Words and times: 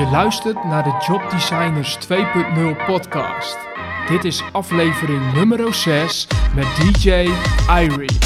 Je 0.00 0.06
luistert 0.06 0.64
naar 0.64 0.82
de 0.82 1.04
Job 1.06 1.30
Designers 1.30 1.98
2.0 1.98 2.86
podcast. 2.86 3.58
Dit 4.08 4.24
is 4.24 4.42
aflevering 4.52 5.32
nummer 5.34 5.74
6 5.74 6.26
met 6.54 6.64
DJ 6.76 7.10
Irie. 7.68 8.18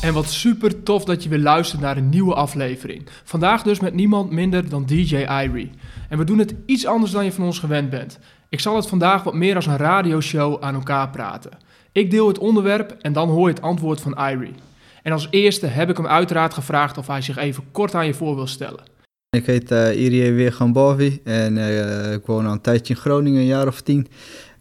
En 0.00 0.12
wat 0.12 0.26
super 0.26 0.82
tof 0.82 1.04
dat 1.04 1.22
je 1.22 1.28
weer 1.28 1.38
luistert 1.38 1.80
naar 1.80 1.96
een 1.96 2.08
nieuwe 2.08 2.34
aflevering. 2.34 3.08
Vandaag 3.24 3.62
dus 3.62 3.80
met 3.80 3.94
niemand 3.94 4.30
minder 4.30 4.68
dan 4.68 4.86
DJ 4.86 5.16
Irie. 5.16 5.70
En 6.08 6.18
we 6.18 6.24
doen 6.24 6.38
het 6.38 6.54
iets 6.66 6.86
anders 6.86 7.12
dan 7.12 7.24
je 7.24 7.32
van 7.32 7.44
ons 7.44 7.58
gewend 7.58 7.90
bent. 7.90 8.18
Ik 8.48 8.60
zal 8.60 8.76
het 8.76 8.88
vandaag 8.88 9.22
wat 9.22 9.34
meer 9.34 9.54
als 9.54 9.66
een 9.66 9.76
radioshow 9.76 10.62
aan 10.62 10.74
elkaar 10.74 11.10
praten. 11.10 11.58
Ik 11.92 12.10
deel 12.10 12.28
het 12.28 12.38
onderwerp 12.38 12.96
en 13.00 13.12
dan 13.12 13.28
hoor 13.28 13.48
je 13.48 13.54
het 13.54 13.62
antwoord 13.62 14.00
van 14.00 14.18
Irie. 14.30 14.54
En 15.02 15.12
als 15.12 15.28
eerste 15.30 15.66
heb 15.66 15.90
ik 15.90 15.96
hem 15.96 16.06
uiteraard 16.06 16.54
gevraagd 16.54 16.98
of 16.98 17.06
hij 17.06 17.20
zich 17.20 17.36
even 17.36 17.64
kort 17.72 17.94
aan 17.94 18.06
je 18.06 18.14
voor 18.14 18.34
wil 18.34 18.46
stellen. 18.46 18.94
Ik 19.36 19.46
heet 19.46 19.70
uh, 19.70 20.00
Irie 20.00 20.32
Weergambavi 20.32 21.20
en 21.24 21.56
uh, 21.56 22.12
ik 22.12 22.26
woon 22.26 22.46
al 22.46 22.52
een 22.52 22.60
tijdje 22.60 22.94
in 22.94 23.00
Groningen, 23.00 23.40
een 23.40 23.46
jaar 23.46 23.66
of 23.66 23.80
tien. 23.80 24.06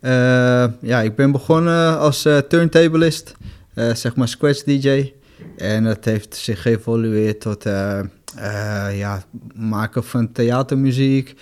Uh, 0.01 0.11
ja, 0.81 1.01
ik 1.01 1.15
ben 1.15 1.31
begonnen 1.31 1.99
als 1.99 2.25
uh, 2.25 2.37
turntablist, 2.37 3.35
zeg 3.75 4.15
maar 4.15 4.27
scratch 4.27 4.63
DJ. 4.63 5.13
En 5.57 5.83
dat 5.83 6.05
heeft 6.05 6.35
zich 6.35 6.61
geëvolueerd 6.61 7.41
tot 7.41 7.63
ja, 8.93 9.23
maken 9.55 10.03
van 10.03 10.31
theatermuziek, 10.31 11.35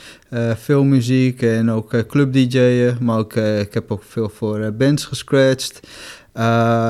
filmmuziek 0.57 1.41
en 1.41 1.71
ook 1.71 2.07
club 2.07 2.33
DJ'en. 2.33 2.97
Maar 2.99 3.17
ook, 3.17 3.35
ik 3.35 3.73
heb 3.73 3.91
ook 3.91 4.03
veel 4.03 4.29
voor 4.29 4.71
bands 4.71 5.05
gescratcht. 5.05 5.87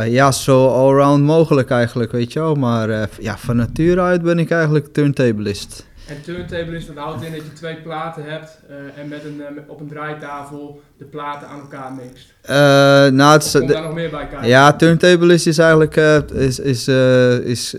ja, 0.08 0.32
zo 0.32 0.68
allround 0.68 1.24
mogelijk 1.24 1.70
eigenlijk, 1.70 2.12
weet 2.12 2.34
je 2.34 2.40
wel. 2.40 2.56
Maar 2.56 3.10
ja, 3.20 3.38
van 3.38 3.56
nature 3.56 4.02
uit 4.02 4.22
ben 4.22 4.40
ik 4.40 4.52
eigenlijk 4.52 4.94
turntablist. 4.94 5.92
En 6.08 6.22
turntablist, 6.22 6.88
dat 6.88 6.96
houdt 6.96 7.24
in 7.24 7.32
dat 7.32 7.42
je 7.44 7.54
twee 7.54 7.76
platen 7.76 8.24
hebt 8.24 8.60
uh, 8.70 9.02
en 9.02 9.08
met 9.08 9.24
een, 9.24 9.36
uh, 9.36 9.62
op 9.68 9.80
een 9.80 9.88
draaitafel 9.88 10.82
de 10.98 11.06
platen 11.06 11.48
aan 11.48 11.60
elkaar 11.60 11.94
mixt. 11.94 12.34
Uh, 12.44 12.52
nou, 13.18 13.34
het 13.34 13.44
is, 13.44 13.52
Komt 13.52 13.72
daar 13.72 13.82
nog 13.82 13.94
meer 13.94 14.10
bij 14.10 14.28
kijken? 14.28 14.48
Ja, 14.48 14.74
turntablist 14.74 15.48
is 15.48 15.58
eigenlijk 15.58 15.96
is, 16.34 16.60
is, 16.60 16.88
is 17.44 17.76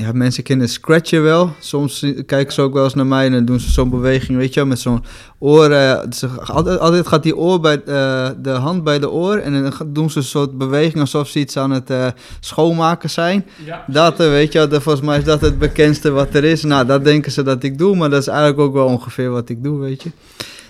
ja, 0.00 0.12
mensen 0.12 0.42
kennen 0.42 0.68
scratchen 0.68 1.22
wel. 1.22 1.52
Soms 1.58 2.06
kijken 2.26 2.52
ze 2.52 2.62
ook 2.62 2.72
wel 2.72 2.84
eens 2.84 2.94
naar 2.94 3.06
mij 3.06 3.26
en 3.26 3.32
dan 3.32 3.44
doen 3.44 3.60
ze 3.60 3.70
zo'n 3.70 3.90
beweging, 3.90 4.38
weet 4.38 4.54
je 4.54 4.60
wel, 4.60 4.68
met 4.68 4.78
zo'n 4.78 5.04
oor. 5.38 5.70
Uh, 5.70 6.02
altijd, 6.44 6.78
altijd 6.78 7.06
gaat 7.06 7.22
die 7.22 7.36
oor 7.36 7.60
bij 7.60 7.82
uh, 7.86 8.30
de 8.38 8.50
hand 8.50 8.84
bij 8.84 8.98
de 8.98 9.10
oor 9.10 9.36
en 9.36 9.62
dan 9.62 9.72
doen 9.86 10.10
ze 10.10 10.18
een 10.18 10.24
soort 10.24 10.58
beweging 10.58 11.00
alsof 11.00 11.28
ze 11.28 11.38
iets 11.38 11.56
aan 11.56 11.70
het 11.70 11.90
uh, 11.90 12.06
schoonmaken 12.40 13.10
zijn. 13.10 13.46
Ja, 13.64 13.84
dat, 13.86 14.16
weet 14.16 14.52
je 14.52 14.68
wel, 14.68 14.80
volgens 14.80 15.06
mij 15.06 15.18
is 15.18 15.24
dat 15.24 15.40
het 15.40 15.58
bekendste 15.58 16.10
wat 16.10 16.34
er 16.34 16.44
is. 16.44 16.62
Nou, 16.62 16.86
dat 16.86 17.04
denken 17.04 17.32
ze 17.32 17.42
dat 17.42 17.62
ik 17.62 17.78
doe, 17.78 17.96
maar 17.96 18.10
dat 18.10 18.20
is 18.20 18.28
eigenlijk 18.28 18.58
ook 18.58 18.72
wel 18.72 18.86
ongeveer 18.86 19.30
wat 19.30 19.48
ik 19.48 19.62
doe, 19.62 19.78
weet 19.80 20.02
je. 20.02 20.10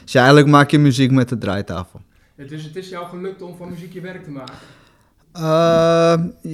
Dus 0.02 0.12
ja, 0.12 0.18
eigenlijk 0.18 0.50
maak 0.50 0.70
je 0.70 0.78
muziek 0.78 1.10
met 1.10 1.28
de 1.28 1.38
draaitafel. 1.38 2.00
Dus 2.36 2.64
het 2.64 2.76
is 2.76 2.88
jou 2.88 3.06
gelukt 3.06 3.42
om 3.42 3.56
van 3.56 3.68
muziek 3.68 3.92
je 3.92 4.00
werk 4.00 4.24
te 4.24 4.30
maken? 4.30 4.54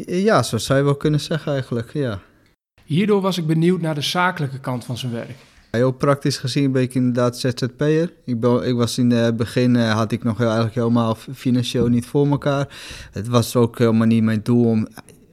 ja, 0.07 0.43
zo 0.43 0.59
zou 0.59 0.79
je 0.79 0.85
wel 0.85 0.97
kunnen 0.97 1.21
zeggen 1.21 1.53
eigenlijk, 1.53 1.93
ja. 1.93 2.21
Hierdoor 2.85 3.21
was 3.21 3.39
ik 3.39 3.47
benieuwd 3.47 3.81
naar 3.81 3.95
de 3.95 4.01
zakelijke 4.01 4.61
kant 4.61 4.85
van 4.85 4.97
zijn 4.97 5.13
werk. 5.13 5.37
Heel 5.71 5.93
praktisch 5.93 6.39
gezien 6.39 6.73
ben 6.73 6.83
ik 6.83 6.95
inderdaad 6.95 7.39
ZZP'er. 7.39 8.13
Ik, 8.25 8.45
ik 8.45 8.75
was 8.75 8.99
in 8.99 9.11
het 9.11 9.37
begin, 9.37 9.75
uh, 9.75 9.93
had 9.93 10.13
ik 10.13 10.25
nog 10.25 10.41
eigenlijk 10.41 10.75
helemaal 10.75 11.15
financieel 11.35 11.89
niet 11.89 12.07
voor 12.07 12.27
elkaar. 12.27 12.69
Het 13.13 13.29
was 13.29 13.57
ook 13.57 13.79
helemaal 13.79 14.07
niet 14.07 14.23
mijn 14.23 14.41
doel 14.43 14.65
om, 14.65 14.87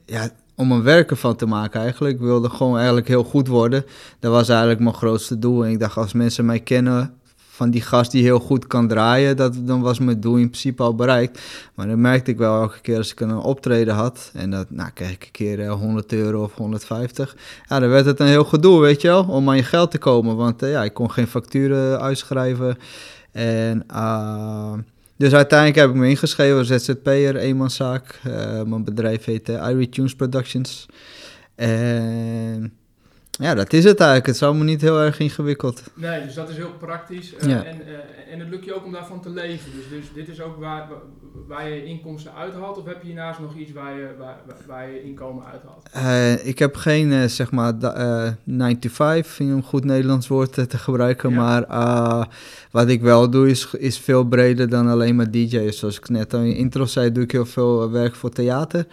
ja, 0.06 0.30
om 0.54 0.72
een 0.72 0.82
werken 0.82 1.16
van 1.16 1.36
te 1.36 1.46
maken 1.46 1.80
eigenlijk. 1.80 2.14
Ik 2.14 2.20
wilde 2.20 2.50
gewoon 2.50 2.76
eigenlijk 2.76 3.08
heel 3.08 3.24
goed 3.24 3.48
worden. 3.48 3.84
Dat 4.18 4.32
was 4.32 4.48
eigenlijk 4.48 4.80
mijn 4.80 4.94
grootste 4.94 5.38
doel. 5.38 5.64
En 5.64 5.70
ik 5.70 5.78
dacht, 5.78 5.96
als 5.96 6.12
mensen 6.12 6.44
mij 6.44 6.60
kennen, 6.60 7.14
van 7.62 7.70
die 7.70 7.80
gast 7.80 8.10
die 8.10 8.22
heel 8.22 8.38
goed 8.38 8.66
kan 8.66 8.88
draaien, 8.88 9.36
dat, 9.36 9.54
dan 9.66 9.80
was 9.80 9.98
mijn 9.98 10.20
doel 10.20 10.36
in 10.36 10.48
principe 10.48 10.82
al 10.82 10.94
bereikt. 10.94 11.40
Maar 11.74 11.86
dan 11.86 12.00
merkte 12.00 12.30
ik 12.30 12.38
wel 12.38 12.60
elke 12.60 12.80
keer 12.80 12.96
als 12.96 13.12
ik 13.12 13.20
een 13.20 13.36
optreden 13.36 13.94
had, 13.94 14.30
en 14.34 14.50
dat 14.50 14.70
nou, 14.70 14.90
kreeg 14.94 15.10
ik 15.10 15.24
een 15.24 15.30
keer 15.30 15.68
100 15.68 16.12
euro 16.12 16.42
of 16.42 16.54
150, 16.54 17.36
ja, 17.68 17.78
dan 17.78 17.88
werd 17.88 18.06
het 18.06 18.20
een 18.20 18.26
heel 18.26 18.44
gedoe, 18.44 18.80
weet 18.80 19.00
je 19.00 19.08
wel, 19.08 19.24
om 19.24 19.48
aan 19.48 19.56
je 19.56 19.62
geld 19.62 19.90
te 19.90 19.98
komen. 19.98 20.36
Want 20.36 20.62
uh, 20.62 20.70
ja, 20.70 20.84
ik 20.84 20.94
kon 20.94 21.10
geen 21.10 21.26
facturen 21.26 22.00
uitschrijven. 22.00 22.76
En 23.32 23.84
uh, 23.90 24.72
dus 25.16 25.32
uiteindelijk 25.32 25.78
heb 25.78 25.88
ik 25.90 25.96
me 25.96 26.08
ingeschreven 26.08 26.58
als 26.58 26.68
ZZP'er, 26.68 27.36
eenmanszaak. 27.36 28.20
Uh, 28.26 28.62
mijn 28.62 28.84
bedrijf 28.84 29.24
heet 29.24 29.48
uh, 29.48 29.68
Irie 29.68 29.88
Tunes 29.88 30.14
Productions. 30.14 30.86
En 31.54 32.72
ja, 33.38 33.54
dat 33.54 33.72
is 33.72 33.84
het 33.84 33.98
eigenlijk. 33.98 34.26
Het 34.26 34.34
is 34.34 34.42
allemaal 34.42 34.64
niet 34.64 34.80
heel 34.80 35.00
erg 35.00 35.18
ingewikkeld. 35.18 35.82
Nee, 35.94 36.24
dus 36.24 36.34
dat 36.34 36.48
is 36.48 36.56
heel 36.56 36.72
praktisch. 36.78 37.34
Uh, 37.34 37.48
ja. 37.48 37.64
en, 37.64 37.80
uh, 37.80 38.32
en 38.32 38.40
het 38.40 38.48
lukt 38.48 38.64
je 38.64 38.74
ook 38.74 38.84
om 38.84 38.92
daarvan 38.92 39.20
te 39.20 39.30
leven. 39.30 39.70
Dus, 39.76 39.88
dus 39.88 40.12
dit 40.14 40.28
is 40.28 40.40
ook 40.40 40.56
waar, 40.56 40.88
waar 41.46 41.68
je 41.68 41.84
inkomsten 41.84 42.34
uithaalt? 42.34 42.78
Of 42.78 42.86
heb 42.86 43.00
je 43.00 43.06
hiernaast 43.06 43.40
nog 43.40 43.56
iets 43.56 43.72
waar 43.72 43.96
je, 43.98 44.08
waar, 44.18 44.36
waar 44.66 44.90
je 44.90 45.02
inkomen 45.02 45.44
uithaalt? 45.44 45.88
Uh, 45.96 46.46
ik 46.46 46.58
heb 46.58 46.76
geen, 46.76 47.30
zeg 47.30 47.50
maar, 47.50 47.74
9 48.44 48.78
to 48.78 48.88
5, 48.88 49.40
in 49.40 49.48
een 49.48 49.62
goed 49.62 49.84
Nederlands 49.84 50.28
woord 50.28 50.52
te 50.52 50.78
gebruiken. 50.78 51.30
Ja. 51.30 51.36
Maar 51.36 52.28
wat 52.70 52.88
ik 52.88 53.00
wel 53.00 53.30
doe 53.30 53.50
is, 53.50 53.74
is 53.74 53.98
veel 53.98 54.24
breder 54.24 54.68
dan 54.68 54.88
alleen 54.88 55.16
maar 55.16 55.30
DJ. 55.30 55.70
Zoals 55.70 55.98
ik 55.98 56.08
net 56.08 56.34
al 56.34 56.40
in 56.40 56.56
intro 56.56 56.84
zei, 56.84 57.12
doe 57.12 57.22
ik 57.22 57.30
heel 57.30 57.46
veel 57.46 57.90
werk 57.90 58.14
voor 58.14 58.30
theater. 58.30 58.86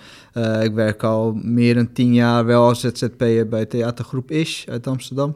ik 0.62 0.74
werk 0.74 1.04
al 1.04 1.34
meer 1.34 1.76
dan 1.76 1.92
tien 1.94 2.14
jaar 2.14 2.46
wel 2.46 2.68
als 2.68 2.80
ZZP'er 2.80 3.48
bij 3.48 3.66
theatergroep 3.66 4.29
Ish 4.30 4.68
uit 4.68 4.88
Amsterdam. 4.88 5.36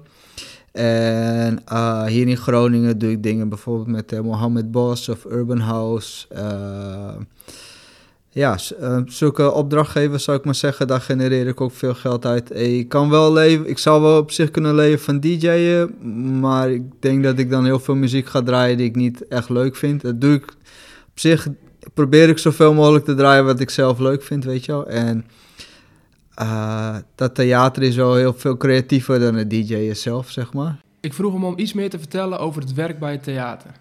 En 0.72 1.60
uh, 1.72 2.06
hier 2.06 2.28
in 2.28 2.38
Groningen 2.38 2.98
doe 2.98 3.12
ik 3.12 3.24
dingen 3.24 3.50
bijvoorbeeld 3.50 3.88
met 3.88 4.12
uh, 4.12 4.20
Mohammed 4.20 4.72
Bos 4.72 5.10
of 5.10 5.26
Urban 5.26 5.60
House. 5.60 6.26
Uh, 6.36 7.16
ja, 8.30 8.58
zulke 9.06 9.52
opdrachtgevers 9.52 10.24
zou 10.24 10.38
ik 10.38 10.46
maar 10.46 10.56
zeggen, 10.56 10.88
daar 10.88 11.02
genereer 11.02 11.48
ik 11.48 11.62
ook 11.62 11.72
veel 11.72 11.94
geld 11.94 12.26
uit. 12.26 12.60
Ik 12.60 12.90
kan 12.90 13.10
wel 13.10 13.34
leven, 13.34 13.70
ik 13.70 13.78
zou 13.78 14.02
wel 14.02 14.18
op 14.18 14.32
zich 14.32 14.52
kunnen 14.52 14.76
leven 14.76 15.00
van 15.00 15.20
DJ'en, 15.20 15.96
maar 16.40 16.72
ik 16.72 16.82
denk 17.00 17.24
dat 17.24 17.40
ik 17.40 17.50
dan 17.50 17.66
heel 17.66 17.80
veel 17.80 17.96
muziek 17.96 18.28
ga 18.28 18.42
draaien 18.42 18.78
die 18.78 18.88
ik 18.88 18.96
niet 18.96 19.28
echt 19.28 19.50
leuk 19.50 19.76
vind. 19.76 20.02
Dat 20.02 20.22
doe 20.22 20.34
ik 20.34 20.44
op 21.10 21.20
zich, 21.20 21.48
probeer 21.94 22.30
ik 22.30 22.38
zoveel 22.38 22.74
mogelijk 22.74 23.06
te 23.06 23.16
draaien 23.16 23.46
wat 23.46 23.60
ik 23.60 23.70
zelf 23.70 24.00
leuk 24.00 24.24
vind, 24.24 24.44
weet 24.44 24.66
je 24.66 24.72
wel. 24.72 24.88
En 24.88 25.26
uh, 26.42 26.96
dat 27.16 27.36
theater 27.36 27.84
is 27.84 27.96
wel 27.96 28.16
heel 28.16 28.34
veel 28.34 28.58
creatiever 28.58 29.20
dan 29.20 29.36
het 29.36 29.50
DJ 29.50 29.94
zelf, 29.94 30.30
zeg 30.30 30.54
maar. 30.54 30.82
Ik 31.00 31.14
vroeg 31.14 31.34
hem 31.34 31.46
om 31.46 31.54
iets 31.58 31.74
meer 31.74 31.90
te 31.90 32.00
vertellen 32.00 32.40
over 32.40 32.62
het 32.62 32.74
werk 32.74 33.00
bij 33.00 33.12
het 33.12 33.24
theater. 33.24 33.72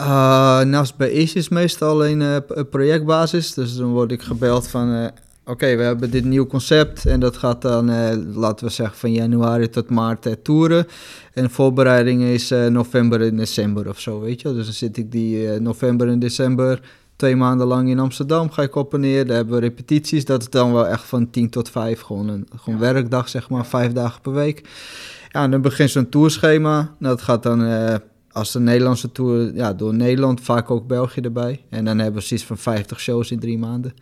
Uh, 0.00 0.60
nou, 0.60 0.86
bij 0.96 1.22
Ace 1.22 1.38
is 1.38 1.48
meestal 1.48 1.90
alleen 1.90 2.20
uh, 2.20 2.36
projectbasis. 2.70 3.54
Dus 3.54 3.76
dan 3.76 3.92
word 3.92 4.12
ik 4.12 4.22
gebeld 4.22 4.68
van... 4.68 5.10
Oké, 5.44 5.76
we 5.76 5.82
hebben 5.82 6.10
dit 6.10 6.24
nieuw 6.24 6.46
concept 6.46 7.06
en 7.06 7.20
dat 7.20 7.36
gaat 7.36 7.62
dan, 7.62 7.86
laten 8.34 8.66
we 8.66 8.72
zeggen, 8.72 8.98
van 8.98 9.12
januari 9.12 9.68
tot 9.68 9.90
maart 9.90 10.44
toeren. 10.44 10.86
En 11.32 11.50
voorbereiding 11.50 12.22
is 12.22 12.54
november 12.68 13.22
en 13.22 13.36
december 13.36 13.88
of 13.88 14.00
zo, 14.00 14.20
weet 14.20 14.40
je. 14.40 14.54
Dus 14.54 14.64
dan 14.64 14.74
zit 14.74 14.96
ik 14.96 15.12
die 15.12 15.60
november 15.60 16.08
en 16.08 16.18
december 16.18 16.80
twee 17.22 17.36
maanden 17.36 17.66
lang 17.66 17.88
in 17.88 17.98
Amsterdam 17.98 18.50
ga 18.50 18.62
ik 18.62 18.74
op 18.74 18.94
en 18.94 19.00
neer. 19.00 19.26
Daar 19.26 19.36
hebben 19.36 19.54
we 19.54 19.60
repetities. 19.60 20.24
Dat 20.24 20.40
is 20.40 20.50
dan 20.50 20.72
wel 20.72 20.86
echt 20.86 21.04
van 21.04 21.30
10 21.30 21.50
tot 21.50 21.70
5. 21.70 22.00
Gewoon 22.00 22.28
een 22.28 22.46
gewoon 22.56 22.78
werkdag, 22.78 23.28
zeg 23.28 23.50
maar, 23.50 23.66
vijf 23.66 23.92
dagen 23.92 24.20
per 24.20 24.32
week. 24.32 24.68
Ja, 25.28 25.42
en 25.42 25.50
dan 25.50 25.60
begint 25.60 25.90
zo'n 25.90 26.08
tourschema. 26.08 26.94
Dat 26.98 27.22
gaat 27.22 27.42
dan 27.42 27.62
uh, 27.62 27.94
als 28.32 28.52
de 28.52 28.60
Nederlandse 28.60 29.12
tour 29.12 29.54
ja, 29.54 29.72
door 29.72 29.94
Nederland, 29.94 30.40
vaak 30.40 30.70
ook 30.70 30.86
België 30.86 31.20
erbij. 31.20 31.64
En 31.68 31.84
dan 31.84 31.98
hebben 31.98 32.20
we 32.20 32.26
zoiets 32.26 32.46
van 32.46 32.58
50 32.58 33.00
shows 33.00 33.30
in 33.30 33.38
drie 33.38 33.58
maanden. 33.58 33.94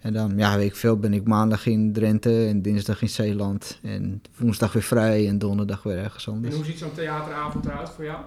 En 0.00 0.12
dan, 0.12 0.32
ja, 0.36 0.56
weet 0.56 0.68
ik 0.68 0.76
veel, 0.76 0.96
ben 0.96 1.14
ik 1.14 1.26
maandag 1.26 1.66
in 1.66 1.92
Drenthe 1.92 2.46
en 2.46 2.62
dinsdag 2.62 3.02
in 3.02 3.08
Zeeland. 3.08 3.78
En 3.82 4.22
woensdag 4.36 4.72
weer 4.72 4.82
vrij 4.82 5.28
en 5.28 5.38
donderdag 5.38 5.82
weer 5.82 5.98
ergens 5.98 6.28
anders. 6.28 6.52
En 6.52 6.60
hoe 6.60 6.68
ziet 6.68 6.78
zo'n 6.78 6.92
theateravond 6.92 7.64
eruit 7.64 7.90
voor 7.90 8.04
jou? 8.04 8.18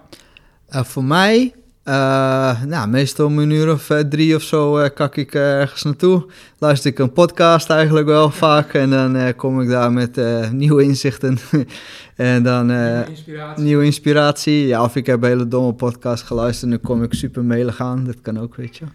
Uh, 0.69 0.83
voor 0.83 1.03
mij 1.03 1.53
uh, 1.86 2.62
nou, 2.64 2.88
meestal 2.88 3.26
om 3.26 3.40
een 3.40 3.50
uur 3.50 3.72
of 3.72 3.90
uh, 3.90 4.00
drie 4.00 4.36
of 4.36 4.42
zo 4.42 4.80
uh, 4.80 4.86
kak 4.94 5.16
ik 5.16 5.34
ergens 5.34 5.84
naartoe. 5.84 6.26
Luister 6.58 6.92
ik 6.92 7.00
een 7.00 7.12
podcast 7.12 7.70
eigenlijk 7.70 8.08
wel 8.08 8.32
vaak. 8.32 8.74
En 8.74 8.90
dan 8.90 9.36
kom 9.36 9.62
ik 9.62 9.70
daar 9.70 9.92
met 9.92 10.20
nieuwe 10.52 10.84
inzichten. 10.84 11.38
en 12.16 12.44
dan 12.44 12.66
nieuwe 12.66 13.06
inspiratie. 13.10 13.64
nieuwe 13.64 13.86
inspiratie. 13.86 14.68
Ja, 14.68 14.84
of 14.84 14.96
ik 14.96 15.06
heb 15.06 15.22
een 15.22 15.28
hele 15.28 15.48
domme 15.48 15.74
podcast 15.74 16.24
geluisterd 16.24 16.72
en 16.72 16.78
dan 16.78 16.90
kom 16.90 17.04
ik 17.04 17.14
super 17.14 17.44
melig 17.44 17.82
aan. 17.82 18.06
Dat 18.06 18.22
kan 18.22 18.40
ook, 18.40 18.56
weet 18.56 18.78
je. 18.78 18.86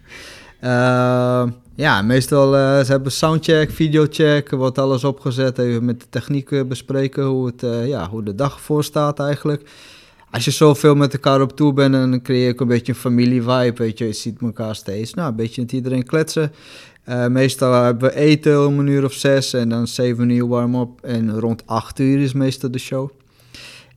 ja, 1.74 2.02
meestal 2.02 2.52
ze 2.84 2.90
hebben 2.90 3.12
soundcheck, 3.12 3.70
videocheck, 3.70 4.50
wordt 4.50 4.78
alles 4.78 5.04
opgezet. 5.04 5.58
Even 5.58 5.84
met 5.84 6.00
de 6.00 6.06
techniek 6.10 6.68
bespreken 6.68 7.24
hoe, 7.24 7.46
het, 7.46 7.86
ja, 7.86 8.08
hoe 8.08 8.22
de 8.22 8.34
dag 8.34 8.60
voor 8.60 8.84
staat 8.84 9.20
eigenlijk 9.20 9.62
als 10.30 10.44
je 10.44 10.50
zoveel 10.50 10.94
met 10.94 11.12
elkaar 11.12 11.40
op 11.40 11.56
toe 11.56 11.72
bent, 11.72 11.92
dan 11.92 12.22
creëer 12.22 12.52
ook 12.52 12.60
een 12.60 12.66
beetje 12.66 12.92
een 12.92 12.98
familie-vibe, 12.98 13.72
weet 13.76 13.98
je. 13.98 14.06
Je 14.06 14.12
ziet 14.12 14.40
elkaar 14.40 14.74
steeds, 14.74 15.14
nou, 15.14 15.28
een 15.28 15.36
beetje 15.36 15.60
met 15.60 15.72
iedereen 15.72 16.04
kletsen. 16.04 16.52
Uh, 17.08 17.26
meestal 17.26 17.82
hebben 17.82 18.08
we 18.08 18.16
eten 18.16 18.66
om 18.66 18.78
een 18.78 18.86
uur 18.86 19.04
of 19.04 19.12
zes 19.12 19.52
en 19.52 19.68
dan 19.68 19.86
zeven 19.86 20.30
uur 20.30 20.48
warm-up. 20.48 21.00
En 21.02 21.38
rond 21.38 21.66
acht 21.66 21.98
uur 21.98 22.20
is 22.20 22.32
meestal 22.32 22.70
de 22.70 22.78
show. 22.78 23.10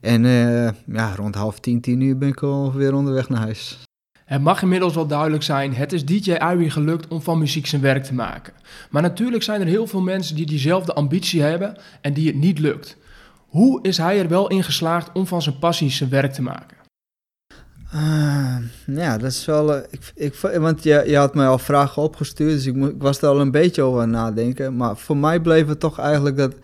En 0.00 0.24
uh, 0.24 0.68
ja, 0.86 1.14
rond 1.16 1.34
half 1.34 1.60
tien, 1.60 1.80
tien 1.80 2.00
uur 2.00 2.18
ben 2.18 2.28
ik 2.28 2.42
alweer 2.42 2.94
onderweg 2.94 3.28
naar 3.28 3.40
huis. 3.40 3.78
Het 4.24 4.42
mag 4.42 4.62
inmiddels 4.62 4.94
wel 4.94 5.06
duidelijk 5.06 5.42
zijn, 5.42 5.74
het 5.74 5.92
is 5.92 6.04
DJ 6.04 6.32
Irie 6.32 6.70
gelukt 6.70 7.08
om 7.08 7.22
van 7.22 7.38
muziek 7.38 7.66
zijn 7.66 7.82
werk 7.82 8.04
te 8.04 8.14
maken. 8.14 8.52
Maar 8.90 9.02
natuurlijk 9.02 9.42
zijn 9.42 9.60
er 9.60 9.66
heel 9.66 9.86
veel 9.86 10.00
mensen 10.00 10.36
die 10.36 10.46
diezelfde 10.46 10.92
ambitie 10.92 11.42
hebben 11.42 11.76
en 12.00 12.12
die 12.12 12.26
het 12.26 12.36
niet 12.36 12.58
lukt. 12.58 12.96
Hoe 13.54 13.78
is 13.82 13.96
hij 13.96 14.18
er 14.18 14.28
wel 14.28 14.48
in 14.48 14.64
geslaagd 14.64 15.10
om 15.12 15.26
van 15.26 15.42
zijn 15.42 15.58
passie 15.58 15.90
zijn 15.90 16.10
werk 16.10 16.32
te 16.32 16.42
maken? 16.42 16.76
Uh, 17.94 18.56
ja, 18.86 19.18
dat 19.18 19.30
is 19.30 19.44
wel. 19.44 19.76
Uh, 19.76 19.82
ik, 19.90 20.12
ik, 20.14 20.34
want 20.34 20.82
je, 20.82 21.02
je 21.06 21.16
had 21.16 21.34
mij 21.34 21.46
al 21.46 21.58
vragen 21.58 22.02
opgestuurd, 22.02 22.50
dus 22.50 22.66
ik, 22.66 22.76
ik 22.76 23.02
was 23.02 23.22
er 23.22 23.28
al 23.28 23.40
een 23.40 23.50
beetje 23.50 23.82
over 23.82 24.08
nadenken. 24.08 24.76
Maar 24.76 24.96
voor 24.96 25.16
mij 25.16 25.40
bleef 25.40 25.66
het 25.66 25.80
toch 25.80 25.98
eigenlijk 25.98 26.36
dat 26.36 26.54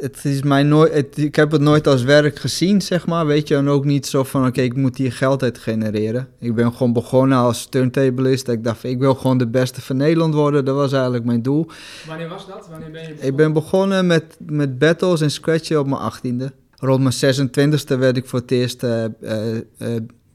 het 0.00 0.24
is 0.24 0.42
mij 0.42 0.62
nooit, 0.62 1.16
ik 1.18 1.36
heb 1.36 1.50
het 1.50 1.60
nooit 1.60 1.86
als 1.86 2.02
werk 2.02 2.38
gezien, 2.38 2.82
zeg 2.82 3.06
maar, 3.06 3.26
weet 3.26 3.48
je. 3.48 3.56
En 3.56 3.68
ook 3.68 3.84
niet 3.84 4.06
zo 4.06 4.24
van, 4.24 4.46
oké, 4.46 4.60
ik 4.60 4.76
moet 4.76 4.96
hier 4.96 5.12
geld 5.12 5.42
uit 5.42 5.58
genereren. 5.58 6.28
Ik 6.38 6.54
ben 6.54 6.72
gewoon 6.72 6.92
begonnen 6.92 7.38
als 7.38 7.66
turntablist. 7.66 8.48
Ik 8.48 8.64
dacht, 8.64 8.84
ik 8.84 8.98
wil 8.98 9.14
gewoon 9.14 9.38
de 9.38 9.46
beste 9.46 9.80
van 9.80 9.96
Nederland 9.96 10.34
worden. 10.34 10.64
Dat 10.64 10.74
was 10.74 10.92
eigenlijk 10.92 11.24
mijn 11.24 11.42
doel. 11.42 11.66
Wanneer 12.06 12.28
was 12.28 12.46
dat? 12.46 12.68
Wanneer 12.70 12.90
ben 12.90 13.00
je 13.00 13.06
begonnen? 13.06 13.28
Ik 13.28 13.36
ben 13.36 13.52
begonnen 13.52 14.06
met, 14.06 14.36
met 14.38 14.78
battles 14.78 15.20
en 15.20 15.30
scratchen 15.30 15.78
op 15.78 15.86
mijn 15.86 16.00
achttiende. 16.00 16.52
Rond 16.74 17.02
mijn 17.02 17.36
26e 17.48 17.98
werd 17.98 18.16
ik 18.16 18.26
voor 18.26 18.38
het 18.38 18.50
eerst, 18.50 18.82
uh, 18.82 19.04
uh, 19.20 19.40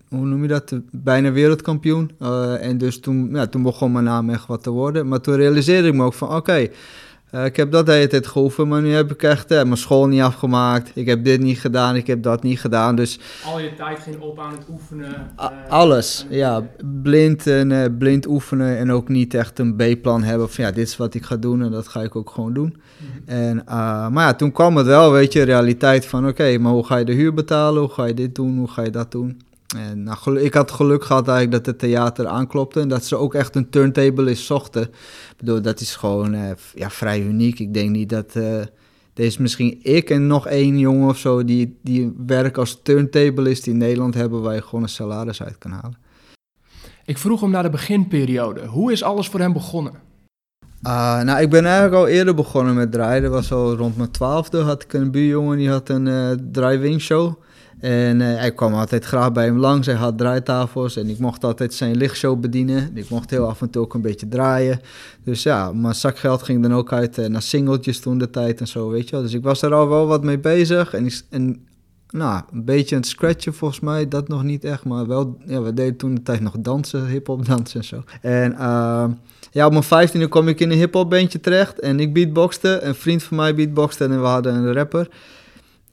hoe 0.10 0.26
noem 0.26 0.42
je 0.42 0.48
dat, 0.48 0.74
bijna 0.92 1.32
wereldkampioen. 1.32 2.12
en 2.60 2.78
dus 2.78 3.00
toen, 3.00 3.30
ja, 3.34 3.48
toen 3.48 3.64
begon 3.64 3.92
mijn 3.92 4.04
naam 4.04 4.30
echt 4.30 4.48
wat 4.48 4.64
te 4.64 4.70
worden. 4.70 5.08
Maar 5.08 5.22
toen 5.22 5.36
realiseerde 5.36 5.88
ik 5.88 5.94
me 5.94 6.04
ook 6.04 6.14
van, 6.14 6.36
oké... 6.36 6.70
Uh, 7.32 7.46
ik 7.46 7.56
heb 7.56 7.72
dat 7.72 7.86
de 7.86 7.92
hele 7.92 8.08
tijd 8.08 8.28
geoefend, 8.28 8.70
maar 8.70 8.82
nu 8.82 8.94
heb 8.94 9.12
ik 9.12 9.24
echt 9.24 9.52
uh, 9.52 9.64
mijn 9.64 9.78
school 9.78 10.08
niet 10.08 10.22
afgemaakt. 10.22 10.92
Ik 10.94 11.08
heb 11.08 11.24
dit 11.24 11.42
niet 11.42 11.60
gedaan, 11.60 11.96
ik 11.96 12.08
heb 12.08 12.24
dat 12.24 12.44
niet 12.44 12.60
gedaan. 12.60 12.96
Dus, 12.96 13.20
Al 13.46 13.60
je 13.60 13.74
tijd 13.74 14.00
ging 14.00 14.20
op 14.20 14.40
aan 14.40 14.52
het 14.52 14.66
oefenen? 14.70 15.32
Uh, 15.40 15.48
alles, 15.68 16.26
ja. 16.30 16.64
Blind, 17.02 17.48
en, 17.48 17.98
blind 17.98 18.28
oefenen 18.28 18.78
en 18.78 18.92
ook 18.92 19.10
niet 19.10 19.34
echt 19.34 19.60
een 19.60 19.76
B-plan 19.76 20.24
hebben 20.24 20.50
van 20.50 20.64
ja, 20.64 20.72
dit 20.72 20.88
is 20.88 20.98
wat 20.98 21.14
ik 21.14 21.24
ga 21.24 21.36
doen 21.36 21.62
en 21.62 21.72
dat 21.72 21.88
ga 21.88 22.02
ik 22.02 22.16
ook 22.16 22.30
gewoon 22.30 22.54
doen. 22.54 22.78
Mm 22.98 23.08
-hmm. 23.08 23.38
en, 23.38 23.64
maar 24.14 24.26
ja, 24.26 24.34
toen 24.34 24.52
kwam 24.52 24.78
het 24.78 24.86
wel, 24.86 25.12
weet 25.12 25.34
je, 25.34 25.42
realiteit 25.42 26.06
van 26.06 26.20
oké, 26.20 26.30
okay, 26.30 26.58
maar 26.58 26.72
hoe 26.72 26.86
ga 26.86 26.98
je 26.98 27.06
de 27.06 27.14
huur 27.14 27.34
betalen? 27.34 27.82
Hoe 27.82 27.92
ga 27.92 28.06
je 28.06 28.14
dit 28.14 28.36
doen? 28.36 28.58
Hoe 28.58 28.68
ga 28.68 28.82
je 28.84 28.90
dat 28.90 29.12
doen? 29.12 29.42
En 29.76 30.04
nou, 30.04 30.40
ik 30.40 30.54
had 30.54 30.72
geluk 30.72 31.04
gehad 31.04 31.28
eigenlijk 31.28 31.66
dat 31.66 31.74
het 31.74 31.80
theater 31.80 32.28
aanklopte 32.28 32.80
en 32.80 32.88
dat 32.88 33.06
ze 33.06 33.16
ook 33.16 33.34
echt 33.34 33.56
een 33.56 33.70
turntablist 33.70 34.46
zochten. 34.46 34.82
Ik 34.82 35.36
bedoel, 35.38 35.62
dat 35.62 35.80
is 35.80 35.96
gewoon 35.96 36.34
uh, 36.34 36.52
ja, 36.76 36.90
vrij 36.90 37.22
uniek. 37.22 37.60
Ik 37.60 37.74
denk 37.74 37.90
niet 37.90 38.10
dat... 38.10 38.36
Uh, 38.36 38.60
er 39.14 39.24
is 39.24 39.38
misschien 39.38 39.80
ik 39.82 40.10
en 40.10 40.28
nog 40.28 40.48
één 40.48 40.80
jongen 40.80 41.10
of 41.10 41.18
zo 41.18 41.46
die, 41.46 41.80
die 41.84 42.14
werk 42.26 42.58
als 42.58 42.80
turntablist 42.84 43.68
in 43.68 43.78
Nederland 43.78 44.14
hebben... 44.14 44.42
waar 44.42 44.54
je 44.54 44.62
gewoon 44.62 44.84
een 44.84 44.90
salaris 44.90 45.44
uit 45.44 45.58
kan 45.58 45.72
halen. 45.72 45.98
Ik 47.06 47.18
vroeg 47.18 47.42
hem 47.42 47.50
naar 47.50 47.64
de 47.64 47.70
beginperiode. 47.70 48.66
Hoe 48.66 48.92
is 48.92 49.04
alles 49.04 49.28
voor 49.28 49.40
hem 49.40 49.54
begonnen? 49.54 49.94
Uh, 50.88 51.22
nou, 51.22 51.42
ik 51.42 51.50
ben 51.50 51.66
eigenlijk 51.66 51.96
al 51.96 52.08
eerder 52.08 52.36
begonnen 52.36 52.76
met 52.76 52.92
draaien. 52.92 53.22
Dat 53.22 53.32
was 53.32 53.52
al 53.52 53.76
rond 53.76 53.98
mijn 53.98 54.12
twaalfde. 54.12 54.62
Had 54.62 54.84
ik 54.84 54.94
een 54.94 55.12
buurjongen 55.12 55.58
die 55.58 55.70
had 55.70 55.90
een 55.90 56.06
uh, 56.06 56.32
drive-in 56.52 57.00
show. 57.00 57.34
En 57.82 58.20
uh, 58.20 58.36
hij 58.36 58.54
kwam 58.54 58.74
altijd 58.74 59.06
graag 59.06 59.32
bij 59.32 59.46
hem 59.46 59.58
langs. 59.58 59.88
Hij 59.88 59.96
had 59.96 60.18
draaitafels 60.18 60.98
en 60.98 61.10
ik 61.10 61.20
mocht 61.20 61.44
altijd 61.44 61.74
zijn 61.74 61.96
lichtshow 61.96 62.40
bedienen. 62.40 62.92
Ik 62.94 63.10
mocht 63.10 63.30
heel 63.30 63.48
af 63.48 63.62
en 63.62 63.70
toe 63.70 63.82
ook 63.82 63.94
een 63.94 64.02
beetje 64.02 64.28
draaien. 64.28 64.80
Dus 65.24 65.44
ja, 65.44 65.72
mijn 65.74 65.96
zakgeld 65.96 66.44
ging 66.44 66.62
dan 66.62 66.74
ook 66.74 66.94
uit 66.94 67.18
uh, 67.18 67.26
naar 67.26 67.42
singeltjes 67.42 68.00
toen 68.00 68.18
de 68.18 68.30
tijd 68.30 68.60
en 68.60 68.68
zo, 68.68 68.90
weet 68.90 69.06
je 69.06 69.12
wel. 69.12 69.22
Dus 69.22 69.34
ik 69.34 69.44
was 69.44 69.62
er 69.62 69.74
al 69.74 69.90
wel 69.90 70.08
wat 70.08 70.24
mee 70.24 70.40
bezig. 70.40 70.94
En, 70.94 71.10
en 71.30 71.66
nou, 72.10 72.42
een 72.52 72.66
beetje 72.66 72.96
aan 72.96 73.02
het 73.02 73.10
scratchen 73.10 73.54
volgens 73.54 73.80
mij, 73.80 74.08
dat 74.08 74.28
nog 74.28 74.44
niet 74.44 74.64
echt. 74.64 74.84
Maar 74.84 75.08
wel, 75.08 75.38
ja, 75.46 75.62
we 75.62 75.74
deden 75.74 75.96
toen 75.96 76.16
de 76.16 76.24
tijd 76.24 76.42
nog 76.42 76.56
dansen, 76.60 77.08
hip-hop 77.08 77.46
dansen 77.46 77.80
en 77.80 77.86
zo. 77.86 78.04
En 78.22 78.52
uh, 78.52 79.06
ja, 79.52 79.66
op 79.66 79.72
mijn 79.72 79.84
vijftiende 79.84 80.28
kwam 80.28 80.48
ik 80.48 80.60
in 80.60 80.72
een 80.72 80.78
hip-hop 80.78 81.10
bandje 81.10 81.40
terecht. 81.40 81.80
En 81.80 82.00
ik 82.00 82.14
beatboxte, 82.14 82.82
een 82.82 82.96
vriend 82.96 83.24
van 83.24 83.38
mij 83.38 83.56
beatboxte 83.56 84.04
en 84.04 84.22
we 84.22 84.28
hadden 84.28 84.56
een 84.56 84.74
rapper. 84.74 85.10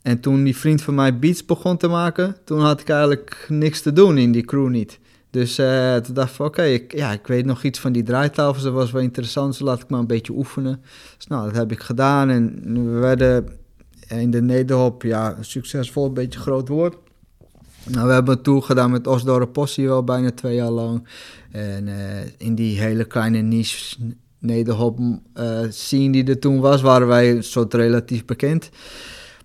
En 0.08 0.20
toen 0.20 0.44
die 0.44 0.56
vriend 0.56 0.82
van 0.82 0.94
mij 0.94 1.18
beats 1.18 1.44
begon 1.44 1.76
te 1.76 1.88
maken, 1.88 2.36
toen 2.44 2.60
had 2.60 2.80
ik 2.80 2.88
eigenlijk 2.88 3.46
niks 3.48 3.80
te 3.80 3.92
doen 3.92 4.18
in 4.18 4.32
die 4.32 4.44
crew 4.44 4.68
niet. 4.68 4.98
Dus 5.30 5.58
uh, 5.58 5.96
toen 5.96 6.14
dacht 6.14 6.34
ik 6.34 6.40
oké, 6.40 6.62
ik, 6.62 6.96
ja, 6.96 7.12
ik 7.12 7.26
weet 7.26 7.44
nog 7.44 7.62
iets 7.62 7.78
van 7.78 7.92
die 7.92 8.02
draaitafels, 8.02 8.62
dat 8.62 8.72
was 8.72 8.90
wel 8.90 9.02
interessant, 9.02 9.52
dus 9.52 9.60
laat 9.60 9.82
ik 9.82 9.88
maar 9.88 10.00
een 10.00 10.06
beetje 10.06 10.32
oefenen. 10.32 10.80
Dus 11.16 11.26
nou, 11.26 11.44
dat 11.44 11.56
heb 11.56 11.72
ik 11.72 11.80
gedaan 11.80 12.30
en 12.30 12.62
we 12.92 12.98
werden 12.98 13.48
in 14.08 14.30
de 14.30 14.42
nederhop, 14.42 15.02
ja, 15.02 15.36
succesvol, 15.40 16.06
een 16.06 16.14
beetje 16.14 16.40
groot 16.40 16.68
woord. 16.68 16.96
Nou, 17.84 18.06
we 18.06 18.12
hebben 18.12 18.42
tour 18.42 18.62
gedaan 18.62 18.90
met 18.90 19.06
Osdorp 19.06 19.52
Possie 19.52 19.86
wel 19.86 20.04
bijna 20.04 20.30
twee 20.30 20.54
jaar 20.54 20.70
lang. 20.70 21.08
En 21.50 21.86
uh, 21.86 21.96
in 22.38 22.54
die 22.54 22.80
hele 22.80 23.04
kleine 23.04 23.38
niche 23.38 23.96
nederhop 24.38 24.98
uh, 24.98 25.60
scene 25.68 26.12
die 26.12 26.24
er 26.24 26.38
toen 26.38 26.60
was, 26.60 26.80
waren 26.80 27.06
wij 27.06 27.30
een 27.30 27.44
soort 27.44 27.74
relatief 27.74 28.24
bekend. 28.24 28.70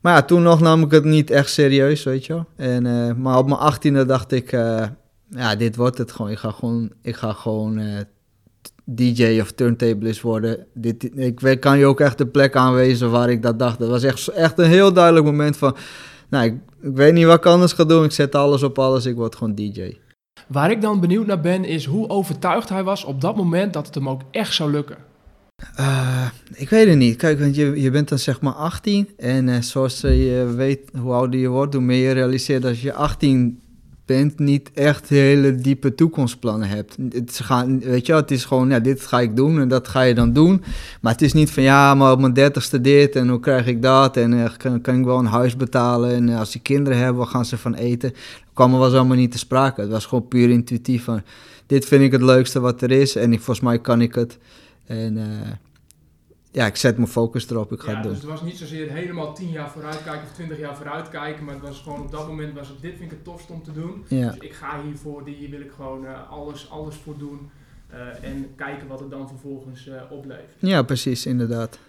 Maar 0.03 0.13
ja, 0.15 0.21
toen 0.21 0.41
nog 0.41 0.59
nam 0.59 0.83
ik 0.83 0.91
het 0.91 1.03
niet 1.03 1.31
echt 1.31 1.50
serieus, 1.50 2.03
weet 2.03 2.25
je 2.25 2.33
wel. 2.33 2.45
En, 2.55 2.85
uh, 2.85 3.13
maar 3.13 3.38
op 3.38 3.47
mijn 3.47 3.59
achttiende 3.59 4.05
dacht 4.05 4.31
ik, 4.31 4.51
uh, 4.51 4.83
ja, 5.29 5.55
dit 5.55 5.75
wordt 5.75 5.97
het 5.97 6.11
gewoon. 6.11 6.31
Ik 6.31 6.38
ga 6.38 6.51
gewoon, 6.51 6.91
ik 7.01 7.15
ga 7.15 7.33
gewoon 7.33 7.79
uh, 7.79 8.00
DJ 8.83 9.39
of 9.41 9.51
turntablist 9.51 10.21
worden. 10.21 10.65
Dit, 10.73 11.17
ik 11.17 11.57
kan 11.59 11.77
je 11.77 11.85
ook 11.85 12.00
echt 12.00 12.17
de 12.17 12.27
plek 12.27 12.55
aanwijzen 12.55 13.11
waar 13.11 13.29
ik 13.29 13.41
dat 13.41 13.59
dacht. 13.59 13.79
Dat 13.79 13.89
was 13.89 14.03
echt, 14.03 14.27
echt 14.27 14.57
een 14.57 14.69
heel 14.69 14.94
duidelijk 14.94 15.25
moment 15.25 15.57
van, 15.57 15.75
nou, 16.29 16.45
ik, 16.45 16.53
ik 16.81 16.95
weet 16.95 17.13
niet 17.13 17.25
wat 17.25 17.38
ik 17.38 17.45
anders 17.45 17.73
ga 17.73 17.83
doen. 17.83 18.03
Ik 18.03 18.11
zet 18.11 18.35
alles 18.35 18.63
op 18.63 18.79
alles, 18.79 19.05
ik 19.05 19.15
word 19.15 19.35
gewoon 19.35 19.55
DJ. 19.55 19.97
Waar 20.47 20.71
ik 20.71 20.81
dan 20.81 21.00
benieuwd 21.00 21.25
naar 21.25 21.41
ben, 21.41 21.65
is 21.65 21.85
hoe 21.85 22.09
overtuigd 22.09 22.69
hij 22.69 22.83
was 22.83 23.03
op 23.03 23.21
dat 23.21 23.35
moment 23.35 23.73
dat 23.73 23.85
het 23.85 23.95
hem 23.95 24.09
ook 24.09 24.21
echt 24.31 24.53
zou 24.53 24.71
lukken. 24.71 24.97
Uh, 25.80 26.25
ik 26.54 26.69
weet 26.69 26.88
het 26.88 26.98
niet. 26.98 27.15
Kijk, 27.15 27.39
want 27.39 27.56
je, 27.56 27.81
je 27.81 27.92
bent 27.92 28.10
dan 28.10 28.19
zeg 28.19 28.42
maar 28.42 28.54
18. 28.54 29.10
En 29.18 29.48
uh, 29.48 29.62
zoals 29.62 30.01
je 30.01 30.54
weet, 30.56 30.80
hoe 30.98 31.13
ouder 31.13 31.39
je 31.39 31.48
wordt, 31.48 31.74
hoe 31.74 31.83
meer 31.83 32.07
je 32.07 32.13
realiseert 32.13 32.65
als 32.65 32.81
je 32.81 32.94
18 32.94 33.60
bent, 34.06 34.39
niet 34.39 34.71
echt 34.74 35.10
hele 35.10 35.56
diepe 35.56 35.95
toekomstplannen 35.95 36.68
hebt. 36.68 36.98
Het, 37.10 37.39
gaan, 37.44 37.80
weet 37.80 38.06
je, 38.06 38.13
het 38.13 38.31
is 38.31 38.45
gewoon, 38.45 38.69
ja, 38.69 38.80
dit 38.80 39.01
ga 39.01 39.19
ik 39.19 39.36
doen 39.36 39.60
en 39.60 39.68
dat 39.68 39.88
ga 39.88 40.01
je 40.01 40.13
dan 40.13 40.33
doen. 40.33 40.63
Maar 41.01 41.12
het 41.12 41.21
is 41.21 41.33
niet 41.33 41.51
van, 41.51 41.63
ja, 41.63 41.95
maar 41.95 42.12
op 42.12 42.19
mijn 42.19 42.33
dertigste 42.33 42.81
dit 42.81 43.15
en 43.15 43.30
hoe 43.30 43.39
krijg 43.39 43.68
ik 43.68 43.81
dat? 43.81 44.18
En 44.18 44.51
kan, 44.57 44.81
kan 44.81 45.00
ik 45.00 45.06
wel 45.06 45.19
een 45.19 45.25
huis 45.25 45.56
betalen? 45.56 46.12
En 46.12 46.30
als 46.30 46.51
die 46.51 46.62
kinderen 46.62 47.00
hebben, 47.00 47.18
wat 47.18 47.27
gaan 47.27 47.45
ze 47.45 47.57
van 47.57 47.74
eten? 47.74 48.10
Dat 48.10 48.53
kwam 48.53 48.74
er 48.74 48.79
was 48.79 48.93
allemaal 48.93 49.17
niet 49.17 49.32
te 49.32 49.38
sprake. 49.38 49.82
Het 49.82 49.89
was 49.89 50.05
gewoon 50.05 50.27
puur 50.27 50.50
intuïtief 50.50 51.03
van, 51.03 51.22
dit 51.65 51.86
vind 51.86 52.03
ik 52.03 52.12
het 52.12 52.22
leukste 52.22 52.60
wat 52.60 52.82
er 52.82 52.91
is. 52.91 53.15
En 53.15 53.34
ik, 53.34 53.41
volgens 53.41 53.65
mij 53.65 53.79
kan 53.79 54.01
ik 54.01 54.15
het. 54.15 54.38
En 54.85 55.17
uh, 55.17 55.51
ja, 56.51 56.65
ik 56.65 56.75
zet 56.75 56.97
mijn 56.97 57.09
focus 57.09 57.49
erop, 57.49 57.71
ik 57.71 57.79
ga 57.79 57.89
ja, 57.89 57.93
het 57.93 58.03
doen. 58.03 58.13
Dus 58.13 58.21
het 58.21 58.31
was 58.31 58.41
niet 58.41 58.57
zozeer 58.57 58.91
helemaal 58.91 59.33
10 59.33 59.49
jaar 59.49 59.69
vooruitkijken 59.69 60.23
of 60.23 60.33
20 60.33 60.59
jaar 60.59 60.75
vooruitkijken, 60.75 61.43
maar 61.43 61.53
het 61.53 61.63
was 61.63 61.81
gewoon 61.81 62.01
op 62.01 62.11
dat 62.11 62.27
moment 62.27 62.53
was 62.53 62.67
het, 62.67 62.81
dit 62.81 62.97
vind 62.97 63.11
ik 63.11 63.17
het 63.17 63.23
tofst 63.23 63.49
om 63.49 63.63
te 63.63 63.71
doen. 63.71 64.05
Ja. 64.07 64.29
Dus 64.29 64.39
ik 64.39 64.53
ga 64.53 64.81
hiervoor, 64.83 65.27
hier 65.27 65.49
wil 65.49 65.61
ik 65.61 65.71
gewoon 65.71 66.03
uh, 66.03 66.31
alles, 66.31 66.69
alles 66.69 66.95
voor 66.95 67.17
doen 67.17 67.49
uh, 67.93 68.23
en 68.23 68.55
kijken 68.55 68.87
wat 68.87 68.99
het 68.99 69.09
dan 69.09 69.27
vervolgens 69.27 69.89
oplevert. 70.09 70.55
Ja, 70.59 70.81
precies, 70.83 71.25
inderdaad. 71.25 71.79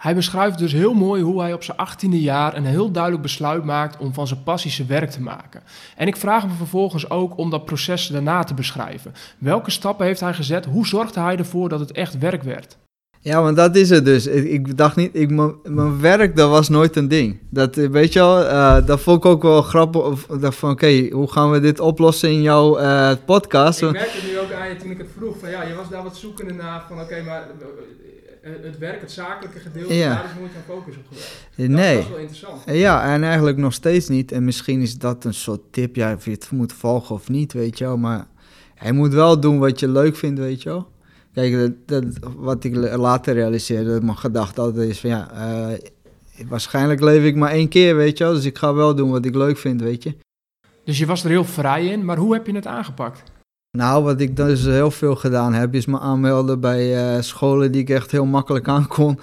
Hij 0.00 0.14
beschrijft 0.14 0.58
dus 0.58 0.72
heel 0.72 0.94
mooi 0.94 1.22
hoe 1.22 1.40
hij 1.40 1.52
op 1.52 1.62
zijn 1.62 1.76
18e 1.78 2.20
jaar 2.20 2.56
een 2.56 2.64
heel 2.64 2.90
duidelijk 2.90 3.22
besluit 3.22 3.64
maakt 3.64 3.98
om 3.98 4.14
van 4.14 4.26
zijn 4.26 4.42
passie 4.42 4.70
zijn 4.70 4.88
werk 4.88 5.10
te 5.10 5.20
maken. 5.20 5.62
En 5.96 6.06
ik 6.06 6.16
vraag 6.16 6.42
hem 6.42 6.56
vervolgens 6.56 7.10
ook 7.10 7.38
om 7.38 7.50
dat 7.50 7.64
proces 7.64 8.06
daarna 8.06 8.42
te 8.44 8.54
beschrijven. 8.54 9.12
Welke 9.38 9.70
stappen 9.70 10.06
heeft 10.06 10.20
hij 10.20 10.34
gezet? 10.34 10.64
Hoe 10.64 10.86
zorgde 10.86 11.20
hij 11.20 11.36
ervoor 11.36 11.68
dat 11.68 11.80
het 11.80 11.92
echt 11.92 12.18
werk 12.18 12.42
werd? 12.42 12.76
Ja, 13.20 13.42
want 13.42 13.56
dat 13.56 13.76
is 13.76 13.90
het 13.90 14.04
dus. 14.04 14.26
Ik, 14.26 14.44
ik 14.44 14.76
dacht 14.76 14.96
niet, 14.96 15.10
ik, 15.12 15.30
mijn 15.64 16.00
werk, 16.00 16.36
dat 16.36 16.50
was 16.50 16.68
nooit 16.68 16.96
een 16.96 17.08
ding. 17.08 17.38
Dat, 17.50 17.74
weet 17.74 18.12
je 18.12 18.18
wel, 18.18 18.44
uh, 18.44 18.86
dat 18.86 19.00
vond 19.00 19.16
ik 19.16 19.30
ook 19.30 19.42
wel 19.42 19.62
grappig. 19.62 20.02
Of, 20.02 20.26
dat 20.26 20.54
van, 20.54 20.70
oké, 20.70 20.84
okay, 20.84 21.10
hoe 21.10 21.32
gaan 21.32 21.50
we 21.50 21.60
dit 21.60 21.80
oplossen 21.80 22.28
in 22.28 22.42
jouw 22.42 22.80
uh, 22.80 23.12
podcast? 23.26 23.82
Ik 23.82 23.90
merkte 23.90 24.26
nu 24.26 24.38
ook 24.38 24.52
aan 24.52 24.68
je 24.68 24.76
toen 24.76 24.90
ik 24.90 24.98
het 24.98 25.08
vroeg, 25.16 25.38
van 25.38 25.50
ja, 25.50 25.62
je 25.62 25.74
was 25.74 25.88
daar 25.88 26.02
wat 26.02 26.16
zoekende 26.16 26.52
naar 26.52 26.84
van, 26.88 26.96
oké, 26.96 27.04
okay, 27.04 27.24
maar 27.24 27.46
het 28.42 28.78
werk, 28.78 29.00
het 29.00 29.10
zakelijke 29.10 29.58
gedeelte, 29.58 29.94
ja. 29.94 30.14
daar 30.14 30.24
is 30.24 30.38
nooit 30.38 30.52
jouw 30.52 30.76
focus 30.76 30.96
op 30.96 31.02
geweest. 31.08 31.48
Dat, 31.56 31.68
nee. 31.68 31.94
dat 31.94 32.04
is 32.04 32.10
wel 32.10 32.18
interessant. 32.18 32.62
Ja, 32.66 33.14
en 33.14 33.22
eigenlijk 33.22 33.56
nog 33.56 33.72
steeds 33.72 34.08
niet. 34.08 34.32
En 34.32 34.44
misschien 34.44 34.80
is 34.80 34.98
dat 34.98 35.24
een 35.24 35.34
soort 35.34 35.60
tip, 35.70 35.96
ja, 35.96 36.14
of 36.14 36.24
je 36.24 36.30
het 36.30 36.50
moet 36.50 36.72
volgen 36.72 37.14
of 37.14 37.28
niet, 37.28 37.52
weet 37.52 37.78
je 37.78 37.84
wel. 37.84 37.96
Maar 37.96 38.26
hij 38.74 38.92
moet 38.92 39.12
wel 39.12 39.40
doen 39.40 39.58
wat 39.58 39.80
je 39.80 39.88
leuk 39.88 40.16
vindt, 40.16 40.40
weet 40.40 40.62
je 40.62 40.68
wel. 40.68 40.88
Kijk, 41.34 41.52
dat, 41.58 41.72
dat, 41.86 42.04
wat 42.36 42.64
ik 42.64 42.74
later 42.76 43.34
realiseerde, 43.34 44.00
mijn 44.00 44.16
gedachte 44.16 44.60
altijd 44.60 44.88
is 44.88 45.00
van 45.00 45.10
ja, 45.10 45.30
uh, 45.34 45.78
waarschijnlijk 46.48 47.00
leef 47.00 47.24
ik 47.24 47.36
maar 47.36 47.50
één 47.50 47.68
keer, 47.68 47.96
weet 47.96 48.18
je 48.18 48.24
wel. 48.24 48.32
Dus 48.32 48.44
ik 48.44 48.58
ga 48.58 48.74
wel 48.74 48.94
doen 48.94 49.10
wat 49.10 49.24
ik 49.24 49.34
leuk 49.34 49.58
vind, 49.58 49.80
weet 49.80 50.02
je. 50.02 50.16
Dus 50.84 50.98
je 50.98 51.06
was 51.06 51.24
er 51.24 51.30
heel 51.30 51.44
vrij 51.44 51.86
in, 51.86 52.04
maar 52.04 52.16
hoe 52.16 52.32
heb 52.32 52.46
je 52.46 52.54
het 52.54 52.66
aangepakt? 52.66 53.22
Nou, 53.72 54.04
wat 54.04 54.20
ik 54.20 54.36
dus 54.36 54.64
heel 54.64 54.90
veel 54.90 55.16
gedaan 55.16 55.52
heb, 55.52 55.74
is 55.74 55.86
me 55.86 55.98
aanmelden 55.98 56.60
bij 56.60 57.14
uh, 57.16 57.22
scholen 57.22 57.72
die 57.72 57.80
ik 57.80 57.90
echt 57.90 58.10
heel 58.10 58.24
makkelijk 58.24 58.68
aan 58.68 58.86
kon. 58.86 59.18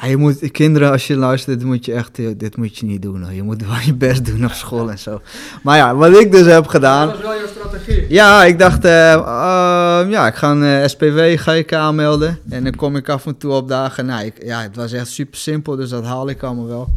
Ja, 0.00 0.06
je 0.06 0.16
moet, 0.16 0.50
kinderen, 0.50 0.90
als 0.90 1.06
je 1.06 1.16
luistert, 1.16 1.58
dit 1.58 1.68
moet 1.68 1.84
je 1.84 1.92
echt, 1.92 2.18
eh, 2.18 2.26
dit 2.36 2.56
moet 2.56 2.78
je 2.78 2.86
niet 2.86 3.02
doen. 3.02 3.22
Hoor. 3.22 3.32
Je 3.32 3.42
moet 3.42 3.66
wel 3.66 3.76
je 3.84 3.94
best 3.94 4.26
doen 4.26 4.44
op 4.44 4.50
school 4.50 4.90
en 4.90 4.98
zo. 4.98 5.20
Maar 5.62 5.76
ja, 5.76 5.94
wat 5.94 6.18
ik 6.18 6.32
dus 6.32 6.46
heb 6.46 6.66
gedaan. 6.66 7.06
Dat 7.06 7.16
was 7.16 7.26
wel 7.26 7.36
jouw 7.36 7.46
strategie. 7.46 8.06
Ja, 8.08 8.44
ik 8.44 8.58
dacht, 8.58 8.84
uh, 8.84 8.90
uh, 8.90 10.10
ja, 10.10 10.26
ik 10.26 10.34
ga 10.34 10.50
een 10.50 10.90
SPW 10.90 11.18
ga 11.36 11.52
ik 11.52 11.72
aanmelden. 11.72 12.38
En 12.48 12.64
dan 12.64 12.74
kom 12.74 12.96
ik 12.96 13.08
af 13.08 13.26
en 13.26 13.36
toe 13.36 13.52
op 13.52 13.68
dagen. 13.68 14.06
Nou, 14.06 14.24
ik, 14.24 14.44
ja, 14.44 14.62
het 14.62 14.76
was 14.76 14.92
echt 14.92 15.08
super 15.08 15.38
simpel, 15.38 15.76
dus 15.76 15.88
dat 15.88 16.04
haal 16.04 16.28
ik 16.28 16.42
allemaal 16.42 16.66
wel. 16.66 16.88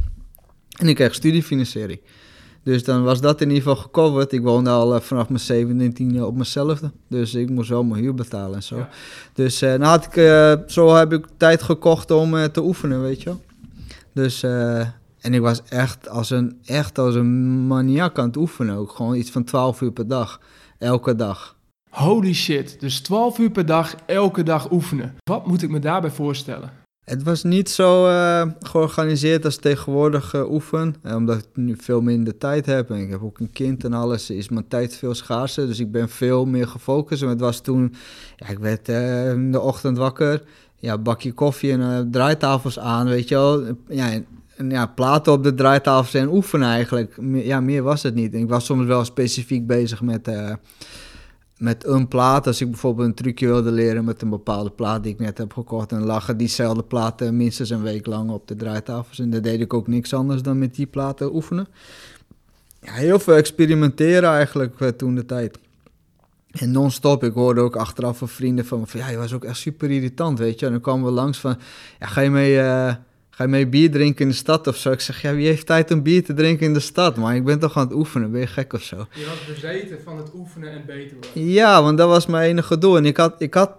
En 0.80 0.88
ik 0.88 0.96
kreeg 0.96 1.13
studiefinanciering. 1.13 2.00
Dus 2.67 2.83
dan 2.83 3.03
was 3.03 3.21
dat 3.21 3.41
in 3.41 3.47
ieder 3.47 3.63
geval 3.63 3.81
gecoverd. 3.81 4.31
Ik 4.31 4.41
woonde 4.41 4.69
al 4.69 4.95
uh, 4.95 5.01
vanaf 5.01 5.29
mijn 5.29 5.39
17 5.39 6.24
op 6.24 6.36
mezelf. 6.36 6.81
Dus 7.09 7.33
ik 7.33 7.50
moest 7.50 7.69
wel 7.69 7.83
mijn 7.83 8.01
huur 8.01 8.13
betalen 8.13 8.55
en 8.55 8.63
zo. 8.63 8.86
Dus 9.33 9.63
uh, 9.63 9.69
nou 9.69 9.83
had 9.83 10.05
ik, 10.05 10.15
uh, 10.15 10.53
zo 10.67 10.95
heb 10.95 11.13
ik 11.13 11.25
tijd 11.38 11.62
gekocht 11.62 12.12
om 12.12 12.51
te 12.51 12.63
oefenen, 12.63 13.01
weet 13.01 13.21
je 13.21 13.33
Dus, 14.13 14.43
en 14.43 15.33
ik 15.33 15.41
was 15.41 15.62
echt 15.69 16.09
als 16.09 16.29
een, 16.29 16.59
echt 16.65 16.97
als 16.97 17.15
een 17.15 17.67
maniak 17.67 18.19
aan 18.19 18.27
het 18.27 18.38
oefenen 18.38 18.75
ook. 18.75 18.91
Gewoon 18.91 19.15
iets 19.15 19.31
van 19.31 19.43
12 19.43 19.81
uur 19.81 19.91
per 19.91 20.07
dag. 20.07 20.39
Elke 20.77 21.15
dag. 21.15 21.55
Holy 21.89 22.33
shit, 22.33 22.79
dus 22.79 23.00
12 23.00 23.39
uur 23.39 23.51
per 23.51 23.65
dag, 23.65 23.95
elke 24.05 24.43
dag 24.43 24.71
oefenen. 24.71 25.15
Wat 25.24 25.47
moet 25.47 25.62
ik 25.62 25.69
me 25.69 25.79
daarbij 25.79 26.12
voorstellen? 26.12 26.86
Het 27.08 27.24
was 27.24 27.44
niet 27.44 27.70
zo 27.70 28.08
uh, 28.08 28.42
georganiseerd 28.60 29.46
als 29.46 29.56
tegenwoordig 29.56 30.34
uh, 30.34 30.52
oefen, 30.52 30.96
eh, 31.04 31.16
omdat 31.16 31.38
ik 31.38 31.46
nu 31.54 31.76
veel 31.80 32.02
minder 32.02 32.38
tijd 32.38 32.66
heb. 32.66 32.90
En 32.90 32.98
ik 32.98 33.10
heb 33.10 33.24
ook 33.24 33.40
een 33.40 33.52
kind 33.52 33.84
en 33.84 33.94
alles, 33.94 34.30
is 34.30 34.50
mijn 34.50 34.68
tijd 34.68 34.96
veel 34.96 35.14
schaarser. 35.14 35.68
Dus 35.68 35.80
ik 35.80 35.92
ben 35.92 36.10
veel 36.10 36.46
meer 36.46 36.68
gefocust. 36.68 37.22
En 37.22 37.28
het 37.30 37.40
was 37.40 37.62
toen, 37.62 37.94
ja, 38.36 38.48
ik 38.48 38.60
werd 38.60 38.90
in 39.34 39.52
de 39.52 39.60
ochtend 39.60 39.98
wakker, 39.98 40.44
ja, 40.76 40.98
bakje 40.98 41.32
koffie 41.32 41.72
en 41.72 42.12
draaitafels 42.12 42.80
aan, 42.80 43.08
weet 43.08 43.28
je 43.28 43.36
wel. 43.36 43.64
Ja, 43.88 44.12
en, 44.56 44.70
ja, 44.70 44.86
platen 44.86 45.32
op 45.32 45.44
de 45.44 45.54
draaitafels 45.54 46.14
en 46.14 46.30
oefenen 46.30 46.68
eigenlijk. 46.70 47.18
Ja, 47.34 47.60
meer 47.60 47.84
was 47.84 48.04
het 48.04 48.16
niet. 48.16 48.34
Ik 48.34 48.50
was 48.50 48.66
soms 48.66 48.86
wel 48.86 49.06
specifiek 49.06 49.68
bezig 49.68 50.02
met 50.02 50.30
met 51.58 51.86
een 51.86 52.08
plaat. 52.08 52.48
Als 52.48 52.62
ik 52.62 52.70
bijvoorbeeld 52.70 53.08
een 53.08 53.14
trucje 53.14 53.48
wilde 53.48 53.72
leren 53.72 54.06
met 54.06 54.22
een 54.22 54.30
bepaalde 54.30 54.70
plaat 54.70 55.04
die 55.04 55.14
ik 55.14 55.20
net 55.20 55.38
heb 55.38 55.54
gekocht, 55.54 55.92
en 55.92 56.04
lagen 56.04 56.38
diezelfde 56.38 56.84
platen 56.84 57.38
minstens 57.38 57.70
een 57.70 57.82
week 57.82 58.06
lang 58.06 58.30
op 58.30 58.48
de 58.48 58.56
draaitafels. 58.56 59.20
En 59.20 59.30
dan 59.30 59.42
deed 59.42 59.62
ik 59.62 59.74
ook 59.74 59.88
niks 59.88 60.14
anders 60.14 60.42
dan 60.42 60.60
met 60.60 60.76
die 60.76 60.86
platen 60.86 61.36
oefenen. 61.36 61.68
Ja, 62.82 62.92
heel 62.92 63.20
veel 63.20 63.36
experimenteren 63.36 64.30
eigenlijk 64.30 64.80
uh, 64.80 64.88
toen 64.88 65.16
de 65.16 65.26
tijd. 65.26 65.60
En 66.52 66.72
non-stop, 66.72 67.24
ik 67.24 67.34
hoorde 67.34 67.62
ook 67.62 67.76
achteraf 67.76 68.18
van 68.18 68.30
vrienden 68.30 68.66
van, 68.66 68.88
van 68.88 69.00
ja, 69.00 69.10
je 69.10 69.18
was 69.18 69.34
ook 69.34 69.44
echt 69.44 69.58
super 69.58 69.92
irritant, 69.92 70.40
weet 70.40 70.60
je. 70.60 70.66
En 70.66 70.72
dan 70.72 70.82
kwamen 70.82 71.06
we 71.06 71.12
langs 71.12 71.40
van, 71.40 71.58
ja, 72.00 72.08
ga 72.08 72.22
je 72.22 72.30
mee... 72.30 72.96
Ga 73.38 73.44
je 73.44 73.50
mee 73.50 73.67
bier 73.67 73.91
drinken 73.91 74.22
in 74.22 74.27
de 74.27 74.36
stad 74.36 74.67
of 74.67 74.75
zo? 74.77 74.91
Ik 74.91 75.00
zeg, 75.00 75.22
ja, 75.22 75.34
wie 75.34 75.48
heeft 75.48 75.65
tijd 75.65 75.91
om 75.91 76.01
bier 76.01 76.24
te 76.24 76.34
drinken 76.34 76.65
in 76.65 76.74
de 76.74 76.79
stad? 76.79 77.15
Maar 77.15 77.36
ik 77.36 77.46
ben 77.46 77.60
toch 77.60 77.77
aan 77.77 77.84
het 77.84 77.96
oefenen, 77.96 78.32
ben 78.32 78.39
je 78.39 78.48
gek 78.48 78.74
of 78.74 78.84
zo? 78.84 78.96
Je 78.96 79.25
was 79.25 79.46
bezeten 79.56 79.98
van 80.03 80.17
het 80.17 80.27
oefenen 80.36 80.72
en 80.72 80.84
beter 80.86 81.17
worden. 81.22 81.51
Ja, 81.51 81.84
want 81.84 81.98
dat 81.98 82.08
was 82.08 82.25
mijn 82.25 82.50
enige 82.50 82.77
doel. 82.77 82.98
En 82.98 83.06
ik 83.06 83.17
had, 83.17 83.36
ik 83.38 83.53
had 83.53 83.72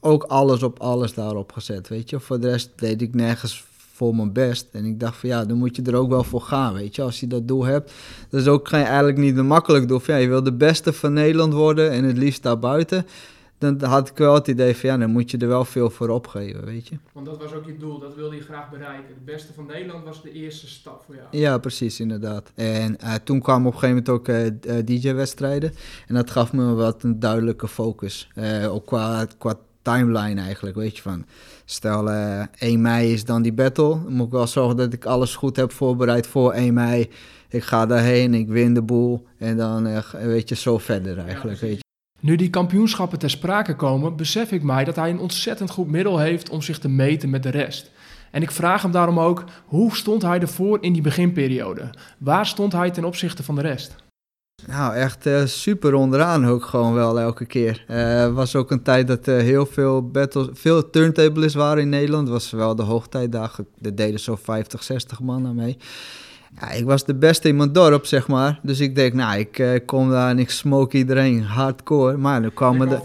ook 0.00 0.22
alles 0.22 0.62
op 0.62 0.78
alles 0.78 1.14
daarop 1.14 1.52
gezet, 1.52 1.88
weet 1.88 2.10
je. 2.10 2.20
Voor 2.20 2.40
de 2.40 2.50
rest 2.50 2.70
deed 2.76 3.02
ik 3.02 3.14
nergens 3.14 3.64
voor 3.92 4.16
mijn 4.16 4.32
best. 4.32 4.66
En 4.72 4.84
ik 4.84 5.00
dacht 5.00 5.16
van 5.16 5.28
ja, 5.28 5.44
dan 5.44 5.56
moet 5.56 5.76
je 5.76 5.82
er 5.82 5.96
ook 5.96 6.08
wel 6.08 6.24
voor 6.24 6.42
gaan, 6.42 6.74
weet 6.74 6.96
je. 6.96 7.02
Als 7.02 7.20
je 7.20 7.26
dat 7.26 7.48
doel 7.48 7.64
hebt. 7.64 7.92
Dat 8.30 8.40
is 8.40 8.46
ook 8.46 8.68
geen, 8.68 8.84
eigenlijk 8.84 9.18
niet 9.18 9.36
een 9.36 9.46
makkelijk 9.46 9.88
doel. 9.88 10.00
Ja, 10.06 10.16
je 10.16 10.28
wil 10.28 10.42
de 10.42 10.52
beste 10.52 10.92
van 10.92 11.12
Nederland 11.12 11.52
worden 11.52 11.90
en 11.90 12.04
het 12.04 12.18
liefst 12.18 12.42
daarbuiten 12.42 13.06
dan 13.58 13.82
had 13.84 14.08
ik 14.08 14.16
wel 14.16 14.34
het 14.34 14.48
idee 14.48 14.76
van 14.76 14.90
ja, 14.90 14.96
dan 14.96 15.10
moet 15.10 15.30
je 15.30 15.38
er 15.38 15.48
wel 15.48 15.64
veel 15.64 15.90
voor 15.90 16.08
opgeven, 16.08 16.64
weet 16.64 16.88
je. 16.88 16.98
Want 17.12 17.26
dat 17.26 17.38
was 17.38 17.52
ook 17.52 17.66
je 17.66 17.76
doel, 17.76 17.98
dat 17.98 18.14
wilde 18.14 18.36
je 18.36 18.42
graag 18.42 18.70
bereiken. 18.70 19.08
Het 19.08 19.24
beste 19.24 19.52
van 19.52 19.66
Nederland 19.66 20.04
was 20.04 20.22
de 20.22 20.32
eerste 20.32 20.66
stap 20.66 21.02
voor 21.06 21.14
jou. 21.14 21.26
Ja, 21.30 21.58
precies, 21.58 22.00
inderdaad. 22.00 22.52
En 22.54 22.96
uh, 23.02 23.14
toen 23.14 23.40
kwamen 23.40 23.66
op 23.66 23.72
een 23.72 23.78
gegeven 23.78 24.04
moment 24.04 24.08
ook 24.08 24.28
uh, 24.28 24.46
eh, 24.46 24.78
eh, 24.78 24.86
DJ-wedstrijden. 24.86 25.72
En 26.06 26.14
dat 26.14 26.30
gaf 26.30 26.52
me 26.52 26.74
wat 26.74 27.02
een 27.02 27.20
duidelijke 27.20 27.68
focus. 27.68 28.28
ook 28.68 28.86
qua, 28.86 29.26
qua 29.38 29.54
timeline 29.82 30.40
eigenlijk, 30.40 30.76
weet 30.76 30.96
je 30.96 31.02
van. 31.02 31.24
Stel 31.64 32.10
1 32.10 32.80
mei 32.80 33.12
is 33.12 33.24
dan 33.24 33.42
die 33.42 33.52
battle. 33.52 33.88
Dan 33.88 34.12
moet 34.12 34.26
ik 34.26 34.32
wel 34.32 34.46
zorgen 34.46 34.76
dat 34.76 34.92
ik 34.92 35.04
alles 35.04 35.36
goed 35.36 35.56
heb 35.56 35.72
voorbereid 35.72 36.26
voor 36.26 36.52
1 36.52 36.74
mei. 36.74 37.10
Ik 37.48 37.62
ga 37.62 37.86
daarheen, 37.86 38.34
ik 38.34 38.48
win 38.48 38.74
de 38.74 38.82
boel. 38.82 39.26
En 39.38 39.56
dan 39.56 40.02
weet 40.12 40.48
je 40.48 40.54
zo 40.54 40.78
verder 40.78 41.18
eigenlijk, 41.18 41.60
weet 41.60 41.76
je. 41.76 41.84
Nu 42.26 42.36
die 42.36 42.50
kampioenschappen 42.50 43.18
ter 43.18 43.30
sprake 43.30 43.76
komen, 43.76 44.16
besef 44.16 44.52
ik 44.52 44.62
mij 44.62 44.84
dat 44.84 44.96
hij 44.96 45.10
een 45.10 45.18
ontzettend 45.18 45.70
goed 45.70 45.90
middel 45.90 46.18
heeft 46.18 46.48
om 46.48 46.62
zich 46.62 46.78
te 46.78 46.88
meten 46.88 47.30
met 47.30 47.42
de 47.42 47.48
rest. 47.48 47.90
En 48.30 48.42
ik 48.42 48.50
vraag 48.50 48.82
hem 48.82 48.90
daarom 48.90 49.20
ook, 49.20 49.44
hoe 49.66 49.96
stond 49.96 50.22
hij 50.22 50.40
ervoor 50.40 50.78
in 50.80 50.92
die 50.92 51.02
beginperiode? 51.02 51.90
Waar 52.18 52.46
stond 52.46 52.72
hij 52.72 52.90
ten 52.90 53.04
opzichte 53.04 53.42
van 53.42 53.54
de 53.54 53.60
rest? 53.60 53.94
Nou, 54.66 54.94
echt 54.94 55.26
uh, 55.26 55.44
super 55.44 55.94
onderaan 55.94 56.46
ook 56.46 56.64
gewoon 56.64 56.94
wel 56.94 57.20
elke 57.20 57.44
keer. 57.44 57.84
Er 57.86 58.28
uh, 58.28 58.34
was 58.34 58.56
ook 58.56 58.70
een 58.70 58.82
tijd 58.82 59.06
dat 59.06 59.28
uh, 59.28 59.36
heel 59.36 59.66
veel 59.66 60.10
battles, 60.10 60.48
veel 60.52 60.90
turntables 60.90 61.54
waren 61.54 61.82
in 61.82 61.88
Nederland. 61.88 62.28
Het 62.28 62.32
was 62.32 62.50
wel 62.50 62.74
de 62.74 62.82
hoogtijdagen, 62.82 63.66
er 63.80 63.94
deden 63.94 64.20
zo 64.20 64.36
50, 64.36 64.82
60 64.82 65.20
man 65.20 65.46
aan 65.46 65.54
mee. 65.54 65.76
Ja, 66.60 66.70
ik 66.70 66.84
was 66.84 67.04
de 67.04 67.14
beste 67.14 67.48
in 67.48 67.56
mijn 67.56 67.72
dorp, 67.72 68.06
zeg 68.06 68.28
maar. 68.28 68.60
Dus 68.62 68.80
ik 68.80 68.94
denk, 68.94 69.12
nou, 69.12 69.38
ik 69.38 69.58
uh, 69.58 69.78
kom 69.86 70.10
daar 70.10 70.30
en 70.30 70.38
ik 70.38 70.50
smoke 70.50 70.96
iedereen 70.96 71.42
hardcore. 71.42 72.16
Maar 72.16 72.42
dan 72.42 72.54
kwamen 72.54 72.88
de... 72.88 72.98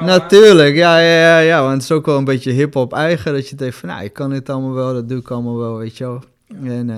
Natuurlijk, 0.00 0.76
ja, 0.76 0.98
ja, 0.98 1.18
ja, 1.18 1.38
ja. 1.38 1.60
Want 1.60 1.72
het 1.72 1.82
is 1.82 1.92
ook 1.92 2.06
wel 2.06 2.18
een 2.18 2.24
beetje 2.24 2.52
hip-hop 2.52 2.92
eigen. 2.92 3.32
Dat 3.32 3.48
je 3.48 3.56
denkt 3.56 3.74
van, 3.74 3.88
nou, 3.88 4.04
ik 4.04 4.12
kan 4.12 4.30
dit 4.30 4.48
allemaal 4.48 4.72
wel, 4.72 4.92
dat 4.92 5.08
doe 5.08 5.18
ik 5.18 5.30
allemaal 5.30 5.56
wel, 5.56 5.76
weet 5.76 5.96
je 5.96 6.04
wel. 6.04 6.22
En 6.62 6.88
uh, 6.88 6.96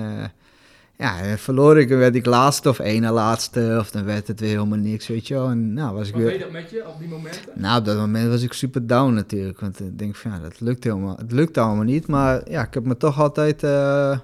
ja, 0.97 1.37
verloor 1.37 1.79
ik 1.79 1.89
en 1.89 1.97
werd 1.97 2.15
ik 2.15 2.25
laatste 2.25 2.69
of 2.69 2.79
ene 2.79 3.11
laatste. 3.11 3.77
Of 3.79 3.91
dan 3.91 4.05
werd 4.05 4.27
het 4.27 4.39
weer 4.39 4.49
helemaal 4.49 4.77
niks, 4.77 5.07
weet 5.07 5.27
je 5.27 5.33
wel. 5.33 5.49
En 5.49 5.73
nou 5.73 5.95
was 5.95 6.07
ik 6.07 6.13
Wat 6.13 6.21
weer... 6.21 6.31
deed 6.31 6.41
dat 6.41 6.51
met 6.51 6.69
je 6.69 6.87
op 6.87 6.99
die 6.99 7.07
momenten? 7.07 7.41
Nou, 7.55 7.79
op 7.79 7.85
dat 7.85 7.97
moment 7.97 8.29
was 8.29 8.41
ik 8.41 8.53
super 8.53 8.87
down 8.87 9.13
natuurlijk. 9.13 9.59
Want 9.59 9.79
ik 9.79 9.99
denk 9.99 10.15
van, 10.15 10.31
ja, 10.31 10.39
dat 10.39 10.59
lukt 10.59 10.83
helemaal... 10.83 11.15
Het 11.17 11.31
lukt 11.31 11.57
allemaal 11.57 11.83
niet. 11.83 12.07
Maar 12.07 12.41
ja, 12.49 12.65
ik 12.65 12.73
heb 12.73 12.85
me 12.85 12.97
toch 12.97 13.19
altijd... 13.19 13.63
Uh, 13.63 14.17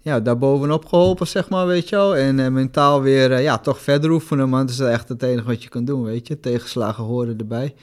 ja, 0.00 0.20
daarbovenop 0.20 0.86
geholpen, 0.86 1.26
zeg 1.26 1.48
maar, 1.48 1.66
weet 1.66 1.88
je 1.88 1.96
wel. 1.96 2.16
En 2.16 2.38
uh, 2.38 2.48
mentaal 2.48 3.02
weer, 3.02 3.30
uh, 3.30 3.42
ja, 3.42 3.58
toch 3.58 3.80
verder 3.80 4.10
oefenen, 4.10 4.50
want 4.50 4.68
dat 4.68 4.86
is 4.86 4.92
echt 4.92 5.08
het 5.08 5.22
enige 5.22 5.46
wat 5.46 5.62
je 5.62 5.68
kan 5.68 5.84
doen, 5.84 6.02
weet 6.02 6.26
je. 6.26 6.40
Tegenslagen 6.40 7.04
horen 7.04 7.38
erbij. 7.38 7.74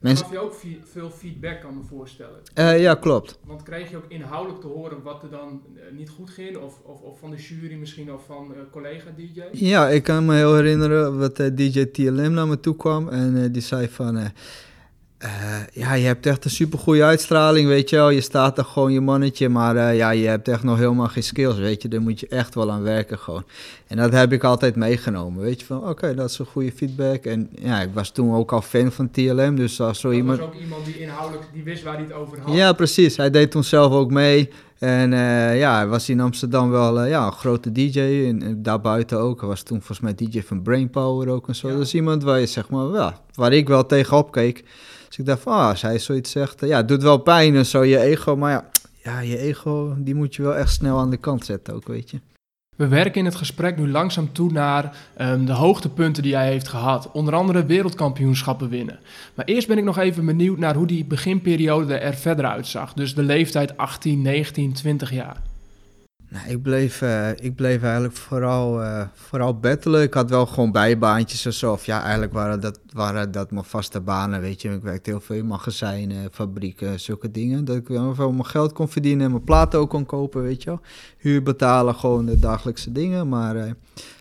Mensen... 0.00 0.24
Gaf 0.26 0.34
je 0.34 0.40
ook 0.40 0.54
veel 0.84 1.10
feedback, 1.10 1.60
kan 1.60 1.74
me 1.74 1.82
voorstellen? 1.88 2.40
Uh, 2.54 2.80
ja, 2.80 2.94
klopt. 2.94 3.38
Want 3.46 3.62
kreeg 3.62 3.90
je 3.90 3.96
ook 3.96 4.08
inhoudelijk 4.08 4.60
te 4.60 4.66
horen 4.66 5.02
wat 5.02 5.22
er 5.22 5.30
dan 5.30 5.62
niet 5.92 6.08
goed 6.08 6.30
ging? 6.30 6.56
Of, 6.56 6.80
of, 6.82 7.00
of 7.00 7.18
van 7.18 7.30
de 7.30 7.36
jury 7.36 7.74
misschien, 7.74 8.12
of 8.12 8.24
van 8.24 8.54
collega-dj? 8.70 9.42
Ja, 9.52 9.88
ik 9.88 10.02
kan 10.02 10.24
me 10.24 10.34
heel 10.34 10.54
herinneren 10.54 11.18
wat 11.18 11.36
DJ 11.36 11.84
TLM 11.84 12.32
naar 12.32 12.46
me 12.46 12.60
toe 12.60 12.76
kwam. 12.76 13.08
En 13.08 13.52
die 13.52 13.62
zei 13.62 13.88
van... 13.88 14.32
Uh, 15.24 15.30
ja, 15.72 15.92
je 15.92 16.06
hebt 16.06 16.26
echt 16.26 16.44
een 16.44 16.50
supergoeie 16.50 17.04
uitstraling, 17.04 17.68
weet 17.68 17.90
je 17.90 17.96
wel. 17.96 18.10
Je 18.10 18.20
staat 18.20 18.58
er 18.58 18.64
gewoon 18.64 18.92
je 18.92 19.00
mannetje, 19.00 19.48
maar 19.48 19.76
uh, 19.76 19.96
ja, 19.96 20.10
je 20.10 20.26
hebt 20.26 20.48
echt 20.48 20.62
nog 20.62 20.78
helemaal 20.78 21.08
geen 21.08 21.22
skills, 21.22 21.56
weet 21.56 21.82
je. 21.82 21.88
Daar 21.88 22.00
moet 22.00 22.20
je 22.20 22.26
echt 22.28 22.54
wel 22.54 22.70
aan 22.72 22.82
werken 22.82 23.18
gewoon. 23.18 23.44
En 23.86 23.96
dat 23.96 24.12
heb 24.12 24.32
ik 24.32 24.44
altijd 24.44 24.76
meegenomen, 24.76 25.42
weet 25.42 25.60
je. 25.60 25.66
Van 25.66 25.78
oké, 25.78 25.88
okay, 25.88 26.14
dat 26.14 26.30
is 26.30 26.38
een 26.38 26.46
goede 26.46 26.72
feedback. 26.72 27.24
En 27.24 27.50
ja, 27.54 27.80
ik 27.80 27.88
was 27.92 28.10
toen 28.10 28.34
ook 28.34 28.52
al 28.52 28.62
fan 28.62 28.92
van 28.92 29.10
TLM, 29.10 29.56
dus 29.56 29.80
als 29.80 30.00
zo 30.00 30.08
dat 30.08 30.16
iemand... 30.16 30.38
was 30.38 30.46
ook 30.46 30.54
iemand 30.54 30.84
die 30.84 30.98
inhoudelijk, 30.98 31.48
die 31.52 31.62
wist 31.62 31.82
waar 31.82 31.94
hij 31.94 32.02
het 32.02 32.12
over 32.12 32.40
had. 32.40 32.54
Ja, 32.54 32.72
precies. 32.72 33.16
Hij 33.16 33.30
deed 33.30 33.50
toen 33.50 33.64
zelf 33.64 33.92
ook 33.92 34.10
mee. 34.10 34.50
En 34.78 35.12
uh, 35.12 35.58
ja, 35.58 35.76
hij 35.76 35.86
was 35.86 36.08
in 36.08 36.20
Amsterdam 36.20 36.70
wel 36.70 37.04
ja, 37.04 37.26
een 37.26 37.32
grote 37.32 37.72
DJ. 37.72 38.00
En, 38.00 38.42
en 38.42 38.62
daarbuiten 38.62 39.18
ook. 39.18 39.40
Hij 39.40 39.48
was 39.48 39.62
toen 39.62 39.78
volgens 39.78 40.00
mij 40.00 40.14
DJ 40.14 40.42
van 40.42 40.62
Brainpower 40.62 41.28
ook 41.28 41.48
en 41.48 41.54
zo. 41.54 41.68
Ja. 41.68 41.74
Dat 41.74 41.82
is 41.82 41.94
iemand 41.94 42.22
waar 42.22 42.40
je 42.40 42.46
zeg 42.46 42.68
maar, 42.68 42.86
ja, 42.86 43.20
waar 43.34 43.52
ik 43.52 43.68
wel 43.68 43.86
tegenop 43.86 44.32
keek. 44.32 44.64
Dus 45.08 45.18
ik 45.18 45.26
dacht 45.26 45.42
van, 45.42 45.52
ah, 45.52 45.68
als 45.68 45.82
hij 45.82 45.98
zoiets 45.98 46.30
zegt, 46.30 46.60
ja, 46.60 46.76
het 46.76 46.88
doet 46.88 47.02
wel 47.02 47.18
pijn 47.18 47.56
en 47.56 47.66
zo, 47.66 47.84
je 47.84 47.98
ego. 47.98 48.36
Maar 48.36 48.50
ja, 48.50 48.64
ja, 49.02 49.20
je 49.20 49.38
ego, 49.38 49.94
die 49.98 50.14
moet 50.14 50.34
je 50.34 50.42
wel 50.42 50.54
echt 50.54 50.72
snel 50.72 50.98
aan 50.98 51.10
de 51.10 51.16
kant 51.16 51.44
zetten 51.44 51.74
ook, 51.74 51.86
weet 51.86 52.10
je. 52.10 52.20
We 52.76 52.88
werken 52.88 53.14
in 53.14 53.24
het 53.24 53.34
gesprek 53.34 53.76
nu 53.76 53.90
langzaam 53.90 54.32
toe 54.32 54.52
naar 54.52 54.96
um, 55.20 55.46
de 55.46 55.52
hoogtepunten 55.52 56.22
die 56.22 56.34
hij 56.34 56.50
heeft 56.50 56.68
gehad. 56.68 57.10
Onder 57.12 57.34
andere 57.34 57.66
wereldkampioenschappen 57.66 58.68
winnen. 58.68 58.98
Maar 59.34 59.44
eerst 59.44 59.68
ben 59.68 59.78
ik 59.78 59.84
nog 59.84 59.98
even 59.98 60.26
benieuwd 60.26 60.58
naar 60.58 60.74
hoe 60.74 60.86
die 60.86 61.04
beginperiode 61.04 61.94
er 61.94 62.14
verder 62.14 62.44
uitzag. 62.44 62.92
Dus 62.92 63.14
de 63.14 63.22
leeftijd 63.22 63.76
18, 63.76 64.22
19, 64.22 64.72
20 64.72 65.12
jaar. 65.12 65.36
Nou, 66.30 66.48
ik 66.48 66.62
bleef, 66.62 67.02
eh, 67.02 67.30
ik 67.30 67.54
bleef 67.54 67.82
eigenlijk 67.82 68.14
vooral, 68.14 68.82
uh, 68.82 69.02
vooral 69.14 69.58
battelen. 69.58 70.02
Ik 70.02 70.14
had 70.14 70.30
wel 70.30 70.46
gewoon 70.46 70.72
bijbaantjes 70.72 71.46
of 71.46 71.52
zo. 71.52 71.72
Of 71.72 71.86
ja, 71.86 72.02
eigenlijk 72.02 72.32
waren 72.32 72.60
dat, 72.60 72.80
waren 72.92 73.30
dat 73.30 73.50
mijn 73.50 73.64
vaste 73.64 74.00
banen, 74.00 74.40
weet 74.40 74.62
je. 74.62 74.72
Ik 74.72 74.82
werkte 74.82 75.10
heel 75.10 75.20
veel 75.20 75.36
in 75.36 75.46
magazijnen, 75.46 76.28
fabrieken, 76.32 77.00
zulke 77.00 77.30
dingen. 77.30 77.64
Dat 77.64 77.76
ik 77.76 77.88
wel 77.88 78.14
veel 78.14 78.32
mijn 78.32 78.46
geld 78.46 78.72
kon 78.72 78.88
verdienen 78.88 79.24
en 79.24 79.30
mijn 79.30 79.44
platen 79.44 79.78
ook 79.78 79.90
kon 79.90 80.06
kopen, 80.06 80.42
weet 80.42 80.62
je 80.62 80.70
wel. 80.70 80.80
Huur 81.18 81.42
betalen, 81.42 81.94
gewoon 81.94 82.26
de 82.26 82.38
dagelijkse 82.38 82.92
dingen. 82.92 83.28
Maar 83.28 83.56
uh, 83.56 83.70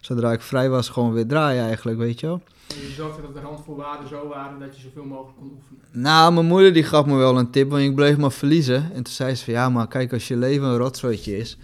zodra 0.02 0.32
ik 0.32 0.42
vrij 0.42 0.70
was, 0.70 0.90
gewoon 0.90 1.14
weer 1.14 1.28
draaien 1.28 1.64
eigenlijk, 1.64 1.98
weet 1.98 2.20
je 2.20 2.28
wel. 2.28 2.42
En 2.68 2.82
je 2.82 2.94
zorgde 2.94 3.22
dat 3.22 3.34
de 3.34 3.40
randvoorwaarden 3.40 4.08
zo 4.08 4.28
waren 4.28 4.60
dat 4.60 4.76
je 4.76 4.82
zoveel 4.82 5.06
mogelijk 5.06 5.38
kon 5.38 5.52
oefenen? 5.56 6.02
Nou, 6.02 6.34
mijn 6.34 6.46
moeder 6.46 6.74
die 6.74 6.84
gaf 6.84 7.06
me 7.06 7.16
wel 7.16 7.38
een 7.38 7.52
tip, 7.52 7.70
want 7.70 7.82
ik 7.82 7.96
bleef 7.96 8.18
maar 8.18 8.32
verliezen. 8.32 8.84
En 8.94 9.04
toen 9.04 9.14
zei 9.14 9.36
ze 9.36 9.44
van, 9.44 9.54
ja, 9.54 9.70
maar 9.70 9.88
kijk, 9.88 10.14
als 10.14 10.28
je 10.28 10.38
leven 10.38 10.68
een 10.68 10.78
rotzooitje 10.78 11.38
is 11.38 11.58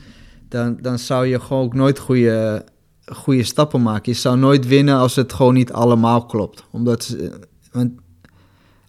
dan, 0.53 0.77
dan 0.81 0.99
zou 0.99 1.25
je 1.25 1.39
gewoon 1.39 1.63
ook 1.63 1.73
nooit 1.73 1.99
goede, 1.99 2.65
goede 3.05 3.43
stappen 3.43 3.81
maken. 3.81 4.11
Je 4.11 4.17
zou 4.17 4.37
nooit 4.37 4.67
winnen 4.67 4.97
als 4.97 5.15
het 5.15 5.33
gewoon 5.33 5.53
niet 5.53 5.71
allemaal 5.71 6.25
klopt. 6.25 6.63
Omdat, 6.71 7.17
want 7.71 7.91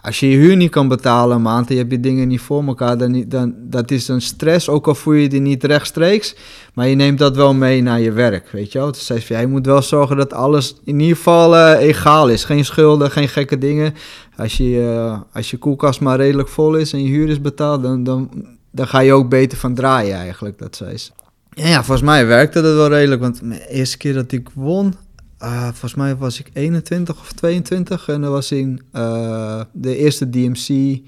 als 0.00 0.20
je 0.20 0.30
je 0.30 0.36
huur 0.36 0.56
niet 0.56 0.70
kan 0.70 0.88
betalen 0.88 1.36
een 1.36 1.42
maand 1.42 1.68
en 1.68 1.74
je 1.74 1.80
hebt 1.80 1.92
je 1.92 2.00
dingen 2.00 2.28
niet 2.28 2.40
voor 2.40 2.64
elkaar, 2.64 2.98
dan, 2.98 3.24
dan 3.28 3.54
dat 3.58 3.90
is 3.90 4.08
een 4.08 4.20
stress, 4.20 4.68
ook 4.68 4.86
al 4.86 4.94
voel 4.94 5.14
je 5.14 5.28
die 5.28 5.40
niet 5.40 5.64
rechtstreeks, 5.64 6.36
maar 6.74 6.88
je 6.88 6.94
neemt 6.94 7.18
dat 7.18 7.36
wel 7.36 7.54
mee 7.54 7.82
naar 7.82 8.00
je 8.00 8.12
werk, 8.12 8.48
weet 8.50 8.72
je 8.72 8.78
wel. 8.78 8.92
Dus 8.92 9.06
zei 9.06 9.46
moet 9.46 9.66
wel 9.66 9.82
zorgen 9.82 10.16
dat 10.16 10.32
alles 10.32 10.76
in 10.84 11.00
ieder 11.00 11.16
geval 11.16 11.54
uh, 11.54 11.80
egaal 11.80 12.28
is. 12.28 12.44
Geen 12.44 12.64
schulden, 12.64 13.10
geen 13.10 13.28
gekke 13.28 13.58
dingen. 13.58 13.94
Als 14.36 14.56
je, 14.56 14.70
uh, 14.70 15.20
als 15.32 15.50
je 15.50 15.56
koelkast 15.56 16.00
maar 16.00 16.16
redelijk 16.16 16.48
vol 16.48 16.74
is 16.74 16.92
en 16.92 17.02
je 17.02 17.10
huur 17.10 17.28
is 17.28 17.40
betaald, 17.40 17.82
dan, 17.82 18.04
dan, 18.04 18.30
dan 18.70 18.88
ga 18.88 18.98
je 18.98 19.12
ook 19.12 19.28
beter 19.28 19.58
van 19.58 19.74
draaien 19.74 20.16
eigenlijk, 20.16 20.58
dat 20.58 20.76
zei 20.76 20.96
ze. 20.96 21.10
Ja, 21.54 21.84
volgens 21.84 22.06
mij 22.06 22.26
werkte 22.26 22.60
dat 22.60 22.74
wel 22.74 22.88
redelijk. 22.88 23.20
Want 23.20 23.40
de 23.40 23.68
eerste 23.68 23.96
keer 23.96 24.14
dat 24.14 24.32
ik 24.32 24.48
won, 24.54 24.94
uh, 25.42 25.62
volgens 25.62 25.94
mij 25.94 26.16
was 26.16 26.40
ik 26.40 26.50
21 26.52 27.20
of 27.20 27.32
22. 27.32 28.08
En 28.08 28.20
dat 28.20 28.30
was 28.30 28.52
in 28.52 28.80
uh, 28.92 29.60
de 29.72 29.96
eerste 29.96 30.30
DMC 30.30 30.98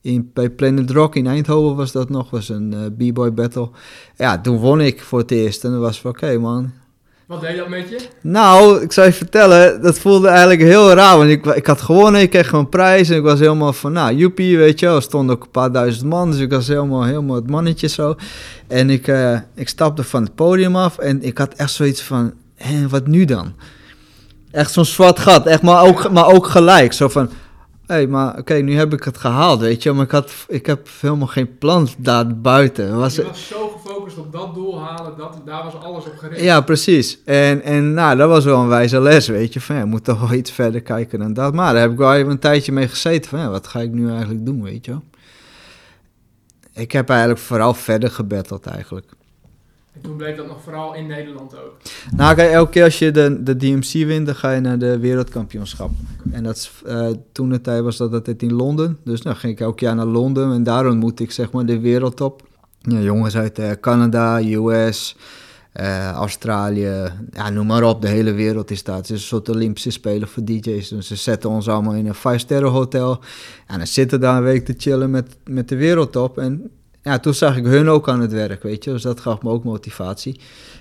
in, 0.00 0.30
bij 0.32 0.50
Planet 0.50 0.90
Rock 0.90 1.16
in 1.16 1.26
Eindhoven 1.26 1.76
was 1.76 1.92
dat 1.92 2.08
nog. 2.10 2.30
was 2.30 2.48
een 2.48 2.74
uh, 2.98 3.10
B-boy 3.10 3.32
battle. 3.34 3.70
Ja, 4.16 4.40
toen 4.40 4.58
won 4.58 4.80
ik 4.80 5.02
voor 5.02 5.18
het 5.18 5.30
eerst. 5.30 5.64
En 5.64 5.70
dan 5.70 5.80
was 5.80 6.00
van, 6.00 6.10
oké 6.10 6.38
man, 6.38 6.72
wat 7.26 7.40
deed 7.40 7.56
dat 7.56 7.68
met 7.68 7.88
je? 7.88 7.98
Nou, 8.20 8.82
ik 8.82 8.92
zou 8.92 9.06
je 9.06 9.12
vertellen, 9.12 9.82
dat 9.82 9.98
voelde 9.98 10.28
eigenlijk 10.28 10.60
heel 10.60 10.92
raar. 10.92 11.18
Want 11.18 11.30
ik, 11.30 11.46
ik 11.46 11.66
had 11.66 11.80
gewonnen, 11.80 12.20
ik 12.20 12.30
kreeg 12.30 12.52
een 12.52 12.68
prijs 12.68 13.08
en 13.08 13.16
ik 13.16 13.22
was 13.22 13.38
helemaal 13.38 13.72
van, 13.72 13.92
nou, 13.92 14.14
joepie, 14.14 14.58
weet 14.58 14.80
je 14.80 14.86
wel. 14.86 14.96
Er 14.96 15.02
stonden 15.02 15.36
ook 15.36 15.42
een 15.42 15.50
paar 15.50 15.72
duizend 15.72 16.04
man, 16.04 16.30
dus 16.30 16.40
ik 16.40 16.50
was 16.50 16.66
helemaal, 16.66 17.04
helemaal 17.04 17.36
het 17.36 17.50
mannetje 17.50 17.88
zo. 17.88 18.14
En 18.66 18.90
ik, 18.90 19.06
uh, 19.06 19.38
ik 19.54 19.68
stapte 19.68 20.04
van 20.04 20.22
het 20.22 20.34
podium 20.34 20.76
af 20.76 20.98
en 20.98 21.22
ik 21.22 21.38
had 21.38 21.54
echt 21.54 21.72
zoiets 21.72 22.02
van, 22.02 22.32
hé, 22.54 22.88
wat 22.88 23.06
nu 23.06 23.24
dan? 23.24 23.54
Echt 24.50 24.72
zo'n 24.72 24.84
zwart 24.84 25.18
gat, 25.18 25.46
echt, 25.46 25.62
maar 25.62 25.82
ook, 25.82 26.10
maar 26.10 26.26
ook 26.26 26.46
gelijk. 26.46 26.92
Zo 26.92 27.08
van, 27.08 27.26
hé, 27.86 27.94
hey, 27.94 28.06
maar 28.06 28.38
oké, 28.38 28.54
nu 28.54 28.76
heb 28.76 28.92
ik 28.92 29.04
het 29.04 29.18
gehaald, 29.18 29.60
weet 29.60 29.82
je. 29.82 29.92
Maar 29.92 30.04
ik, 30.04 30.10
had, 30.10 30.32
ik 30.48 30.66
heb 30.66 30.88
helemaal 31.00 31.26
geen 31.26 31.58
plan 31.58 31.88
daar 31.98 32.36
buiten. 32.36 32.96
Was, 32.96 33.14
je 33.14 33.22
was 33.22 33.46
zo 33.46 33.75
gefocust 34.06 34.18
op 34.18 34.32
dat 34.32 34.54
doel 34.54 34.80
halen, 34.80 35.16
dat, 35.16 35.40
daar 35.44 35.64
was 35.64 35.74
alles 35.74 36.04
op 36.04 36.16
gericht. 36.16 36.40
Ja, 36.40 36.60
precies. 36.60 37.18
En, 37.24 37.62
en 37.62 37.94
nou, 37.94 38.16
dat 38.16 38.28
was 38.28 38.44
wel 38.44 38.60
een 38.60 38.68
wijze 38.68 39.00
les, 39.00 39.28
weet 39.28 39.52
je. 39.52 39.60
Van, 39.60 39.74
ja, 39.74 39.80
je 39.80 39.86
moet 39.86 40.04
toch 40.04 40.20
wel 40.20 40.32
iets 40.32 40.50
verder 40.50 40.80
kijken 40.80 41.18
dan 41.18 41.32
dat. 41.32 41.54
Maar 41.54 41.72
daar 41.72 41.82
heb 41.82 41.92
ik 41.92 41.98
wel 41.98 42.14
even 42.14 42.30
een 42.30 42.38
tijdje 42.38 42.72
mee 42.72 42.88
gezeten. 42.88 43.30
Van, 43.30 43.38
ja, 43.38 43.48
wat 43.48 43.66
ga 43.66 43.80
ik 43.80 43.92
nu 43.92 44.10
eigenlijk 44.10 44.46
doen, 44.46 44.62
weet 44.62 44.84
je 44.84 44.96
Ik 46.72 46.92
heb 46.92 47.08
eigenlijk 47.08 47.40
vooral 47.40 47.74
verder 47.74 48.10
gebetteld 48.10 48.66
eigenlijk. 48.66 49.06
En 49.92 50.02
toen 50.02 50.16
bleek 50.16 50.36
dat 50.36 50.46
nog 50.46 50.62
vooral 50.62 50.94
in 50.94 51.06
Nederland 51.06 51.56
ook. 51.56 51.76
Nou, 52.16 52.34
kijk, 52.34 52.52
elke 52.52 52.70
keer 52.70 52.84
als 52.84 52.98
je 52.98 53.10
de, 53.10 53.42
de 53.42 53.56
DMC 53.56 54.06
wint, 54.06 54.26
dan 54.26 54.34
ga 54.34 54.52
je 54.52 54.60
naar 54.60 54.78
de 54.78 54.98
wereldkampioenschap. 54.98 55.90
En 56.30 56.42
dat 56.42 56.56
is, 56.56 56.82
uh, 56.86 57.08
toen 57.32 57.48
de 57.48 57.60
tijd 57.60 57.82
was 57.82 57.96
dat 57.96 58.12
altijd 58.12 58.42
in 58.42 58.52
Londen. 58.52 58.98
Dus 59.04 59.20
dan 59.20 59.36
ging 59.36 59.52
ik 59.52 59.60
elk 59.60 59.80
jaar 59.80 59.94
naar 59.94 60.06
Londen 60.06 60.52
en 60.52 60.62
daar 60.62 60.86
ontmoette 60.86 61.22
ik 61.22 61.30
zeg 61.30 61.52
maar 61.52 61.66
de 61.66 61.80
wereldtop. 61.80 62.42
Ja, 62.88 63.00
jongens 63.00 63.36
uit 63.36 63.58
uh, 63.58 63.70
Canada, 63.80 64.40
US, 64.42 65.16
uh, 65.80 66.10
Australië, 66.10 67.12
ja, 67.30 67.50
noem 67.50 67.66
maar 67.66 67.82
op. 67.82 68.02
De 68.02 68.08
hele 68.08 68.32
wereld 68.32 68.70
is 68.70 68.84
daar. 68.84 68.96
Het 68.96 69.04
is 69.04 69.10
een 69.10 69.18
soort 69.18 69.48
Olympische 69.48 69.90
Spelen 69.90 70.28
voor 70.28 70.44
DJ's. 70.44 70.88
Dus 70.88 71.06
ze 71.06 71.16
zetten 71.16 71.50
ons 71.50 71.68
allemaal 71.68 71.94
in 71.94 72.06
een 72.06 72.14
5-sterren 72.14 72.70
hotel. 72.70 73.20
En 73.66 73.78
dan 73.78 73.86
zitten 73.86 74.20
daar 74.20 74.36
een 74.36 74.42
week 74.42 74.64
te 74.64 74.74
chillen 74.76 75.10
met, 75.10 75.36
met 75.44 75.68
de 75.68 75.76
wereldtop. 75.76 76.38
En 76.38 76.70
ja, 77.02 77.18
toen 77.18 77.34
zag 77.34 77.56
ik 77.56 77.64
hun 77.64 77.88
ook 77.88 78.08
aan 78.08 78.20
het 78.20 78.32
werk, 78.32 78.62
weet 78.62 78.84
je. 78.84 78.90
Dus 78.90 79.02
dat 79.02 79.20
gaf 79.20 79.42
me 79.42 79.50
ook 79.50 79.64
motivatie. 79.64 80.40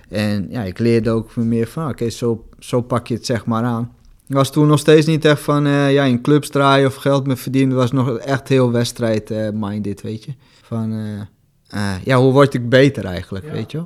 En 0.10 0.48
ja, 0.50 0.62
ik 0.62 0.80
leerde 0.80 1.10
ook 1.10 1.36
meer 1.36 1.68
van, 1.68 1.90
oké, 1.90 2.10
zo, 2.10 2.46
zo 2.60 2.82
pak 2.82 3.08
je 3.08 3.14
het 3.14 3.26
zeg 3.26 3.46
maar 3.46 3.64
aan. 3.64 3.92
Ik 4.28 4.36
was 4.36 4.52
toen 4.52 4.68
nog 4.68 4.80
steeds 4.80 5.06
niet 5.06 5.26
echt 5.26 5.42
van, 5.42 5.68
uh, 5.68 5.94
ja, 5.94 6.04
in 6.04 6.22
clubs 6.22 6.50
draaien 6.50 6.88
of 6.88 6.96
geld 6.96 7.28
mee 7.28 7.36
verdienen. 7.36 7.76
Was 7.76 7.92
nog 7.92 8.18
echt 8.18 8.48
heel 8.48 8.72
wedstrijd-minded, 8.72 10.02
weet 10.02 10.24
je. 10.24 10.34
Van, 10.62 10.94
uh, 11.76 11.96
ja, 12.04 12.18
hoe 12.18 12.32
word 12.32 12.54
ik 12.54 12.70
beter 12.70 13.06
eigenlijk, 13.06 13.52
weet 13.52 13.72
je 13.72 13.84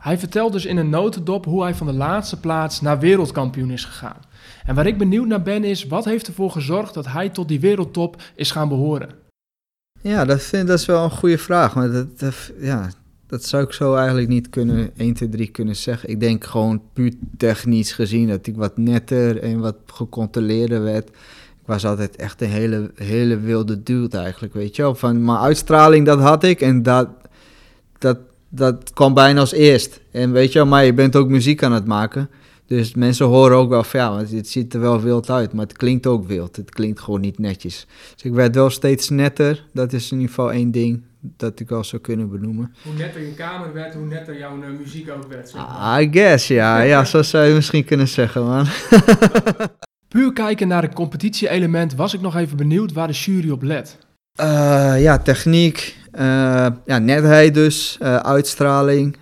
Hij 0.00 0.18
vertelt 0.18 0.52
dus 0.52 0.66
in 0.66 0.76
een 0.76 0.90
notendop 0.90 1.44
hoe 1.44 1.62
hij 1.62 1.74
van 1.74 1.86
de 1.86 1.92
laatste 1.92 2.40
plaats 2.40 2.80
naar 2.80 2.98
wereldkampioen 2.98 3.70
is 3.70 3.84
gegaan. 3.84 4.20
En 4.64 4.74
waar 4.74 4.86
ik 4.86 4.98
benieuwd 4.98 5.26
naar 5.26 5.42
ben 5.42 5.64
is, 5.64 5.86
wat 5.86 6.04
heeft 6.04 6.26
ervoor 6.26 6.50
gezorgd 6.50 6.94
dat 6.94 7.06
hij 7.06 7.28
tot 7.28 7.48
die 7.48 7.60
wereldtop 7.60 8.22
is 8.34 8.50
gaan 8.50 8.68
behoren? 8.68 9.08
Ja, 10.00 10.24
dat, 10.24 10.42
vind, 10.42 10.68
dat 10.68 10.78
is 10.78 10.86
wel 10.86 11.04
een 11.04 11.10
goede 11.10 11.38
vraag. 11.38 11.74
Maar 11.74 11.90
dat, 12.16 12.52
ja, 12.58 12.90
dat 13.26 13.44
zou 13.44 13.64
ik 13.64 13.72
zo 13.72 13.94
eigenlijk 13.94 14.28
niet 14.28 14.50
kunnen 14.50 14.90
1, 14.96 15.14
2, 15.14 15.28
3 15.28 15.48
kunnen 15.48 15.76
zeggen. 15.76 16.08
Ik 16.08 16.20
denk 16.20 16.44
gewoon 16.44 16.82
puur 16.92 17.12
technisch 17.36 17.92
gezien 17.92 18.28
dat 18.28 18.46
ik 18.46 18.56
wat 18.56 18.76
netter 18.76 19.42
en 19.42 19.60
wat 19.60 19.76
gecontroleerder 19.86 20.82
werd. 20.82 21.10
Ik 21.64 21.70
was 21.70 21.86
altijd 21.86 22.16
echt 22.16 22.40
een 22.40 22.48
hele, 22.48 22.90
hele 22.94 23.38
wilde 23.40 23.82
dude 23.82 24.18
eigenlijk, 24.18 24.54
weet 24.54 24.76
je 24.76 24.82
wel. 24.82 24.94
Van 24.94 25.24
mijn 25.24 25.38
uitstraling, 25.38 26.06
dat 26.06 26.20
had 26.20 26.44
ik 26.44 26.60
en 26.60 26.82
dat, 26.82 27.08
dat, 27.98 28.18
dat 28.48 28.92
kwam 28.92 29.14
bijna 29.14 29.40
als 29.40 29.52
eerst. 29.52 30.00
En 30.10 30.32
weet 30.32 30.52
je 30.52 30.58
wel, 30.58 30.68
maar 30.68 30.84
je 30.84 30.94
bent 30.94 31.16
ook 31.16 31.28
muziek 31.28 31.62
aan 31.62 31.72
het 31.72 31.86
maken. 31.86 32.30
Dus 32.66 32.94
mensen 32.94 33.26
horen 33.26 33.56
ook 33.56 33.68
wel 33.68 33.84
van 33.84 34.00
ja, 34.00 34.10
want 34.10 34.30
het 34.30 34.48
ziet 34.48 34.74
er 34.74 34.80
wel 34.80 35.00
wild 35.00 35.30
uit, 35.30 35.52
maar 35.52 35.66
het 35.66 35.76
klinkt 35.76 36.06
ook 36.06 36.26
wild. 36.26 36.56
Het 36.56 36.70
klinkt 36.70 37.00
gewoon 37.00 37.20
niet 37.20 37.38
netjes. 37.38 37.86
Dus 38.14 38.24
ik 38.24 38.32
werd 38.32 38.54
wel 38.54 38.70
steeds 38.70 39.08
netter. 39.08 39.64
Dat 39.72 39.92
is 39.92 40.10
in 40.10 40.18
ieder 40.18 40.34
geval 40.34 40.52
één 40.52 40.70
ding 40.70 41.02
dat 41.20 41.60
ik 41.60 41.68
wel 41.68 41.84
zou 41.84 42.02
kunnen 42.02 42.30
benoemen. 42.30 42.74
Hoe 42.82 42.94
netter 42.94 43.20
je 43.20 43.34
kamer 43.34 43.72
werd, 43.72 43.94
hoe 43.94 44.06
netter 44.06 44.38
jouw 44.38 44.56
uh, 44.56 44.78
muziek 44.78 45.10
ook 45.10 45.26
werd. 45.28 45.48
Zeg 45.48 45.60
maar. 45.66 46.02
I 46.02 46.08
guess, 46.12 46.48
ja. 46.48 46.80
ja, 46.80 47.04
zo 47.04 47.22
zou 47.22 47.46
je 47.46 47.54
misschien 47.54 47.84
kunnen 47.84 48.08
zeggen, 48.08 48.44
man. 48.44 48.66
Puur 50.14 50.32
kijken 50.32 50.68
naar 50.68 50.82
het 50.82 50.94
competitie-element 50.94 51.94
was 51.94 52.14
ik 52.14 52.20
nog 52.20 52.36
even 52.36 52.56
benieuwd 52.56 52.92
waar 52.92 53.06
de 53.06 53.12
jury 53.12 53.50
op 53.50 53.62
let. 53.62 53.98
Uh, 54.40 55.02
ja, 55.02 55.18
techniek, 55.18 55.96
uh, 56.12 56.66
ja, 56.84 56.98
netheid 56.98 57.54
dus, 57.54 57.98
uitstraling, 58.00 59.16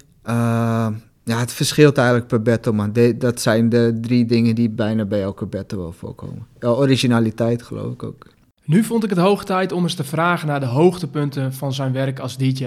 ja, 1.24 1.38
het 1.38 1.52
verschilt 1.52 1.96
eigenlijk 1.96 2.28
per 2.28 2.42
battle, 2.42 2.72
maar 2.72 2.90
dat 3.18 3.40
zijn 3.40 3.68
de 3.68 3.98
drie 4.00 4.24
dingen 4.24 4.54
die 4.54 4.70
bijna 4.70 5.04
bij 5.04 5.22
elke 5.22 5.46
battle 5.46 5.78
wel 5.78 5.92
voorkomen. 5.92 6.46
Ja, 6.58 6.68
originaliteit 6.68 7.62
geloof 7.62 7.92
ik 7.92 8.02
ook. 8.02 8.26
Nu 8.64 8.84
vond 8.84 9.04
ik 9.04 9.10
het 9.10 9.18
hoog 9.18 9.44
tijd 9.44 9.72
om 9.72 9.82
eens 9.82 9.94
te 9.94 10.04
vragen 10.04 10.48
naar 10.48 10.60
de 10.60 10.66
hoogtepunten 10.66 11.52
van 11.52 11.72
zijn 11.72 11.92
werk 11.92 12.18
als 12.18 12.36
DJ. 12.36 12.66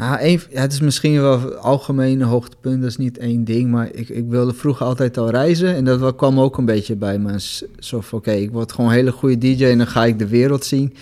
Nou, 0.00 0.38
het 0.50 0.72
is 0.72 0.80
misschien 0.80 1.20
wel 1.20 1.54
algemene 1.54 2.24
hoogtepunt, 2.24 2.80
dat 2.80 2.90
is 2.90 2.96
niet 2.96 3.18
één 3.18 3.44
ding, 3.44 3.70
maar 3.70 3.88
ik, 3.92 4.08
ik 4.08 4.24
wilde 4.28 4.54
vroeger 4.54 4.86
altijd 4.86 5.18
al 5.18 5.30
reizen 5.30 5.74
en 5.74 5.84
dat 5.84 6.16
kwam 6.16 6.40
ook 6.40 6.58
een 6.58 6.64
beetje 6.64 6.96
bij 6.96 7.18
me. 7.18 7.40
Zo 7.78 8.02
oké, 8.10 8.30
ik 8.30 8.50
word 8.50 8.72
gewoon 8.72 8.90
een 8.90 8.96
hele 8.96 9.12
goede 9.12 9.38
DJ 9.38 9.64
en 9.64 9.78
dan 9.78 9.86
ga 9.86 10.04
ik 10.04 10.18
de 10.18 10.26
wereld 10.26 10.64
zien. 10.64 10.94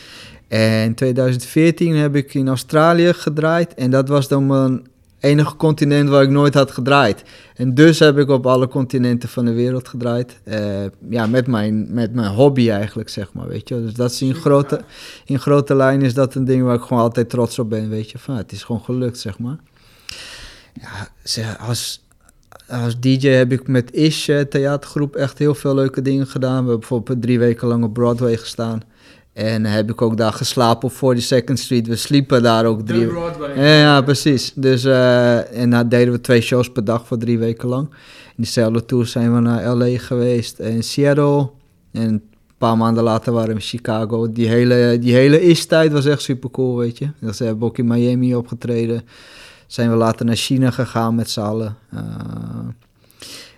En 0.48 0.84
in 0.84 0.94
2014 0.94 1.96
heb 1.96 2.16
ik 2.16 2.34
in 2.34 2.48
Australië 2.48 3.12
gedraaid 3.12 3.74
en 3.74 3.90
dat 3.90 4.08
was 4.08 4.28
dan 4.28 4.46
mijn 4.46 4.86
enige 5.20 5.56
continent 5.56 6.08
waar 6.08 6.22
ik 6.22 6.30
nooit 6.30 6.54
had 6.54 6.70
gedraaid. 6.70 7.22
En 7.54 7.74
dus 7.74 7.98
heb 7.98 8.18
ik 8.18 8.28
op 8.28 8.46
alle 8.46 8.68
continenten 8.68 9.28
van 9.28 9.44
de 9.44 9.52
wereld 9.52 9.88
gedraaid. 9.88 10.40
Uh, 10.44 10.84
ja, 11.10 11.26
met 11.26 11.46
mijn, 11.46 11.94
met 11.94 12.14
mijn 12.14 12.32
hobby 12.32 12.70
eigenlijk, 12.70 13.08
zeg 13.08 13.32
maar, 13.32 13.48
weet 13.48 13.68
je. 13.68 13.82
Dus 13.82 13.94
dat 13.94 14.10
is 14.10 14.22
in 14.22 14.34
grote, 14.34 14.80
in 15.24 15.38
grote 15.38 15.74
lijn 15.74 16.02
is 16.02 16.14
dat 16.14 16.34
een 16.34 16.44
ding 16.44 16.62
waar 16.62 16.74
ik 16.74 16.82
gewoon 16.82 17.02
altijd 17.02 17.30
trots 17.30 17.58
op 17.58 17.70
ben, 17.70 17.88
weet 17.88 18.10
je. 18.10 18.18
Van, 18.18 18.36
het 18.36 18.52
is 18.52 18.62
gewoon 18.62 18.82
gelukt, 18.84 19.18
zeg 19.18 19.38
maar. 19.38 19.58
Ja, 21.24 21.56
als, 21.60 22.06
als 22.68 23.00
DJ 23.00 23.28
heb 23.28 23.52
ik 23.52 23.68
met 23.68 23.92
Ish, 23.92 24.28
eh, 24.28 24.40
theatergroep, 24.40 25.16
echt 25.16 25.38
heel 25.38 25.54
veel 25.54 25.74
leuke 25.74 26.02
dingen 26.02 26.26
gedaan. 26.26 26.50
We 26.50 26.56
hebben 26.56 26.78
bijvoorbeeld 26.78 27.22
drie 27.22 27.38
weken 27.38 27.68
lang 27.68 27.84
op 27.84 27.92
Broadway 27.92 28.36
gestaan. 28.36 28.82
En 29.38 29.64
heb 29.64 29.90
ik 29.90 30.02
ook 30.02 30.16
daar 30.16 30.32
geslapen 30.32 30.88
op 30.88 31.16
42nd 31.16 31.52
Street. 31.52 31.86
We 31.86 31.96
sliepen 31.96 32.42
daar 32.42 32.64
ook 32.64 32.80
drie 32.80 33.06
weken. 33.06 33.62
Ja, 33.62 34.00
precies. 34.00 34.52
Dus, 34.54 34.84
uh, 34.84 35.60
en 35.60 35.70
dan 35.70 35.88
deden 35.88 36.12
we 36.12 36.20
twee 36.20 36.40
shows 36.40 36.72
per 36.72 36.84
dag 36.84 37.06
voor 37.06 37.18
drie 37.18 37.38
weken 37.38 37.68
lang. 37.68 37.88
In 38.26 38.34
diezelfde 38.36 38.84
tour 38.84 39.06
zijn 39.06 39.34
we 39.34 39.40
naar 39.40 39.74
LA 39.74 39.98
geweest 39.98 40.58
en 40.58 40.82
Seattle. 40.82 41.50
En 41.92 42.02
een 42.02 42.22
paar 42.58 42.76
maanden 42.76 43.02
later 43.02 43.32
waren 43.32 43.48
we 43.48 43.54
in 43.54 43.60
Chicago. 43.60 44.32
Die 44.32 44.48
hele, 44.48 44.98
die 45.00 45.14
hele 45.14 45.42
is-tijd 45.42 45.92
was 45.92 46.06
echt 46.06 46.22
super 46.22 46.50
cool, 46.50 46.76
weet 46.76 46.98
je. 46.98 47.10
Dus 47.20 47.38
we 47.38 47.44
hebben 47.44 47.68
ook 47.68 47.78
in 47.78 47.86
Miami 47.86 48.34
opgetreden. 48.34 49.02
zijn 49.66 49.90
we 49.90 49.96
later 49.96 50.26
naar 50.26 50.36
China 50.36 50.70
gegaan 50.70 51.14
met 51.14 51.30
z'n 51.30 51.40
allen. 51.40 51.76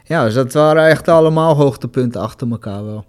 ja, 0.05 0.25
dus 0.25 0.35
dat 0.35 0.53
waren 0.53 0.87
echt 0.87 1.09
allemaal 1.09 1.55
hoogtepunten 1.55 2.21
achter 2.21 2.51
elkaar 2.51 2.85
wel. 2.85 3.05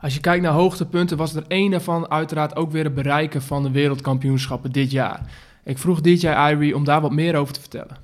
Als 0.00 0.14
je 0.14 0.20
kijkt 0.20 0.42
naar 0.42 0.52
hoogtepunten, 0.52 1.16
was 1.16 1.34
er 1.34 1.44
één 1.48 1.70
daarvan 1.70 2.10
uiteraard 2.10 2.56
ook 2.56 2.72
weer 2.72 2.84
het 2.84 2.94
bereiken 2.94 3.42
van 3.42 3.62
de 3.62 3.70
wereldkampioenschappen 3.70 4.72
dit 4.72 4.90
jaar. 4.90 5.20
Ik 5.64 5.78
vroeg 5.78 6.00
DJ 6.00 6.26
Irie 6.26 6.76
om 6.76 6.84
daar 6.84 7.00
wat 7.00 7.12
meer 7.12 7.36
over 7.36 7.54
te 7.54 7.60
vertellen. 7.60 7.96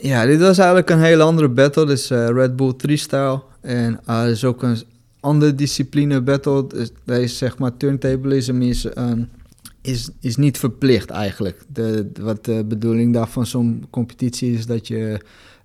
Ja, 0.00 0.26
dit 0.26 0.40
was 0.40 0.58
eigenlijk 0.58 0.90
een 0.90 1.02
hele 1.02 1.22
andere 1.22 1.48
battle. 1.48 1.86
Dit 1.86 1.98
is 1.98 2.10
uh, 2.10 2.28
Red 2.28 2.56
Bull 2.56 2.72
Freestyle. 2.76 3.42
En 3.60 4.00
uh, 4.08 4.28
is 4.28 4.44
ook 4.44 4.62
een 4.62 4.82
andere 5.20 5.54
discipline 5.54 6.20
battle. 6.20 6.66
Dus 6.66 6.90
deze 7.04 7.34
zeg 7.34 7.58
maar 7.58 7.76
turntablism 7.76 8.60
is, 8.60 8.96
um, 8.96 9.30
is, 9.82 10.10
is 10.20 10.36
niet 10.36 10.58
verplicht 10.58 11.10
eigenlijk. 11.10 11.64
De, 11.72 12.10
wat 12.20 12.44
de 12.44 12.64
bedoeling 12.68 13.14
daarvan 13.14 13.46
zo'n 13.46 13.86
competitie 13.90 14.52
is 14.52 14.66
dat 14.66 14.86
je 14.86 15.20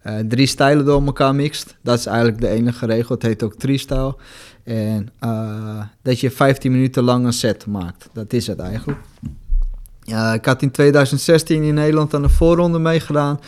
uh, 0.05 0.19
drie 0.19 0.47
stijlen 0.47 0.85
door 0.85 1.05
elkaar 1.05 1.35
mixt. 1.35 1.77
Dat 1.81 1.99
is 1.99 2.05
eigenlijk 2.05 2.41
de 2.41 2.47
enige 2.47 2.85
regel. 2.85 3.15
Het 3.15 3.23
heet 3.23 3.43
ook 3.43 3.55
freestyle. 3.57 4.15
En 4.69 5.09
uh, 5.23 5.81
dat 6.01 6.19
je 6.19 6.31
15 6.31 6.71
minuten 6.71 7.03
lang 7.03 7.25
een 7.25 7.33
set 7.33 7.65
maakt. 7.65 8.09
Dat 8.13 8.33
is 8.33 8.47
het 8.47 8.59
eigenlijk. 8.59 8.99
Uh, 10.05 10.33
ik 10.33 10.45
had 10.45 10.61
in 10.61 10.71
2016 10.71 11.63
in 11.63 11.73
Nederland 11.73 12.13
aan 12.13 12.21
de 12.21 12.29
voorronde 12.29 12.79
meegedaan. 12.79 13.39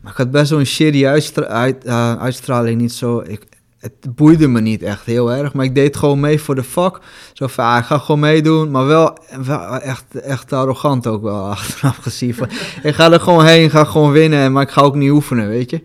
Maar 0.00 0.12
ik 0.12 0.18
had 0.18 0.30
best 0.30 0.50
wel 0.50 0.58
een 0.58 0.66
shitty 0.66 1.06
uit, 1.06 1.86
uh, 1.86 2.14
uitstraling. 2.14 2.80
Niet 2.80 2.92
zo, 2.92 3.22
ik, 3.26 3.46
het 3.78 4.14
boeide 4.14 4.48
me 4.48 4.60
niet 4.60 4.82
echt 4.82 5.06
heel 5.06 5.32
erg. 5.32 5.52
Maar 5.52 5.64
ik 5.64 5.74
deed 5.74 5.96
gewoon 5.96 6.20
mee 6.20 6.40
voor 6.40 6.54
de 6.54 6.64
fuck. 6.64 6.98
Zo 7.32 7.46
van, 7.46 7.64
ah, 7.64 7.78
ik 7.78 7.84
ga 7.84 7.98
gewoon 7.98 8.20
meedoen. 8.20 8.70
Maar 8.70 8.86
wel, 8.86 9.18
wel 9.44 9.60
echt, 9.60 10.04
echt 10.14 10.52
arrogant 10.52 11.06
ook 11.06 11.22
wel 11.22 11.48
achteraf 11.50 11.96
gezien. 11.96 12.34
ik 12.82 12.94
ga 12.94 13.12
er 13.12 13.20
gewoon 13.20 13.46
heen, 13.46 13.70
ga 13.70 13.84
gewoon 13.84 14.12
winnen. 14.12 14.52
Maar 14.52 14.62
ik 14.62 14.70
ga 14.70 14.80
ook 14.80 14.94
niet 14.94 15.10
oefenen, 15.10 15.48
weet 15.48 15.70
je. 15.70 15.82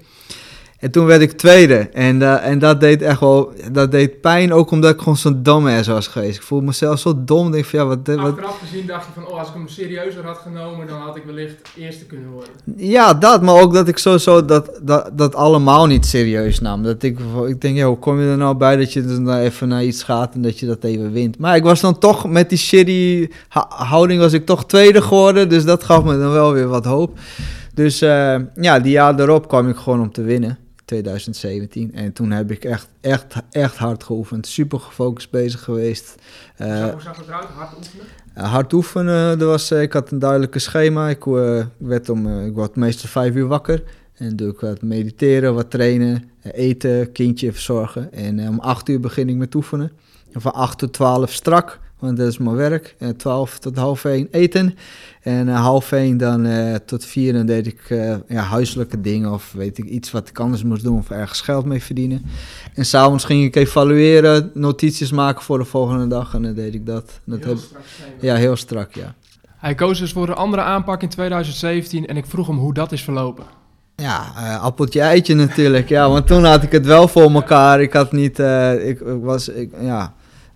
En 0.86 0.92
toen 0.92 1.06
werd 1.06 1.22
ik 1.22 1.32
tweede. 1.32 1.76
En, 1.94 2.22
uh, 2.22 2.48
en 2.48 2.60
dat 2.60 2.80
deed 2.80 3.02
echt 3.02 3.20
wel, 3.20 3.54
dat 3.72 3.92
deed 3.92 4.22
pijn, 4.22 4.54
ook 4.54 4.72
omdat 4.72 4.94
ik 4.94 5.00
gewoon 5.00 5.18
zo'n 5.18 5.44
dumbass 5.44 5.88
was 5.88 6.08
geweest. 6.08 6.36
Ik 6.36 6.42
voelde 6.42 6.66
mezelf 6.66 7.00
zo 7.00 7.24
dom. 7.24 7.52
Denk 7.52 7.66
van, 7.66 7.80
ja, 7.80 7.86
wat, 7.86 8.00
wat... 8.04 8.18
Achteraf 8.18 8.60
gezien 8.60 8.88
dacht 8.88 9.06
je 9.06 9.12
van, 9.14 9.28
oh, 9.28 9.40
als 9.40 9.48
ik 9.48 9.54
hem 9.54 9.68
serieuzer 9.68 10.26
had 10.26 10.38
genomen, 10.38 10.88
dan 10.88 11.02
had 11.02 11.16
ik 11.16 11.24
wellicht 11.26 11.56
eerste 11.78 12.06
kunnen 12.06 12.30
worden. 12.30 12.52
Ja, 12.76 13.14
dat, 13.14 13.42
maar 13.42 13.62
ook 13.62 13.74
dat 13.74 13.88
ik 13.88 13.98
sowieso 13.98 14.46
dat, 14.46 14.80
dat, 14.82 15.10
dat 15.14 15.36
allemaal 15.36 15.86
niet 15.86 16.06
serieus 16.06 16.60
nam. 16.60 16.84
Dat 16.84 17.04
ik, 17.04 17.20
ik 17.48 17.62
denk, 17.62 17.78
ja, 17.78 17.86
hoe 17.86 18.00
kom 18.00 18.20
je 18.20 18.30
er 18.30 18.38
nou 18.38 18.56
bij 18.56 18.76
dat 18.76 18.94
je 18.94 19.06
dan 19.06 19.34
even 19.34 19.68
naar 19.68 19.84
iets 19.84 20.04
gaat 20.04 20.34
en 20.34 20.42
dat 20.42 20.60
je 20.60 20.66
dat 20.66 20.84
even 20.84 21.12
wint. 21.12 21.38
Maar 21.38 21.56
ik 21.56 21.64
was 21.64 21.82
dan 21.82 22.00
toch, 22.00 22.28
met 22.28 22.50
die 22.50 22.58
shitty 22.58 23.30
houding 23.70 24.20
was 24.20 24.34
ik 24.34 24.46
toch 24.46 24.66
tweede 24.66 25.02
geworden, 25.02 25.50
dus 25.50 25.66
dat 25.66 25.84
gaf 25.84 26.04
me 26.04 26.20
dan 26.20 26.32
wel 26.32 26.54
weer 26.54 26.68
wat 26.68 26.86
hoop. 26.86 27.20
Dus 27.74 28.02
uh, 28.02 28.36
ja, 28.56 28.80
die 28.80 28.92
jaar 28.92 29.20
erop 29.20 29.48
kwam 29.48 29.70
ik 29.70 29.76
gewoon 29.76 30.02
om 30.02 30.12
te 30.12 30.22
winnen. 30.22 30.64
2017. 30.86 31.94
En 31.94 32.14
toen 32.14 32.32
heb 32.32 32.52
ik 32.52 32.64
echt, 32.64 32.88
echt, 33.02 33.36
echt 33.52 33.78
hard 33.78 34.04
geoefend. 34.04 34.48
Super 34.48 34.80
gefocust 34.80 35.32
bezig 35.32 35.64
geweest. 35.64 36.16
Uh, 36.62 36.90
hoe 36.92 37.02
zag 37.02 37.18
het 37.18 37.28
eruit? 37.28 37.46
Hard 37.46 37.78
oefenen? 37.78 38.06
Uh, 38.38 38.52
hard 38.52 38.74
oefenen. 38.74 39.40
Er 39.40 39.46
was, 39.46 39.72
ik 39.72 39.94
had 39.94 40.12
een 40.12 40.20
duidelijke 40.20 40.60
schema. 40.60 41.10
Ik, 41.10 41.26
uh, 41.26 41.66
werd 41.78 42.10
om, 42.10 42.46
ik 42.46 42.54
word 42.54 42.76
meestal 42.76 43.10
vijf 43.10 43.36
uur 43.36 43.48
wakker. 43.48 43.84
En 44.14 44.36
doe 44.36 44.52
ik 44.52 44.60
wat 44.60 44.82
mediteren, 44.82 45.54
wat 45.54 45.70
trainen, 45.70 46.30
eten, 46.42 47.12
kindje 47.12 47.52
verzorgen. 47.52 48.14
En 48.14 48.48
om 48.48 48.60
acht 48.60 48.90
uur 48.90 49.00
begin 49.00 49.30
ik 49.30 49.36
met 49.36 49.56
oefenen. 49.56 49.92
En 50.32 50.42
van 50.42 50.54
acht 50.54 50.78
tot 50.78 50.94
twaalf 50.94 51.32
strak 51.32 51.80
want 52.06 52.18
dat 52.18 52.28
is 52.28 52.38
mijn 52.38 52.56
werk. 52.56 52.96
En 53.00 53.16
12 53.16 53.60
tot 53.60 53.78
half 53.78 54.06
1 54.06 54.28
eten. 54.32 54.78
En 55.22 55.48
uh, 55.48 55.62
half 55.62 55.92
1 55.92 56.18
dan 56.18 56.46
uh, 56.46 56.76
tot 56.76 57.06
4 57.06 57.34
dan 57.34 57.46
deed 57.46 57.68
ik 57.68 57.90
uh, 57.90 58.16
ja, 58.28 58.42
huiselijke 58.42 59.02
dingen 59.02 59.32
of 59.32 59.52
weet 59.52 59.78
ik 59.78 59.86
iets 59.86 60.12
wat 60.12 60.30
ik 60.30 60.40
anders 60.40 60.64
moest 60.64 60.84
doen 60.84 60.98
of 60.98 61.10
ergens 61.10 61.42
geld 61.42 61.66
mee 61.66 61.84
verdienen. 61.84 62.26
En 62.74 62.86
s'avonds 62.86 63.26
ging 63.26 63.44
ik 63.44 63.56
evalueren, 63.56 64.52
notities 64.54 65.12
maken 65.12 65.44
voor 65.44 65.58
de 65.58 65.66
volgende 65.66 66.08
dag 66.08 66.34
en 66.34 66.42
dan 66.42 66.54
deed 66.54 66.74
ik 66.74 66.86
dat. 66.86 67.20
dat 67.26 67.40
heel 67.40 67.48
heb, 67.48 67.58
strak 67.58 67.82
ja, 68.20 68.36
heel 68.36 68.56
strak, 68.56 68.94
ja. 68.94 69.16
Hij 69.58 69.76
koos 69.76 70.00
dus 70.00 70.12
voor 70.12 70.28
een 70.28 70.36
andere 70.36 70.62
aanpak 70.62 71.02
in 71.02 71.10
2017 71.10 72.06
en 72.06 72.18
ik 72.18 72.26
vroeg 72.26 72.48
hem 72.48 72.58
hoe 72.58 72.74
dat 72.74 72.92
is 72.92 73.04
verlopen. 73.04 73.46
Ja, 73.96 74.34
uh, 74.38 74.64
appeltje 74.64 75.02
eitje 75.02 75.36
natuurlijk. 75.36 75.90
ja, 75.90 76.10
want 76.10 76.28
toen 76.28 76.44
had 76.44 76.64
ik 76.64 76.72
het 76.72 76.86
wel 76.86 77.08
voor 77.08 77.32
elkaar. 77.32 77.82
Ik 77.82 77.94
had 77.94 78.12
niet, 78.12 78.40
uh, 78.40 78.88
ik, 78.88 79.00
ik, 79.00 79.22
was, 79.22 79.50
ik, 79.50 79.72
ja, 79.80 80.14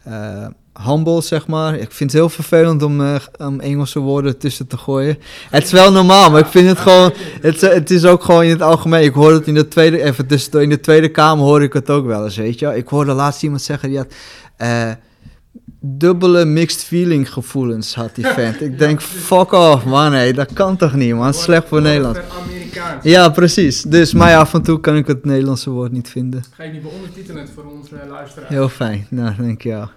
uh, 0.08 0.48
humble, 0.86 1.22
zeg 1.22 1.48
maar. 1.48 1.74
Ik 1.76 1.92
vind 1.92 2.12
het 2.12 2.20
heel 2.20 2.30
vervelend 2.30 2.84
om, 2.84 3.02
uh, 3.02 3.16
om 3.38 3.60
Engelse 3.60 4.00
woorden 4.00 4.38
tussen 4.38 4.68
te 4.68 4.78
gooien. 4.78 5.18
Het 5.50 5.64
is 5.64 5.72
wel 5.72 5.92
normaal, 5.92 6.32
maar 6.32 6.40
ik 6.40 6.46
vind 6.46 6.68
het 6.68 6.80
gewoon... 6.80 7.14
Het, 7.42 7.62
het 7.62 7.92
is 7.92 8.06
ook 8.06 8.24
gewoon 8.24 8.44
in 8.44 8.50
het 8.50 8.62
algemeen. 8.62 9.04
Ik 9.04 9.14
hoor 9.14 9.32
het 9.32 9.48
in 9.48 9.54
de 9.54 9.68
tweede... 9.68 10.04
Even 10.04 10.28
in 10.62 10.70
de 10.70 10.80
Tweede 10.80 11.10
Kamer 11.10 11.46
hoor 11.46 11.64
ik 11.64 11.74
het 11.74 11.90
ook 11.90 12.06
wel 12.06 12.24
eens, 12.24 12.38
weet 12.38 12.60
je. 12.60 12.76
Ik 12.78 12.88
hoorde 12.88 13.14
laatst 13.14 13.44
iemand 13.44 13.62
zeggen, 13.62 13.90
die 13.90 13.98
had... 13.98 14.14
Uh, 14.62 14.92
dubbele 15.80 16.46
mixed 16.46 16.84
feeling 16.84 17.34
gevoelens 17.34 17.96
had 17.96 18.16
die 18.16 18.26
vent. 18.28 18.62
Ik 18.62 18.80
denk, 18.84 19.02
fuck 19.02 19.52
off 19.52 19.86
man, 19.86 20.14
hé, 20.14 20.34
dat 20.34 20.54
kan 20.54 20.78
toch 20.78 20.94
niet 20.94 21.16
man, 21.16 21.34
slecht 21.34 21.68
voor 21.68 21.82
Nederland. 21.82 22.20
Ja, 23.04 23.30
precies. 23.30 23.82
Dus, 23.82 24.14
maar 24.14 24.30
ja, 24.30 24.40
af 24.40 24.54
en 24.54 24.62
toe 24.62 24.80
kan 24.80 24.96
ik 24.96 25.08
het 25.08 25.26
Nederlandse 25.26 25.70
woord 25.70 25.92
niet 25.92 26.10
vinden. 26.10 26.44
Ga 26.52 26.64
je 26.64 26.72
niet 26.72 26.82
beondertitelen 26.82 27.48
voor 27.48 27.64
onze 27.66 27.96
luisteraars? 28.10 28.50
Heel 28.50 28.70
fijn, 28.70 29.08
nou, 29.10 29.36
denk 29.38 29.62
je 29.62 29.70
wel. 29.70 29.90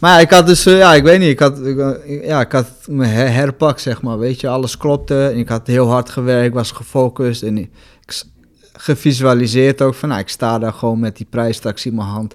Maar 0.00 0.20
ik 0.20 0.30
had 0.30 0.46
dus, 0.46 0.66
uh, 0.66 0.78
ja, 0.78 0.94
ik 0.94 1.02
weet 1.02 1.18
niet, 1.18 1.28
ik 1.28 1.38
had, 1.38 1.66
ik, 1.66 1.78
ja, 2.24 2.40
ik 2.40 2.52
had 2.52 2.68
me 2.86 3.06
herpakt, 3.06 3.80
zeg 3.80 4.02
maar, 4.02 4.18
weet 4.18 4.40
je, 4.40 4.48
alles 4.48 4.76
klopte. 4.76 5.28
En 5.28 5.38
ik 5.38 5.48
had 5.48 5.66
heel 5.66 5.88
hard 5.88 6.10
gewerkt, 6.10 6.54
was 6.54 6.70
gefocust 6.70 7.42
en 7.42 7.58
ik, 7.58 7.70
gevisualiseerd 8.72 9.82
ook 9.82 9.94
van, 9.94 10.08
nou, 10.08 10.20
ik 10.20 10.28
sta 10.28 10.58
daar 10.58 10.72
gewoon 10.72 11.00
met 11.00 11.16
die 11.16 11.26
prijs 11.30 11.56
straks 11.56 11.86
in 11.86 11.94
mijn 11.94 12.08
hand. 12.08 12.34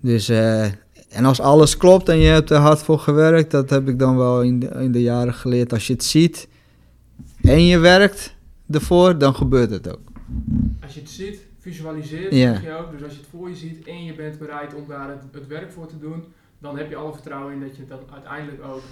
Dus, 0.00 0.30
uh, 0.30 0.64
en 1.08 1.24
als 1.24 1.40
alles 1.40 1.76
klopt 1.76 2.08
en 2.08 2.18
je 2.18 2.28
hebt 2.28 2.50
er 2.50 2.56
hard 2.56 2.78
voor 2.78 2.98
gewerkt, 2.98 3.50
dat 3.50 3.70
heb 3.70 3.88
ik 3.88 3.98
dan 3.98 4.16
wel 4.16 4.42
in 4.42 4.58
de, 4.60 4.66
in 4.66 4.92
de 4.92 5.02
jaren 5.02 5.34
geleerd. 5.34 5.72
Als 5.72 5.86
je 5.86 5.92
het 5.92 6.04
ziet 6.04 6.48
en 7.42 7.64
je 7.64 7.78
werkt 7.78 8.34
ervoor, 8.70 9.18
dan 9.18 9.34
gebeurt 9.34 9.70
het 9.70 9.92
ook. 9.92 10.12
Als 10.82 10.94
je 10.94 11.00
het 11.00 11.10
ziet, 11.10 11.40
visualiseert, 11.60 12.34
ja. 12.34 12.52
zeg 12.52 12.62
je 12.62 12.72
ook. 12.72 12.90
Dus 12.92 13.02
als 13.02 13.12
je 13.12 13.18
het 13.18 13.28
voor 13.30 13.48
je 13.48 13.56
ziet 13.56 13.86
en 13.86 14.04
je 14.04 14.14
bent 14.14 14.38
bereid 14.38 14.74
om 14.74 14.84
daar 14.88 15.08
het, 15.08 15.22
het 15.32 15.46
werk 15.46 15.72
voor 15.72 15.86
te 15.86 15.98
doen, 15.98 16.24
dan 16.58 16.78
heb 16.78 16.90
je 16.90 16.96
alle 16.96 17.12
vertrouwen 17.12 17.52
in 17.52 17.60
dat 17.60 17.76
je 17.76 17.84
dat 17.88 18.02
uiteindelijk 18.12 18.64
ook 18.64 18.82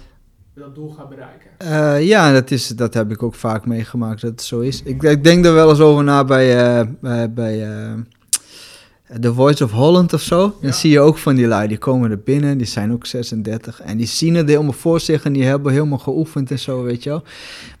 dat 0.53 0.75
doel 0.75 0.89
gaat 0.89 1.09
bereiken. 1.09 1.49
Uh, 1.63 2.07
ja, 2.07 2.33
dat, 2.33 2.51
is, 2.51 2.67
dat 2.67 2.93
heb 2.93 3.11
ik 3.11 3.23
ook 3.23 3.35
vaak 3.35 3.65
meegemaakt 3.65 4.21
dat 4.21 4.31
het 4.31 4.41
zo 4.41 4.59
is. 4.59 4.81
Ik, 4.83 5.03
ik 5.03 5.23
denk 5.23 5.45
er 5.45 5.53
wel 5.53 5.69
eens 5.69 5.79
over 5.79 6.03
na 6.03 6.23
bij, 6.23 6.79
uh, 6.79 6.87
bij, 7.01 7.33
bij 7.33 7.69
uh, 7.69 7.93
The 9.21 9.33
Voice 9.33 9.63
of 9.63 9.71
Holland 9.71 10.13
of 10.13 10.21
zo. 10.21 10.41
Ja. 10.41 10.51
Dan 10.61 10.73
zie 10.73 10.91
je 10.91 10.99
ook 10.99 11.17
van 11.17 11.35
die 11.35 11.47
lui, 11.47 11.67
die 11.67 11.77
komen 11.77 12.11
er 12.11 12.19
binnen, 12.19 12.57
die 12.57 12.67
zijn 12.67 12.91
ook 12.91 13.05
36. 13.05 13.81
En 13.81 13.97
die 13.97 14.07
zien 14.07 14.35
het 14.35 14.49
helemaal 14.49 14.71
voor 14.73 14.99
zich 14.99 15.23
en 15.23 15.33
die 15.33 15.43
hebben 15.43 15.71
helemaal 15.71 15.97
geoefend 15.97 16.51
en 16.51 16.59
zo, 16.59 16.83
weet 16.83 17.03
je 17.03 17.09
wel. 17.09 17.23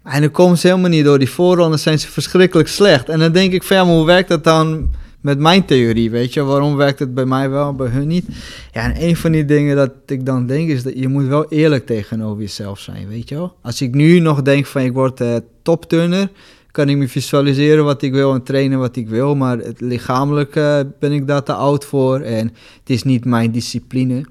En 0.03 0.21
dan 0.21 0.31
komen 0.31 0.57
ze 0.57 0.67
helemaal 0.67 0.89
niet 0.89 1.05
door 1.05 1.19
die 1.19 1.29
voorronde, 1.29 1.77
zijn 1.77 1.99
ze 1.99 2.11
verschrikkelijk 2.11 2.67
slecht. 2.67 3.09
En 3.09 3.19
dan 3.19 3.31
denk 3.31 3.53
ik 3.53 3.63
van, 3.63 3.77
ja, 3.77 3.83
maar 3.83 3.95
hoe 3.95 4.05
werkt 4.05 4.29
dat 4.29 4.43
dan 4.43 4.89
met 5.25 5.39
mijn 5.39 5.65
theorie, 5.65 6.09
weet 6.09 6.33
je. 6.33 6.43
Waarom 6.43 6.75
werkt 6.75 6.99
het 6.99 7.13
bij 7.13 7.25
mij 7.25 7.49
wel, 7.49 7.73
bij 7.73 7.87
hun 7.87 8.07
niet? 8.07 8.25
Ja, 8.71 8.93
en 8.93 9.03
een 9.03 9.15
van 9.15 9.31
die 9.31 9.45
dingen 9.45 9.75
dat 9.75 9.91
ik 10.05 10.25
dan 10.25 10.45
denk 10.45 10.69
is 10.69 10.83
dat 10.83 10.93
je 10.95 11.07
moet 11.07 11.27
wel 11.27 11.45
eerlijk 11.49 11.85
tegenover 11.85 12.41
jezelf 12.41 12.79
zijn, 12.79 13.07
weet 13.07 13.29
je 13.29 13.35
wel. 13.35 13.55
Als 13.61 13.81
ik 13.81 13.93
nu 13.93 14.19
nog 14.19 14.41
denk 14.41 14.65
van 14.65 14.81
ik 14.81 14.93
word 14.93 15.21
uh, 15.21 15.35
topturner, 15.61 16.29
kan 16.75 16.89
ik 16.89 16.97
me 16.97 17.07
visualiseren 17.07 17.83
wat 17.83 18.01
ik 18.01 18.13
wil 18.13 18.33
en 18.33 18.43
trainen 18.43 18.79
wat 18.79 18.95
ik 18.95 19.07
wil, 19.07 19.35
maar 19.35 19.57
het, 19.57 19.81
lichamelijk 19.81 20.55
uh, 20.55 20.79
ben 20.99 21.11
ik 21.11 21.27
daar 21.27 21.43
te 21.43 21.53
oud 21.53 21.85
voor 21.85 22.19
en 22.19 22.47
het 22.79 22.89
is 22.89 23.03
niet 23.03 23.25
mijn 23.25 23.51
discipline. 23.51 24.25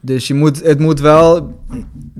Dus 0.00 0.26
je 0.26 0.34
moet, 0.34 0.62
het 0.62 0.78
moet 0.78 1.00
wel... 1.00 1.34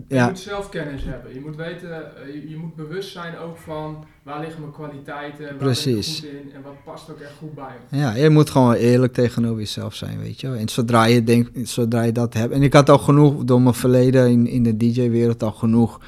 Ja. 0.08 0.24
Je 0.24 0.30
moet 0.30 0.38
zelfkennis 0.38 1.04
hebben. 1.04 1.34
Je 1.34 1.40
moet 1.40 1.56
weten, 1.56 1.90
eh, 1.90 2.34
je, 2.34 2.48
je, 2.48 2.56
moet 2.56 2.74
bewust 2.74 3.12
zijn 3.12 3.38
ook 3.38 3.56
van 3.56 4.04
waar 4.22 4.40
liggen 4.40 4.60
mijn 4.60 4.72
kwaliteiten, 4.72 5.44
waar 5.44 5.54
Precies. 5.54 6.20
ben 6.20 6.30
ik 6.30 6.36
goed 6.36 6.44
in 6.44 6.54
en 6.54 6.62
wat 6.62 6.84
past 6.84 7.10
ook 7.10 7.20
echt 7.20 7.34
goed 7.38 7.54
bij 7.54 7.74
me. 7.90 7.98
Ja, 7.98 8.14
je 8.14 8.30
moet 8.30 8.50
gewoon 8.50 8.74
eerlijk 8.74 9.12
tegenover 9.12 9.58
jezelf 9.58 9.94
zijn, 9.94 10.18
weet 10.18 10.40
je 10.40 10.48
En 10.48 10.68
zodra 10.68 11.04
je, 11.04 11.24
denkt, 11.24 11.68
zodra 11.68 12.02
je 12.02 12.12
dat 12.12 12.34
hebt... 12.34 12.52
En 12.52 12.62
ik 12.62 12.72
had 12.72 12.88
al 12.88 12.98
genoeg, 12.98 13.44
door 13.44 13.62
mijn 13.62 13.74
verleden 13.74 14.30
in, 14.30 14.46
in 14.46 14.62
de 14.62 14.76
DJ-wereld 14.76 15.42
al 15.42 15.52
genoeg... 15.52 16.00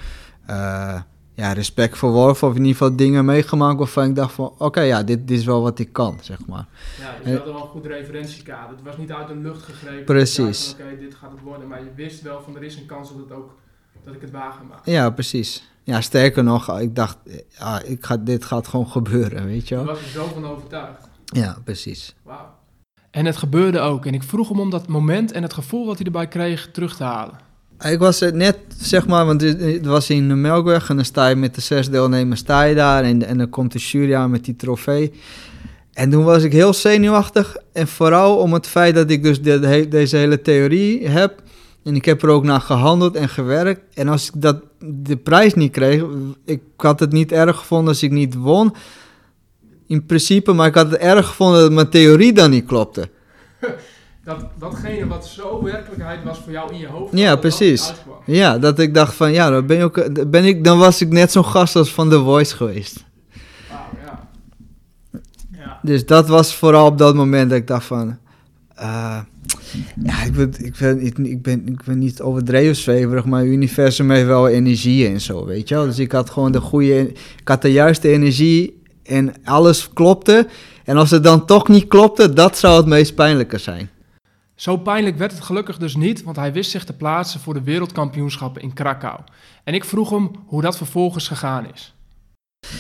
Uh, 0.51 1.01
ja, 1.35 1.53
respect 1.53 1.99
verworven 1.99 2.49
of 2.49 2.55
in 2.55 2.61
ieder 2.61 2.77
geval 2.77 2.97
dingen 2.97 3.25
meegemaakt 3.25 3.79
waarvan 3.79 4.09
ik 4.09 4.15
dacht 4.15 4.33
van 4.33 4.53
oké, 4.59 4.81
ja, 4.81 5.03
dit, 5.03 5.29
dit, 5.29 5.39
is 5.39 5.45
wel 5.45 5.63
wat 5.63 5.79
ik 5.79 5.93
kan, 5.93 6.19
zeg 6.21 6.47
maar. 6.47 6.67
Ja, 7.01 7.15
dus 7.23 7.31
je 7.31 7.37
had 7.37 7.45
wel 7.45 7.55
een 7.55 7.61
goed 7.61 7.87
referentiekader. 7.87 8.77
Het 8.77 8.85
was 8.85 8.97
niet 8.97 9.13
uit 9.13 9.29
de 9.29 9.37
lucht 9.37 9.63
gegrepen. 9.63 10.05
Precies. 10.05 10.77
Oké, 10.81 10.99
dit 10.99 11.15
gaat 11.15 11.31
het 11.31 11.41
worden, 11.41 11.69
maar 11.69 11.85
je 11.85 11.91
wist 11.95 12.23
wel 12.23 12.43
van 12.43 12.57
er 12.57 12.63
is 12.63 12.77
een 12.77 12.87
kans 12.87 13.09
dat, 13.09 13.19
het 13.19 13.33
ook, 13.33 13.55
dat 14.05 14.15
ik 14.15 14.21
het 14.21 14.31
waar 14.31 14.53
ga 14.53 14.63
maken. 14.63 14.93
Ja, 14.93 15.11
precies. 15.11 15.69
Ja, 15.83 16.01
sterker 16.01 16.45
nog, 16.45 16.81
ik 16.81 16.95
dacht, 16.95 17.19
ja, 17.59 17.83
ik 17.83 18.05
ga, 18.05 18.17
dit 18.17 18.45
gaat 18.45 18.69
gewoon 18.69 18.89
gebeuren, 18.89 19.47
weet 19.47 19.69
je 19.69 19.75
wel. 19.75 19.85
Daar 19.85 19.95
was 19.95 20.05
je 20.05 20.11
zo 20.11 20.27
van 20.27 20.47
overtuigd. 20.47 21.09
Ja, 21.25 21.59
precies. 21.65 22.15
Wauw. 22.23 22.63
En 23.11 23.27
het 23.27 23.37
gebeurde 23.37 23.79
ook. 23.79 24.07
En 24.07 24.15
ik 24.15 24.23
vroeg 24.23 24.49
hem 24.49 24.61
om 24.61 24.71
dat 24.71 24.89
moment 24.89 25.33
en 25.33 25.43
het 25.43 25.53
gevoel 25.53 25.87
wat 25.87 25.97
hij 25.97 26.07
erbij 26.07 26.29
kreeg 26.29 26.71
terug 26.71 26.97
te 26.97 27.05
halen. 27.05 27.39
Ik 27.91 27.99
was 27.99 28.21
net, 28.21 28.59
zeg 28.81 29.07
maar, 29.07 29.27
want 29.27 29.41
het 29.41 29.87
was 29.87 30.11
in 30.11 30.29
de 30.29 30.35
Melkweg 30.35 30.89
en 30.89 30.97
dan 30.97 31.05
sta 31.05 31.29
je 31.29 31.37
met 31.37 31.55
de 31.55 31.61
zes 31.61 31.91
deelnemers 31.91 32.41
sta 32.41 32.63
je 32.63 32.75
daar 32.75 33.05
en, 33.05 33.27
en 33.27 33.39
dan 33.39 33.51
komt 33.51 33.73
de 33.73 33.79
jury 33.79 34.15
aan 34.15 34.31
met 34.31 34.45
die 34.45 34.57
trofee. 34.57 35.13
En 35.93 36.11
toen 36.11 36.25
was 36.25 36.43
ik 36.43 36.53
heel 36.53 36.73
zenuwachtig 36.73 37.57
en 37.73 37.89
vooral 37.89 38.37
om 38.37 38.53
het 38.53 38.67
feit 38.67 38.95
dat 38.95 39.11
ik 39.11 39.23
dus 39.23 39.43
de, 39.43 39.87
deze 39.89 40.17
hele 40.17 40.43
theorie 40.43 41.09
heb 41.09 41.43
en 41.85 41.95
ik 41.95 42.05
heb 42.05 42.23
er 42.23 42.29
ook 42.29 42.45
naar 42.45 42.61
gehandeld 42.61 43.17
en 43.17 43.29
gewerkt. 43.29 43.81
En 43.95 44.09
als 44.09 44.27
ik 44.27 44.43
dat, 44.43 44.63
de 44.79 45.17
prijs 45.17 45.55
niet 45.55 45.73
kreeg, 45.73 46.05
ik 46.45 46.61
had 46.77 47.01
het 47.01 47.13
niet 47.13 47.33
erg 47.33 47.57
gevonden 47.57 47.89
als 47.89 48.03
ik 48.03 48.11
niet 48.11 48.35
won. 48.35 48.75
In 49.87 50.07
principe, 50.07 50.53
maar 50.53 50.67
ik 50.67 50.75
had 50.75 50.91
het 50.91 51.01
erg 51.01 51.27
gevonden 51.27 51.61
dat 51.61 51.73
mijn 51.73 51.89
theorie 51.89 52.33
dan 52.33 52.51
niet 52.51 52.67
klopte. 52.67 53.09
Dat, 54.25 54.45
datgene 54.59 55.07
wat 55.07 55.27
zo 55.27 55.63
werkelijkheid 55.63 56.25
was 56.25 56.39
voor 56.39 56.53
jou 56.53 56.73
in 56.73 56.79
je 56.79 56.87
hoofd. 56.87 57.19
Ja, 57.19 57.37
precies. 57.37 57.93
Ja, 58.27 58.59
dat 58.59 58.79
ik 58.79 58.95
dacht 58.95 59.15
van 59.15 59.33
ja, 59.33 59.51
dan, 59.51 59.67
ben 59.67 59.77
je 59.77 59.83
ook, 59.83 60.31
ben 60.31 60.45
ik, 60.45 60.65
dan 60.65 60.79
was 60.79 61.01
ik 61.01 61.11
net 61.11 61.33
zo'n 61.33 61.45
gast 61.45 61.77
als 61.77 61.93
van 61.93 62.11
The 62.11 62.19
Voice 62.19 62.57
geweest. 62.57 63.05
Wow, 63.69 63.79
ja. 64.07 64.29
ja. 65.59 65.79
Dus 65.83 66.07
dat 66.07 66.29
was 66.29 66.55
vooral 66.55 66.87
op 66.87 66.99
dat 66.99 67.15
moment 67.15 67.51
dat 67.51 67.59
ik 67.59 67.67
dacht 67.67 67.87
van. 67.87 68.19
Uh, 68.79 69.19
ja, 70.03 70.23
ik 70.25 70.33
ben, 70.33 70.53
ik, 70.59 70.77
ben, 70.79 71.01
ik, 71.01 71.43
ben, 71.43 71.67
ik 71.67 71.85
ben 71.85 71.99
niet 71.99 72.21
overdreven 72.21 72.77
zweverig, 72.77 73.25
maar 73.25 73.41
het 73.41 73.49
universum 73.49 74.11
heeft 74.11 74.27
wel 74.27 74.49
energie 74.49 75.09
en 75.09 75.21
zo, 75.21 75.47
weet 75.47 75.69
je 75.69 75.75
wel. 75.75 75.85
Dus 75.85 75.99
ik 75.99 76.13
had 76.13 76.31
gewoon 76.31 76.53
de 76.53 76.61
goede, 76.61 77.09
ik 77.41 77.49
had 77.49 77.63
de 77.63 77.73
juiste 77.73 78.09
energie 78.09 78.83
en 79.03 79.35
alles 79.45 79.93
klopte. 79.93 80.47
En 80.85 80.97
als 80.97 81.11
het 81.11 81.25
dan 81.25 81.47
toch 81.47 81.69
niet 81.69 81.87
klopte, 81.87 82.33
dat 82.33 82.59
zou 82.59 82.77
het 82.77 82.87
meest 82.87 83.15
pijnlijke 83.15 83.59
zijn. 83.59 83.91
Zo 84.55 84.77
pijnlijk 84.77 85.17
werd 85.17 85.33
het 85.33 85.41
gelukkig 85.41 85.79
dus 85.79 85.97
niet, 85.97 86.23
want 86.23 86.37
hij 86.37 86.53
wist 86.53 86.71
zich 86.71 86.85
te 86.85 86.93
plaatsen 86.93 87.41
voor 87.41 87.55
de 87.55 87.63
wereldkampioenschappen 87.63 88.63
in 88.63 88.73
Krakau. 88.73 89.21
En 89.65 89.75
ik 89.75 89.85
vroeg 89.85 90.11
hem 90.11 90.31
hoe 90.47 90.63
dat 90.63 90.77
vervolgens 90.77 91.29
gegaan 91.29 91.67
is. 91.75 91.95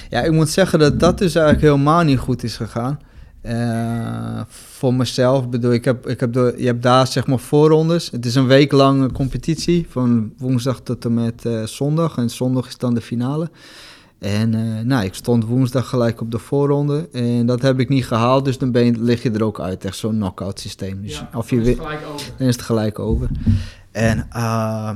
Ja, 0.08 0.20
ik 0.20 0.32
moet 0.32 0.48
zeggen 0.48 0.78
dat 0.78 1.00
dat 1.00 1.18
dus 1.18 1.34
eigenlijk 1.34 1.66
helemaal 1.66 2.02
niet 2.02 2.18
goed 2.18 2.42
is 2.42 2.56
gegaan. 2.56 2.98
Uh, 3.42 4.40
voor 4.48 4.94
mezelf 4.94 5.48
bedoel 5.48 5.72
ik, 5.72 5.84
heb, 5.84 6.08
ik 6.08 6.20
heb 6.20 6.34
je 6.34 6.66
hebt 6.66 6.82
daar 6.82 7.06
zeg 7.06 7.26
maar 7.26 7.38
voorrondes. 7.38 8.10
Het 8.10 8.26
is 8.26 8.34
een 8.34 8.46
week 8.46 8.72
lange 8.72 9.12
competitie, 9.12 9.86
van 9.88 10.32
woensdag 10.38 10.80
tot 10.80 11.04
en 11.04 11.14
met 11.14 11.44
uh, 11.44 11.62
zondag. 11.66 12.16
En 12.16 12.30
zondag 12.30 12.66
is 12.66 12.78
dan 12.78 12.94
de 12.94 13.00
finale. 13.00 13.50
En 14.24 14.52
uh, 14.52 14.80
nou, 14.80 15.04
ik 15.04 15.14
stond 15.14 15.44
woensdag 15.44 15.88
gelijk 15.88 16.20
op 16.20 16.30
de 16.30 16.38
voorronde. 16.38 17.08
En 17.12 17.46
dat 17.46 17.62
heb 17.62 17.80
ik 17.80 17.88
niet 17.88 18.06
gehaald, 18.06 18.44
dus 18.44 18.58
dan 18.58 18.70
ben 18.70 18.84
je, 18.84 18.92
lig 18.98 19.22
je 19.22 19.30
er 19.30 19.44
ook 19.44 19.60
uit. 19.60 19.84
Echt 19.84 19.96
zo'n 19.96 20.14
knock-out 20.14 20.60
systeem. 20.60 21.02
Dus 21.02 21.18
ja, 21.18 21.28
of 21.34 21.50
je 21.50 21.56
dan 21.56 21.66
is 21.66 21.76
het 21.76 21.82
gelijk 21.82 22.06
over. 22.12 22.32
Dan 22.36 22.46
is 22.46 22.56
het 22.56 22.64
gelijk 22.64 22.98
over. 22.98 23.28
En, 23.90 24.28
uh, 24.36 24.90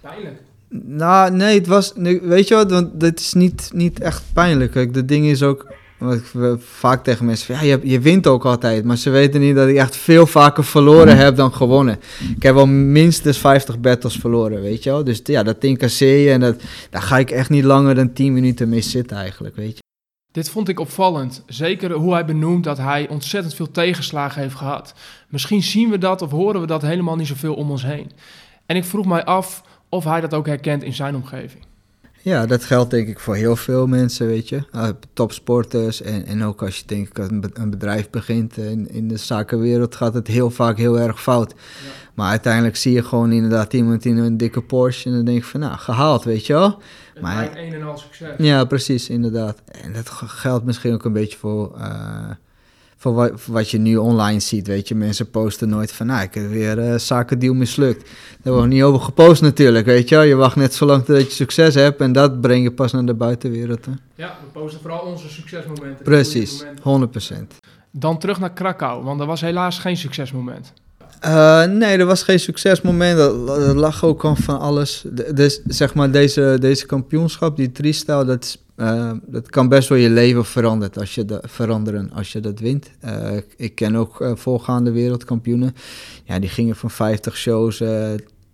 Pijnlijk. 0.00 0.42
Nou, 0.68 1.32
nee, 1.32 1.58
het 1.58 1.66
was... 1.66 1.92
Weet 2.22 2.48
je 2.48 2.54
wat, 2.54 2.70
want 2.70 3.00
dit 3.00 3.20
is 3.20 3.32
niet, 3.32 3.70
niet 3.74 4.00
echt 4.00 4.22
pijnlijk. 4.32 4.70
Kijk, 4.70 4.94
de 4.94 5.04
ding 5.04 5.26
is 5.26 5.42
ook 5.42 5.66
wat 6.00 6.16
ik 6.16 6.60
vaak 6.60 7.04
tegen 7.04 7.26
mensen 7.26 7.46
van, 7.46 7.66
ja, 7.66 7.76
je, 7.76 7.88
je 7.90 8.00
wint 8.00 8.26
ook 8.26 8.44
altijd. 8.44 8.84
Maar 8.84 8.96
ze 8.96 9.10
weten 9.10 9.40
niet 9.40 9.54
dat 9.54 9.68
ik 9.68 9.76
echt 9.76 9.96
veel 9.96 10.26
vaker 10.26 10.64
verloren 10.64 11.16
heb 11.16 11.36
dan 11.36 11.52
gewonnen. 11.52 12.00
Ik 12.36 12.42
heb 12.42 12.54
wel 12.54 12.66
minstens 12.66 13.38
50 13.38 13.80
battles 13.80 14.16
verloren, 14.16 14.62
weet 14.62 14.82
je 14.82 14.90
wel. 14.90 15.04
Dus 15.04 15.20
ja, 15.24 15.42
dat 15.42 15.64
incasseer 15.64 16.18
je 16.18 16.30
en 16.30 16.40
dat, 16.40 16.62
daar 16.90 17.02
ga 17.02 17.18
ik 17.18 17.30
echt 17.30 17.50
niet 17.50 17.64
langer 17.64 17.94
dan 17.94 18.12
10 18.12 18.32
minuten 18.32 18.68
mee 18.68 18.80
zitten 18.80 19.16
eigenlijk, 19.16 19.56
weet 19.56 19.76
je. 19.76 19.82
Dit 20.32 20.50
vond 20.50 20.68
ik 20.68 20.80
opvallend. 20.80 21.42
Zeker 21.46 21.92
hoe 21.92 22.12
hij 22.12 22.24
benoemt 22.24 22.64
dat 22.64 22.78
hij 22.78 23.08
ontzettend 23.08 23.54
veel 23.54 23.70
tegenslagen 23.70 24.42
heeft 24.42 24.54
gehad. 24.54 24.94
Misschien 25.28 25.62
zien 25.62 25.90
we 25.90 25.98
dat 25.98 26.22
of 26.22 26.30
horen 26.30 26.60
we 26.60 26.66
dat 26.66 26.82
helemaal 26.82 27.16
niet 27.16 27.26
zoveel 27.26 27.54
om 27.54 27.70
ons 27.70 27.82
heen. 27.82 28.10
En 28.66 28.76
ik 28.76 28.84
vroeg 28.84 29.06
mij 29.06 29.24
af 29.24 29.62
of 29.88 30.04
hij 30.04 30.20
dat 30.20 30.34
ook 30.34 30.46
herkent 30.46 30.82
in 30.82 30.94
zijn 30.94 31.14
omgeving. 31.14 31.64
Ja, 32.22 32.46
dat 32.46 32.64
geldt 32.64 32.90
denk 32.90 33.08
ik 33.08 33.18
voor 33.18 33.36
heel 33.36 33.56
veel 33.56 33.86
mensen, 33.86 34.26
weet 34.26 34.48
je. 34.48 34.62
Uh, 34.74 34.88
topsporters 35.12 36.02
en, 36.02 36.26
en 36.26 36.44
ook 36.44 36.62
als 36.62 36.76
je 36.76 36.82
denk 36.86 37.08
ik 37.08 37.18
een 37.52 37.70
bedrijf 37.70 38.10
begint 38.10 38.56
in, 38.56 38.90
in 38.90 39.08
de 39.08 39.16
zakenwereld 39.16 39.94
gaat 39.94 40.14
het 40.14 40.26
heel 40.26 40.50
vaak 40.50 40.76
heel 40.76 41.00
erg 41.00 41.22
fout. 41.22 41.54
Maar 42.14 42.30
uiteindelijk 42.30 42.76
zie 42.76 42.92
je 42.92 43.02
gewoon 43.02 43.32
inderdaad 43.32 43.72
iemand 43.72 44.04
in 44.04 44.16
een 44.16 44.36
dikke 44.36 44.62
Porsche 44.62 45.08
en 45.08 45.14
dan 45.14 45.24
denk 45.24 45.38
ik 45.38 45.44
van 45.44 45.60
nou, 45.60 45.78
gehaald, 45.78 46.24
weet 46.24 46.46
je 46.46 46.52
wel. 46.52 46.82
Het 47.14 47.22
maar 47.22 47.56
een 47.56 47.72
en 47.72 47.82
al 47.82 47.98
succes. 47.98 48.34
Ja, 48.38 48.64
precies, 48.64 49.08
inderdaad. 49.08 49.62
En 49.82 49.92
dat 49.92 50.08
geldt 50.10 50.64
misschien 50.64 50.92
ook 50.92 51.04
een 51.04 51.12
beetje 51.12 51.38
voor... 51.38 51.74
Uh, 51.78 52.30
voor 53.00 53.14
wat, 53.14 53.46
wat, 53.46 53.70
je 53.70 53.78
nu 53.78 53.96
online 53.96 54.40
ziet, 54.40 54.66
weet 54.66 54.88
je. 54.88 54.94
Mensen 54.94 55.30
posten 55.30 55.68
nooit 55.68 55.92
van, 55.92 56.06
nou, 56.06 56.22
ik 56.22 56.34
heb 56.34 56.48
weer 56.48 56.78
uh, 56.78 56.98
zakendeal 56.98 57.54
mislukt. 57.54 58.10
Daar 58.42 58.52
wordt 58.52 58.68
niet 58.68 58.82
over 58.82 59.00
gepost 59.00 59.42
natuurlijk, 59.42 59.86
weet 59.86 60.08
je. 60.08 60.16
Je 60.18 60.34
wacht 60.34 60.56
net 60.56 60.74
zo 60.74 60.86
lang 60.86 61.04
tot 61.04 61.16
je 61.16 61.30
succes 61.30 61.74
hebt 61.74 62.00
en 62.00 62.12
dat 62.12 62.40
breng 62.40 62.62
je 62.62 62.72
pas 62.72 62.92
naar 62.92 63.04
de 63.04 63.14
buitenwereld. 63.14 63.86
Hè? 63.86 63.92
Ja, 64.14 64.38
we 64.42 64.60
posten 64.60 64.80
vooral 64.80 65.00
onze 65.00 65.28
succesmomenten. 65.28 66.04
Precies, 66.04 66.64
100%. 66.64 66.66
Dan 67.90 68.18
terug 68.18 68.40
naar 68.40 68.52
Krakau, 68.52 69.04
want 69.04 69.20
er 69.20 69.26
was 69.26 69.40
helaas 69.40 69.78
geen 69.78 69.96
succesmoment. 69.96 70.72
Uh, 71.24 71.64
nee, 71.64 71.98
er 71.98 72.06
was 72.06 72.22
geen 72.22 72.40
succesmoment. 72.40 73.18
Er 73.18 73.76
lag 73.76 74.04
ook 74.04 74.24
al 74.24 74.36
van 74.36 74.58
alles. 74.58 75.04
Dus 75.34 75.60
zeg 75.66 75.94
maar, 75.94 76.10
deze, 76.10 76.56
deze 76.60 76.86
kampioenschap, 76.86 77.56
die 77.56 77.72
triestijl, 77.72 78.24
dat, 78.24 78.58
uh, 78.80 79.12
dat 79.26 79.50
kan 79.50 79.68
best 79.68 79.88
wel 79.88 79.98
je 79.98 80.10
leven 80.10 80.44
veranderen 80.44 80.94
als 81.00 81.14
je, 81.14 81.24
de, 81.24 81.42
veranderen 81.46 82.10
als 82.12 82.32
je 82.32 82.40
dat 82.40 82.58
wint. 82.58 82.90
Uh, 83.04 83.36
ik 83.56 83.74
ken 83.74 83.96
ook 83.96 84.32
voorgaande 84.34 84.90
wereldkampioenen. 84.90 85.74
Ja, 86.24 86.38
die 86.38 86.48
gingen 86.48 86.76
van 86.76 86.90
50 86.90 87.36
shows 87.36 87.82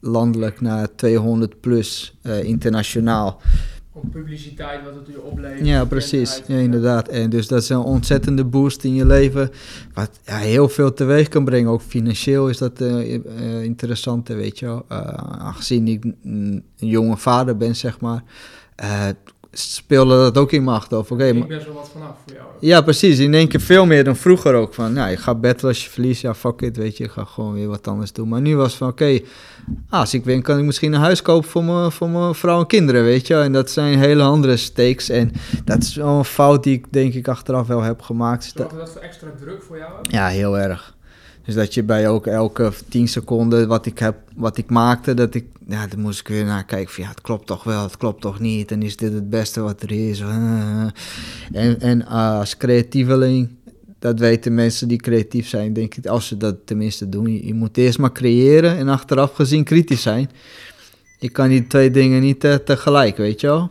landelijk 0.00 0.60
naar 0.60 0.94
200 0.94 1.60
plus 1.60 2.18
internationaal 2.42 3.40
publiciteit 4.10 4.84
wat 4.84 4.94
het 4.94 5.08
u 5.08 5.16
oplevert. 5.16 5.66
Ja, 5.66 5.84
precies. 5.84 6.42
Ja, 6.46 6.56
inderdaad. 6.56 7.08
En 7.08 7.30
dus 7.30 7.46
dat 7.46 7.62
is 7.62 7.68
een 7.68 7.78
ontzettende 7.78 8.44
boost 8.44 8.84
in 8.84 8.94
je 8.94 9.06
leven. 9.06 9.50
Wat 9.94 10.10
ja, 10.24 10.36
heel 10.36 10.68
veel 10.68 10.92
teweeg 10.92 11.28
kan 11.28 11.44
brengen. 11.44 11.70
Ook 11.70 11.82
financieel 11.82 12.48
is 12.48 12.58
dat 12.58 12.80
uh, 12.80 13.12
uh, 13.12 13.62
interessant, 13.62 14.28
weet 14.28 14.58
je 14.58 14.66
wel. 14.66 14.84
Uh, 14.92 14.98
aangezien 15.38 15.88
ik 15.88 16.04
een 16.24 16.64
jonge 16.74 17.16
vader 17.16 17.56
ben, 17.56 17.76
zeg 17.76 18.00
maar 18.00 18.22
speelde 19.58 20.16
dat 20.16 20.38
ook 20.38 20.52
in 20.52 20.62
macht 20.62 20.92
Of, 20.92 21.10
oké, 21.10 21.24
ik 21.24 21.48
best 21.48 21.66
wel 21.66 21.74
wat 21.74 21.90
vanaf 21.92 22.16
voor 22.24 22.34
jou. 22.34 22.46
Ja, 22.60 22.80
precies. 22.80 23.18
In 23.18 23.34
één 23.34 23.48
keer 23.48 23.60
veel 23.60 23.86
meer 23.86 24.04
dan 24.04 24.16
vroeger 24.16 24.54
ook. 24.54 24.74
Van, 24.74 24.92
nou, 24.92 25.10
je 25.10 25.16
gaat 25.16 25.40
battlen 25.40 25.70
als 25.70 25.84
je 25.84 25.90
verliest. 25.90 26.22
Ja, 26.22 26.34
fuck 26.34 26.60
it, 26.60 26.76
weet 26.76 26.96
je. 26.96 27.04
Ik 27.04 27.10
ga 27.10 27.24
gewoon 27.24 27.52
weer 27.52 27.68
wat 27.68 27.88
anders 27.88 28.12
doen. 28.12 28.28
Maar 28.28 28.40
nu 28.40 28.56
was 28.56 28.68
het 28.68 28.76
van, 28.76 28.88
oké, 28.88 29.20
als 29.90 30.14
ik 30.14 30.24
win, 30.24 30.42
kan 30.42 30.58
ik 30.58 30.64
misschien 30.64 30.92
een 30.92 31.00
huis 31.00 31.22
kopen 31.22 31.48
voor 31.48 31.64
mijn, 31.64 31.92
voor 31.92 32.08
mijn 32.08 32.34
vrouw 32.34 32.58
en 32.58 32.66
kinderen, 32.66 33.04
weet 33.04 33.26
je. 33.26 33.34
En 33.34 33.52
dat 33.52 33.70
zijn 33.70 33.98
hele 33.98 34.22
andere 34.22 34.56
stakes. 34.56 35.08
En 35.08 35.32
dat 35.64 35.82
is 35.82 35.94
wel 35.94 36.18
een 36.18 36.24
fout 36.24 36.62
die 36.62 36.74
ik 36.74 36.86
denk 36.90 37.14
ik 37.14 37.28
achteraf 37.28 37.66
wel 37.66 37.82
heb 37.82 38.02
gemaakt. 38.02 38.52
Zorgde 38.56 38.76
dat 38.76 38.90
voor 38.90 39.00
extra 39.00 39.28
druk 39.40 39.62
voor 39.62 39.78
jou? 39.78 39.90
Ja, 40.02 40.26
heel 40.26 40.58
erg. 40.58 40.95
Dus 41.46 41.54
dat 41.54 41.74
je 41.74 41.82
bij 41.82 42.08
ook 42.08 42.26
elke 42.26 42.72
10 42.88 43.08
seconden 43.08 43.68
wat 43.68 43.86
ik, 43.86 43.98
heb, 43.98 44.16
wat 44.34 44.56
ik 44.56 44.70
maakte, 44.70 45.14
dat 45.14 45.34
ik, 45.34 45.44
ja, 45.66 45.86
dan 45.86 46.00
moest 46.00 46.20
ik 46.20 46.28
weer 46.28 46.44
naar 46.44 46.64
kijken 46.64 46.94
van 46.94 47.04
ja, 47.04 47.10
het 47.10 47.20
klopt 47.20 47.46
toch 47.46 47.64
wel, 47.64 47.82
het 47.82 47.96
klopt 47.96 48.20
toch 48.20 48.40
niet. 48.40 48.70
En 48.70 48.82
is 48.82 48.96
dit 48.96 49.12
het 49.12 49.30
beste 49.30 49.60
wat 49.60 49.82
er 49.82 50.08
is? 50.08 50.20
En, 51.52 51.80
en 51.80 52.06
als 52.06 52.56
creatieveling, 52.56 53.48
dat 53.98 54.18
weten 54.18 54.54
mensen 54.54 54.88
die 54.88 54.98
creatief 54.98 55.48
zijn, 55.48 55.72
denk 55.72 55.94
ik, 55.94 56.06
als 56.06 56.26
ze 56.26 56.36
dat 56.36 56.56
tenminste 56.64 57.08
doen. 57.08 57.32
Je, 57.32 57.46
je 57.46 57.54
moet 57.54 57.76
eerst 57.76 57.98
maar 57.98 58.12
creëren 58.12 58.76
en 58.76 58.88
achteraf 58.88 59.32
gezien 59.32 59.64
kritisch 59.64 60.02
zijn. 60.02 60.30
Je 61.18 61.28
kan 61.28 61.48
die 61.48 61.66
twee 61.66 61.90
dingen 61.90 62.20
niet 62.20 62.40
tegelijk, 62.40 63.16
weet 63.16 63.40
je 63.40 63.46
wel. 63.46 63.70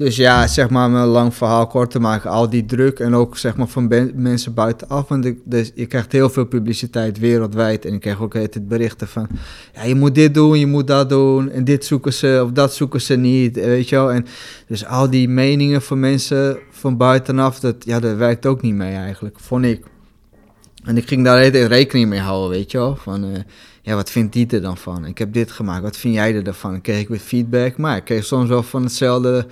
Dus 0.00 0.16
ja, 0.16 0.46
zeg 0.46 0.70
maar, 0.70 0.86
om 0.86 0.94
een 0.94 1.06
lang 1.06 1.34
verhaal 1.34 1.66
kort 1.66 1.90
te 1.90 1.98
maken, 1.98 2.30
al 2.30 2.50
die 2.50 2.64
druk 2.64 2.98
en 2.98 3.14
ook 3.14 3.36
zeg 3.36 3.56
maar 3.56 3.68
van 3.68 4.12
mensen 4.14 4.54
buitenaf. 4.54 5.08
Want 5.08 5.32
dus, 5.44 5.70
je 5.74 5.86
krijgt 5.86 6.12
heel 6.12 6.30
veel 6.30 6.44
publiciteit 6.44 7.18
wereldwijd 7.18 7.84
en 7.84 7.94
ik 7.94 8.00
krijg 8.00 8.20
ook 8.20 8.34
het 8.34 8.68
berichten 8.68 9.08
van, 9.08 9.28
ja, 9.74 9.82
je 9.82 9.94
moet 9.94 10.14
dit 10.14 10.34
doen, 10.34 10.58
je 10.58 10.66
moet 10.66 10.86
dat 10.86 11.08
doen 11.08 11.50
en 11.50 11.64
dit 11.64 11.84
zoeken 11.84 12.12
ze 12.12 12.40
of 12.44 12.50
dat 12.50 12.74
zoeken 12.74 13.00
ze 13.00 13.16
niet, 13.16 13.54
weet 13.56 13.88
je 13.88 13.96
wel. 13.96 14.12
En 14.12 14.26
dus 14.66 14.86
al 14.86 15.10
die 15.10 15.28
meningen 15.28 15.82
van 15.82 16.00
mensen 16.00 16.58
van 16.70 16.96
buitenaf, 16.96 17.60
dat, 17.60 17.76
ja, 17.78 18.00
dat 18.00 18.16
werkt 18.16 18.46
ook 18.46 18.62
niet 18.62 18.74
mee 18.74 18.94
eigenlijk, 18.94 19.40
vond 19.40 19.64
ik. 19.64 19.84
En 20.84 20.96
ik 20.96 21.08
ging 21.08 21.24
daar 21.24 21.46
rekening 21.46 22.08
mee 22.08 22.20
houden, 22.20 22.50
weet 22.50 22.70
je 22.70 22.78
wel, 22.78 22.96
van... 22.96 23.24
Uh, 23.24 23.38
ja, 23.82 23.94
wat 23.94 24.10
vindt 24.10 24.32
die 24.32 24.46
er 24.46 24.62
dan 24.62 24.76
van? 24.76 25.06
Ik 25.06 25.18
heb 25.18 25.32
dit 25.32 25.50
gemaakt, 25.50 25.82
wat 25.82 25.96
vind 25.96 26.14
jij 26.14 26.34
er 26.34 26.44
dan 26.44 26.80
kreeg 26.80 27.00
ik 27.00 27.08
weer 27.08 27.18
feedback, 27.18 27.76
maar 27.76 27.96
ik 27.96 28.04
kreeg 28.04 28.24
soms 28.24 28.48
wel 28.48 28.62
van 28.62 28.82
hetzelfde 28.82 29.46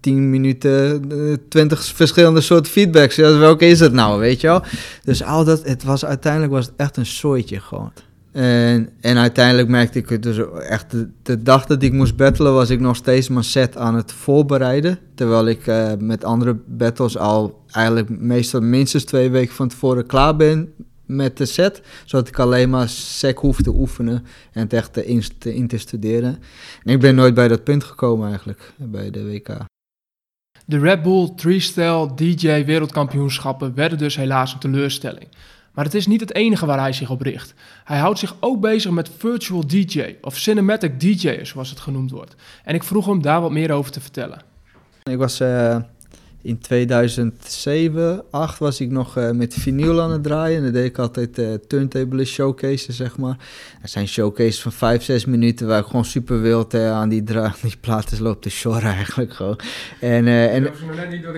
10 0.00 0.30
minuten, 0.30 1.02
20 1.48 1.84
verschillende 1.84 2.40
soorten 2.40 2.72
feedbacks. 2.72 3.16
Ja, 3.16 3.38
welke 3.38 3.66
is 3.66 3.80
het 3.80 3.92
nou, 3.92 4.20
weet 4.20 4.40
je 4.40 4.46
wel? 4.46 4.62
Dus 5.04 5.22
al 5.22 5.44
dat, 5.44 5.62
het 5.64 5.82
was 5.84 6.04
uiteindelijk 6.04 6.52
was 6.52 6.66
het 6.66 6.74
echt 6.76 6.96
een 6.96 7.06
soortje 7.06 7.60
gewoon. 7.60 7.92
En, 8.34 8.88
en 9.00 9.16
uiteindelijk 9.16 9.68
merkte 9.68 9.98
ik 9.98 10.08
het 10.08 10.22
dus 10.22 10.38
echt, 10.68 10.94
de, 11.22 11.42
dag 11.42 11.66
dat 11.66 11.82
ik 11.82 11.92
moest 11.92 12.16
battelen, 12.16 12.52
was 12.52 12.70
ik 12.70 12.80
nog 12.80 12.96
steeds 12.96 13.28
mijn 13.28 13.44
set 13.44 13.76
aan 13.76 13.94
het 13.94 14.12
voorbereiden. 14.12 14.98
Terwijl 15.14 15.46
ik 15.46 15.66
uh, 15.66 15.92
met 15.98 16.24
andere 16.24 16.56
battles 16.66 17.16
al 17.18 17.62
eigenlijk 17.70 18.08
meestal 18.08 18.60
minstens 18.60 19.04
twee 19.04 19.30
weken 19.30 19.54
van 19.54 19.68
tevoren 19.68 20.06
klaar 20.06 20.36
ben 20.36 20.72
met 21.06 21.36
de 21.36 21.44
set, 21.44 21.82
zodat 22.04 22.28
ik 22.28 22.38
alleen 22.38 22.70
maar 22.70 22.88
sec 22.88 23.38
hoef 23.38 23.62
te 23.62 23.70
oefenen 23.70 24.24
en 24.52 24.62
het 24.62 24.72
echt 24.72 24.92
te, 24.92 25.06
in, 25.06 25.22
te, 25.38 25.54
in 25.54 25.66
te 25.66 25.78
studeren. 25.78 26.38
En 26.84 26.92
ik 26.92 27.00
ben 27.00 27.14
nooit 27.14 27.34
bij 27.34 27.48
dat 27.48 27.64
punt 27.64 27.84
gekomen 27.84 28.28
eigenlijk, 28.28 28.72
bij 28.76 29.10
de 29.10 29.24
WK. 29.24 29.48
De 30.64 30.78
Red 30.78 31.02
Bull 31.02 31.32
Freestyle 31.36 32.14
DJ 32.14 32.64
Wereldkampioenschappen 32.64 33.74
werden 33.74 33.98
dus 33.98 34.16
helaas 34.16 34.52
een 34.52 34.58
teleurstelling. 34.58 35.28
Maar 35.72 35.84
het 35.84 35.94
is 35.94 36.06
niet 36.06 36.20
het 36.20 36.34
enige 36.34 36.66
waar 36.66 36.78
hij 36.78 36.92
zich 36.92 37.10
op 37.10 37.20
richt. 37.20 37.54
Hij 37.84 37.98
houdt 37.98 38.18
zich 38.18 38.36
ook 38.40 38.60
bezig 38.60 38.90
met 38.90 39.10
virtual 39.18 39.66
DJ 39.66 40.16
of 40.20 40.36
cinematic 40.36 41.00
DJ, 41.00 41.44
zoals 41.44 41.70
het 41.70 41.80
genoemd 41.80 42.10
wordt. 42.10 42.34
En 42.64 42.74
ik 42.74 42.82
vroeg 42.82 43.06
hem 43.06 43.22
daar 43.22 43.40
wat 43.40 43.50
meer 43.50 43.72
over 43.72 43.92
te 43.92 44.00
vertellen. 44.00 44.42
Ik 45.10 45.18
was 45.18 45.40
uh, 45.40 45.76
in 46.44 46.58
2007, 46.58 48.22
2008 48.30 48.58
was 48.58 48.80
ik 48.80 48.90
nog 48.90 49.18
uh, 49.18 49.30
met 49.30 49.54
vinyl 49.54 50.02
aan 50.02 50.10
het 50.10 50.22
draaien. 50.22 50.56
En 50.56 50.62
dan 50.62 50.72
deed 50.72 50.84
ik 50.84 50.98
altijd 50.98 51.38
uh, 51.38 51.54
turntable 51.66 52.24
showcases, 52.24 52.96
zeg 52.96 53.16
maar. 53.16 53.36
Er 53.82 53.88
zijn 53.88 54.08
showcases 54.08 54.62
van 54.62 54.72
5, 54.72 55.02
6 55.02 55.24
minuten 55.24 55.66
waar 55.66 55.80
ik 55.80 55.86
gewoon 55.86 56.04
super 56.04 56.40
wild 56.40 56.74
uh, 56.74 56.90
aan 56.90 57.08
die, 57.08 57.22
dra 57.22 57.54
die 57.62 57.76
platen 57.80 58.22
loop 58.22 58.42
te 58.42 58.50
shorren 58.50 58.92
eigenlijk 58.92 59.32
gewoon. 59.32 59.58
En, 60.00 60.26
en, 60.26 60.70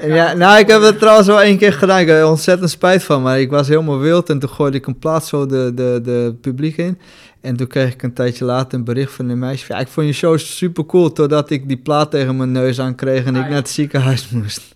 en 0.00 0.14
ja, 0.14 0.32
nou, 0.32 0.58
ik 0.58 0.68
heb 0.68 0.82
het 0.82 0.98
trouwens 0.98 1.26
wel 1.26 1.42
één 1.42 1.58
keer 1.58 1.72
gedaan. 1.72 2.00
Ik 2.00 2.06
heb 2.06 2.16
er 2.16 2.28
ontzettend 2.28 2.70
spijt 2.70 3.04
van, 3.04 3.22
maar 3.22 3.40
ik 3.40 3.50
was 3.50 3.68
helemaal 3.68 3.98
wild. 3.98 4.30
En 4.30 4.38
toen 4.38 4.50
gooide 4.50 4.76
ik 4.76 4.86
een 4.86 4.98
plaat 4.98 5.26
zo 5.26 5.46
de, 5.46 5.72
de, 5.74 6.00
de 6.02 6.34
publiek 6.40 6.76
in. 6.76 6.98
En 7.40 7.56
toen 7.56 7.66
kreeg 7.66 7.92
ik 7.92 8.02
een 8.02 8.12
tijdje 8.12 8.44
later 8.44 8.78
een 8.78 8.84
bericht 8.84 9.12
van 9.12 9.28
een 9.28 9.38
meisje. 9.38 9.72
Ja, 9.72 9.78
ik 9.78 9.88
vond 9.88 10.06
je 10.06 10.12
show 10.12 10.38
super 10.38 10.86
cool, 10.86 11.12
totdat 11.12 11.50
ik 11.50 11.68
die 11.68 11.76
plaat 11.76 12.10
tegen 12.10 12.36
mijn 12.36 12.52
neus 12.52 12.80
aan 12.80 12.94
kreeg 12.94 13.24
en 13.24 13.36
ik 13.36 13.42
naar 13.42 13.52
het 13.52 13.68
ziekenhuis 13.68 14.28
moest. 14.28 14.75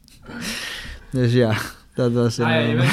Dus 1.10 1.32
ja, 1.32 1.54
dat 1.94 2.12
was... 2.12 2.38
Ah, 2.38 2.48
ja, 2.48 2.58
je, 2.58 2.76
weet, 2.76 2.92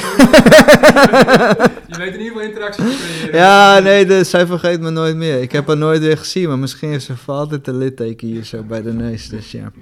je 1.88 1.96
weet 1.96 2.14
in 2.14 2.20
ieder 2.20 2.26
geval 2.26 2.40
interactie 2.40 2.84
te 2.84 3.18
creëren. 3.20 3.38
Ja, 3.40 3.78
nee, 3.78 4.06
dus 4.06 4.30
zij 4.30 4.46
vergeet 4.46 4.80
me 4.80 4.90
nooit 4.90 5.16
meer. 5.16 5.42
Ik 5.42 5.52
heb 5.52 5.66
haar 5.66 5.76
nooit 5.76 6.00
weer 6.00 6.18
gezien, 6.18 6.48
maar 6.48 6.58
misschien 6.58 6.90
heeft 6.90 7.04
ze 7.04 7.14
altijd 7.26 7.66
een 7.66 7.78
litteken 7.78 8.28
hier 8.28 8.44
zo 8.44 8.62
bij 8.62 8.82
de 8.82 8.92
neus, 8.92 9.28
dus 9.28 9.50
ja. 9.50 9.72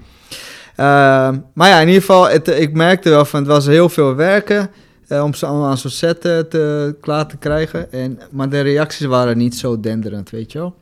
Uh, 0.76 1.38
maar 1.54 1.68
ja, 1.68 1.80
in 1.80 1.86
ieder 1.86 2.00
geval, 2.00 2.28
het, 2.28 2.48
ik 2.48 2.72
merkte 2.72 3.10
wel 3.10 3.24
van 3.24 3.40
het 3.40 3.48
was 3.48 3.66
heel 3.66 3.88
veel 3.88 4.14
werken 4.14 4.70
uh, 5.08 5.24
om 5.24 5.34
ze 5.34 5.46
allemaal 5.46 5.68
aan 5.68 5.78
zo'n 5.78 5.90
set 5.90 6.24
uh, 6.24 6.38
te, 6.38 6.96
klaar 7.00 7.26
te 7.26 7.36
krijgen. 7.36 7.92
En, 7.92 8.20
maar 8.30 8.48
de 8.48 8.60
reacties 8.60 9.06
waren 9.06 9.38
niet 9.38 9.56
zo 9.56 9.80
denderend, 9.80 10.30
weet 10.30 10.52
je 10.52 10.58
wel. 10.58 10.74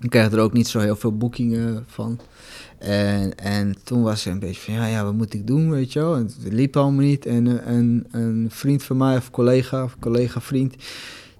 Ik 0.00 0.10
kreeg 0.10 0.32
er 0.32 0.38
ook 0.38 0.52
niet 0.52 0.68
zo 0.68 0.78
heel 0.78 0.96
veel 0.96 1.16
boekingen 1.16 1.84
van. 1.86 2.20
En, 2.82 3.34
en 3.34 3.74
toen 3.84 4.02
was 4.02 4.22
ze 4.22 4.30
een 4.30 4.38
beetje 4.38 4.60
van, 4.60 4.74
ja, 4.74 4.86
ja, 4.86 5.04
wat 5.04 5.14
moet 5.14 5.34
ik 5.34 5.46
doen, 5.46 5.70
weet 5.70 5.92
je 5.92 5.98
wel. 5.98 6.16
En 6.16 6.30
het 6.42 6.52
liep 6.52 6.76
allemaal 6.76 7.04
niet. 7.04 7.26
En 7.26 7.46
uh, 7.46 7.54
een, 7.66 8.06
een 8.10 8.46
vriend 8.50 8.82
van 8.82 8.96
mij, 8.96 9.16
of 9.16 9.30
collega, 9.30 9.84
of 9.84 9.96
collega-vriend... 10.00 10.74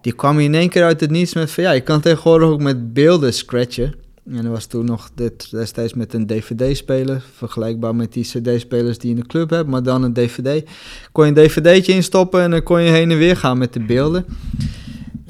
die 0.00 0.12
kwam 0.12 0.38
in 0.38 0.54
één 0.54 0.68
keer 0.68 0.84
uit 0.84 1.00
het 1.00 1.10
niets 1.10 1.34
met 1.34 1.50
van... 1.50 1.64
ja, 1.64 1.70
je 1.70 1.80
kan 1.80 2.00
tegenwoordig 2.00 2.48
ook 2.48 2.60
met 2.60 2.92
beelden 2.92 3.34
scratchen. 3.34 3.94
En 4.30 4.42
dat 4.42 4.52
was 4.52 4.66
toen 4.66 4.84
nog 4.84 5.10
dit, 5.14 5.50
destijds 5.50 5.94
met 5.94 6.14
een 6.14 6.26
dvd-speler, 6.26 7.22
vergelijkbaar 7.34 7.94
met 7.94 8.12
die 8.12 8.24
cd-spelers 8.24 8.98
die 8.98 9.10
je 9.10 9.16
in 9.16 9.22
de 9.22 9.28
club 9.28 9.50
hebt, 9.50 9.68
maar 9.68 9.82
dan 9.82 10.02
een 10.02 10.12
dvd. 10.12 10.68
Kon 11.12 11.26
je 11.26 11.30
een 11.30 11.48
dvd'tje 11.48 11.92
instoppen 11.92 12.42
en 12.42 12.50
dan 12.50 12.62
kon 12.62 12.82
je 12.82 12.90
heen 12.90 13.10
en 13.10 13.18
weer 13.18 13.36
gaan 13.36 13.58
met 13.58 13.72
de 13.72 13.80
beelden. 13.80 14.24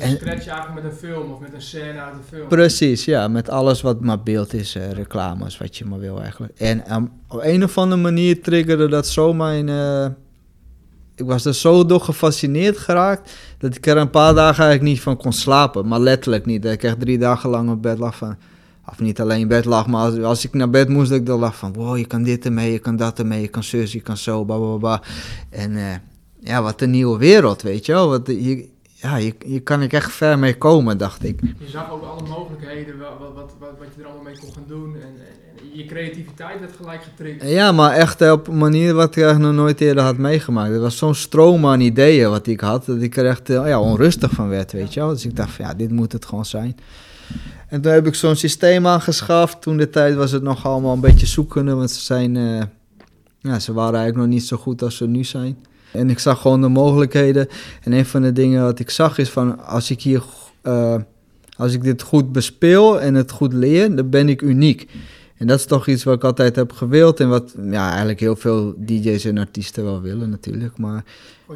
Dus 0.02 0.10
en, 0.10 0.16
scratch 0.16 0.44
je 0.44 0.50
eigenlijk 0.50 0.82
met 0.82 0.92
een 0.92 0.98
film 0.98 1.30
of 1.30 1.40
met 1.40 1.54
een 1.54 1.62
scène 1.62 2.00
uit 2.00 2.14
een 2.14 2.20
film. 2.28 2.48
Precies, 2.48 3.04
ja, 3.04 3.28
met 3.28 3.48
alles 3.48 3.80
wat 3.80 4.00
maar 4.00 4.22
beeld 4.22 4.54
is, 4.54 4.76
uh, 4.76 4.90
reclames, 4.90 5.58
wat 5.58 5.76
je 5.76 5.84
maar 5.84 5.98
wil 5.98 6.20
eigenlijk. 6.20 6.58
En 6.58 6.94
um, 6.94 7.10
op 7.28 7.40
een 7.42 7.64
of 7.64 7.78
andere 7.78 8.02
manier 8.02 8.42
triggerde 8.42 8.88
dat 8.88 9.06
zo 9.06 9.32
mijn... 9.32 9.68
Uh, 9.68 10.06
ik 11.14 11.24
was 11.24 11.44
er 11.44 11.54
zo 11.54 11.86
door 11.86 12.00
gefascineerd 12.00 12.78
geraakt 12.78 13.32
dat 13.58 13.76
ik 13.76 13.86
er 13.86 13.96
een 13.96 14.10
paar 14.10 14.34
dagen 14.34 14.64
eigenlijk 14.64 14.94
niet 14.94 15.00
van 15.00 15.16
kon 15.16 15.32
slapen. 15.32 15.88
Maar 15.88 16.00
letterlijk 16.00 16.46
niet. 16.46 16.62
Dat 16.62 16.72
ik 16.72 16.82
echt 16.82 17.00
drie 17.00 17.18
dagen 17.18 17.50
lang 17.50 17.70
op 17.70 17.82
bed 17.82 17.98
lag 17.98 18.16
van 18.16 18.36
of 18.92 19.00
niet 19.00 19.20
alleen 19.20 19.40
in 19.40 19.48
bed 19.48 19.64
lag, 19.64 19.86
maar 19.86 20.04
als, 20.04 20.18
als, 20.18 20.44
ik 20.44 20.54
naar 20.54 20.70
bed 20.70 20.88
moest, 20.88 21.10
dat 21.10 21.18
ik 21.18 21.26
dan 21.26 21.38
lag 21.38 21.56
van, 21.56 21.72
wow, 21.72 21.96
je 21.96 22.06
kan 22.06 22.22
dit 22.22 22.44
ermee, 22.44 22.72
je 22.72 22.78
kan 22.78 22.96
dat 22.96 23.18
ermee, 23.18 23.40
je 23.40 23.48
kan 23.48 23.62
zus, 23.62 23.92
je 23.92 24.00
kan 24.00 24.16
zo, 24.16 24.44
bla 24.78 25.02
En 25.50 25.72
uh, 25.72 25.94
ja, 26.40 26.62
wat 26.62 26.80
een 26.80 26.90
nieuwe 26.90 27.18
wereld, 27.18 27.62
weet 27.62 27.86
je 27.86 27.92
wel. 27.92 28.08
Wat, 28.08 28.26
je, 28.26 28.68
ja, 29.02 29.16
je, 29.16 29.34
je 29.46 29.60
kan 29.60 29.82
ik 29.82 29.92
echt 29.92 30.12
ver 30.12 30.38
mee 30.38 30.58
komen, 30.58 30.98
dacht 30.98 31.24
ik. 31.24 31.40
Je 31.40 31.68
zag 31.68 31.90
ook 31.90 32.02
alle 32.02 32.28
mogelijkheden, 32.28 32.98
wat, 32.98 33.18
wat, 33.18 33.52
wat, 33.58 33.70
wat 33.78 33.88
je 33.94 34.00
er 34.02 34.06
allemaal 34.06 34.24
mee 34.24 34.38
kon 34.38 34.52
gaan 34.52 34.64
doen. 34.66 34.94
En, 34.94 35.00
en, 35.02 35.78
je 35.78 35.84
creativiteit 35.84 36.60
werd 36.60 36.72
gelijk 36.76 37.02
getriggerd. 37.02 37.50
Ja, 37.50 37.72
maar 37.72 37.92
echt 37.92 38.30
op 38.30 38.48
een 38.48 38.58
manier 38.58 38.94
wat 38.94 39.16
ik 39.16 39.38
nog 39.38 39.52
nooit 39.52 39.80
eerder 39.80 40.02
had 40.02 40.16
meegemaakt. 40.16 40.72
Er 40.72 40.80
was 40.80 40.96
zo'n 40.96 41.14
stroom 41.14 41.66
aan 41.66 41.80
ideeën 41.80 42.30
wat 42.30 42.46
ik 42.46 42.60
had, 42.60 42.86
dat 42.86 43.02
ik 43.02 43.16
er 43.16 43.26
echt 43.26 43.50
uh, 43.50 43.66
ja, 43.66 43.80
onrustig 43.80 44.30
van 44.30 44.48
werd, 44.48 44.72
weet 44.72 44.94
je 44.94 45.00
wel. 45.00 45.08
Dus 45.08 45.24
ik 45.24 45.36
dacht 45.36 45.50
van, 45.50 45.64
ja, 45.64 45.74
dit 45.74 45.90
moet 45.90 46.12
het 46.12 46.24
gewoon 46.24 46.44
zijn. 46.44 46.76
En 47.68 47.80
toen 47.80 47.92
heb 47.92 48.06
ik 48.06 48.14
zo'n 48.14 48.36
systeem 48.36 48.86
aangeschaft. 48.86 49.62
Toen 49.62 49.76
de 49.76 49.90
tijd 49.90 50.14
was 50.14 50.30
het 50.30 50.42
nog 50.42 50.66
allemaal 50.66 50.92
een 50.92 51.00
beetje 51.00 51.26
zoekende, 51.26 51.74
want 51.74 51.90
ze 51.90 52.00
zijn... 52.00 52.34
Uh, 52.34 52.62
ja, 53.38 53.58
ze 53.58 53.72
waren 53.72 53.94
eigenlijk 53.94 54.26
nog 54.26 54.34
niet 54.38 54.46
zo 54.46 54.56
goed 54.56 54.82
als 54.82 54.96
ze 54.96 55.06
nu 55.06 55.24
zijn. 55.24 55.56
En 55.92 56.10
ik 56.10 56.18
zag 56.18 56.40
gewoon 56.40 56.60
de 56.60 56.68
mogelijkheden. 56.68 57.48
En 57.82 57.92
een 57.92 58.06
van 58.06 58.22
de 58.22 58.32
dingen 58.32 58.62
wat 58.62 58.78
ik 58.78 58.90
zag 58.90 59.18
is 59.18 59.30
van... 59.30 59.64
Als 59.64 59.90
ik 59.90 60.02
hier... 60.02 60.22
Uh, 60.62 60.94
als 61.56 61.74
ik 61.74 61.82
dit 61.82 62.02
goed 62.02 62.32
bespeel 62.32 63.00
en 63.00 63.14
het 63.14 63.30
goed 63.30 63.52
leer, 63.52 63.96
dan 63.96 64.10
ben 64.10 64.28
ik 64.28 64.42
uniek. 64.42 64.88
En 65.36 65.46
dat 65.46 65.58
is 65.58 65.64
toch 65.64 65.86
iets 65.86 66.04
wat 66.04 66.14
ik 66.14 66.24
altijd 66.24 66.56
heb 66.56 66.72
gewild 66.72 67.20
en 67.20 67.28
wat 67.28 67.54
ja, 67.70 67.88
eigenlijk 67.88 68.20
heel 68.20 68.36
veel 68.36 68.74
DJ's 68.76 69.24
en 69.24 69.38
artiesten 69.38 69.84
wel 69.84 70.00
willen 70.00 70.30
natuurlijk. 70.30 70.78
Maar 70.78 71.04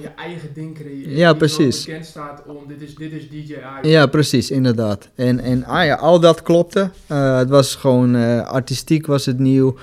je 0.00 0.08
eigen 0.08 0.48
ding 0.54 0.74
creëren. 0.74 1.16
Ja, 1.16 1.32
precies. 1.32 1.84
bekend 1.84 2.06
staat 2.06 2.42
om, 2.46 2.56
dit 2.68 2.82
is, 2.82 2.94
dit 2.94 3.12
is 3.12 3.28
DJI. 3.28 3.56
Ja, 3.82 4.06
precies, 4.06 4.50
inderdaad. 4.50 5.08
En, 5.14 5.40
en 5.40 5.64
ah 5.64 5.84
ja, 5.84 5.94
al 5.94 6.20
dat 6.20 6.42
klopte. 6.42 6.90
Uh, 7.12 7.38
het 7.38 7.48
was 7.48 7.74
gewoon, 7.74 8.16
uh, 8.16 8.46
artistiek 8.46 9.06
was 9.06 9.26
het 9.26 9.38
nieuw. 9.38 9.76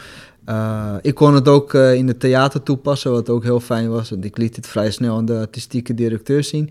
Uh, 0.50 0.96
ik 1.02 1.16
kon 1.16 1.34
het 1.34 1.48
ook 1.48 1.74
uh, 1.74 1.94
in 1.94 2.08
het 2.08 2.20
theater 2.20 2.64
toepassen, 2.64 3.12
wat 3.12 3.30
ook 3.30 3.44
heel 3.44 3.60
fijn 3.60 3.90
was. 3.90 4.10
Want 4.10 4.26
ik 4.26 4.38
liet 4.38 4.56
het 4.56 4.68
vrij 4.68 4.92
snel 4.92 5.18
aan 5.18 5.26
de 5.26 5.38
artistieke 5.40 5.94
directeur 5.94 6.44
zien. 6.44 6.70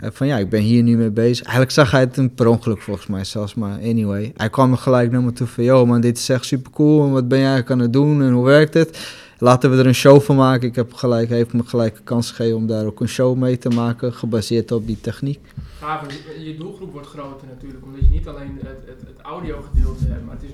Uh, 0.00 0.08
van 0.12 0.26
ja, 0.26 0.36
ik 0.36 0.48
ben 0.48 0.60
hier 0.60 0.82
nu 0.82 0.96
mee 0.96 1.10
bezig. 1.10 1.42
Eigenlijk 1.42 1.74
zag 1.74 1.90
hij 1.90 2.00
het 2.00 2.16
een 2.16 2.34
per 2.34 2.46
ongeluk 2.46 2.80
volgens 2.80 3.06
mij 3.06 3.24
zelfs, 3.24 3.54
maar 3.54 3.78
anyway. 3.78 4.32
Hij 4.36 4.50
kwam 4.50 4.72
er 4.72 4.78
gelijk 4.78 5.10
naar 5.10 5.22
me 5.22 5.32
toe 5.32 5.46
van, 5.46 5.64
yo 5.64 5.86
man, 5.86 6.00
dit 6.00 6.18
is 6.18 6.28
echt 6.28 6.44
super 6.44 6.70
cool. 6.70 7.04
En 7.04 7.12
wat 7.12 7.28
ben 7.28 7.38
jij 7.38 7.64
aan 7.66 7.78
het 7.78 7.92
doen 7.92 8.22
en 8.22 8.32
hoe 8.32 8.44
werkt 8.44 8.74
het? 8.74 9.22
laten 9.38 9.70
we 9.70 9.76
er 9.76 9.86
een 9.86 9.94
show 9.94 10.20
van 10.20 10.36
maken. 10.36 10.68
Ik 10.68 10.74
heb 10.74 10.92
gelijk, 10.92 11.28
heeft 11.28 11.52
me 11.52 11.62
gelijk 11.62 11.96
een 11.96 12.04
kans 12.04 12.30
gegeven 12.30 12.56
om 12.56 12.66
daar 12.66 12.86
ook 12.86 13.00
een 13.00 13.08
show 13.08 13.36
mee 13.36 13.58
te 13.58 13.68
maken, 13.68 14.12
gebaseerd 14.12 14.72
op 14.72 14.86
die 14.86 15.00
techniek. 15.00 15.40
Ja, 15.80 16.00
je 16.38 16.56
doelgroep 16.56 16.92
wordt 16.92 17.08
groter 17.08 17.46
natuurlijk, 17.48 17.84
omdat 17.84 18.00
je 18.00 18.10
niet 18.10 18.28
alleen 18.28 18.58
het, 18.62 18.78
het, 18.86 19.00
het 19.06 19.20
audio 19.22 19.64
gedeelte 19.72 20.04
hebt, 20.04 20.24
maar 20.24 20.34
het, 20.34 20.44
is, 20.44 20.50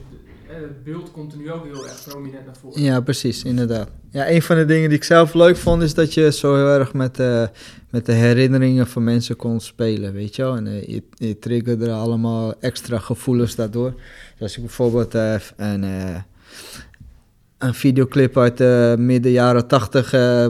het 0.54 0.84
beeld 0.84 1.10
komt 1.10 1.36
nu 1.36 1.52
ook 1.52 1.64
heel 1.64 1.84
erg 1.84 2.04
prominent 2.08 2.46
naar 2.46 2.56
voren. 2.60 2.82
Ja, 2.82 3.00
precies, 3.00 3.44
inderdaad. 3.44 3.88
Ja, 4.10 4.30
een 4.30 4.42
van 4.42 4.56
de 4.56 4.64
dingen 4.64 4.88
die 4.88 4.98
ik 4.98 5.04
zelf 5.04 5.34
leuk 5.34 5.56
vond, 5.56 5.82
is 5.82 5.94
dat 5.94 6.14
je 6.14 6.32
zo 6.32 6.54
heel 6.54 6.68
erg 6.68 6.92
met, 6.92 7.20
uh, 7.20 7.46
met 7.90 8.06
de 8.06 8.12
herinneringen 8.12 8.86
van 8.86 9.04
mensen 9.04 9.36
kon 9.36 9.60
spelen, 9.60 10.12
weet 10.12 10.36
je 10.36 10.42
wel. 10.42 10.56
En 10.56 10.66
uh, 10.66 11.00
je, 11.16 11.38
triggerde 11.38 11.92
allemaal 11.92 12.54
extra 12.60 12.98
gevoelens 12.98 13.54
daardoor. 13.54 13.92
Dus 13.92 14.40
als 14.40 14.56
ik 14.56 14.62
bijvoorbeeld 14.62 15.14
uh, 15.14 15.34
een 15.56 15.84
een 17.60 17.74
videoclip 17.74 18.38
uit 18.38 18.56
de 18.56 18.94
midden 18.98 19.32
jaren 19.32 19.66
tachtig, 19.66 20.14
uh, 20.14 20.46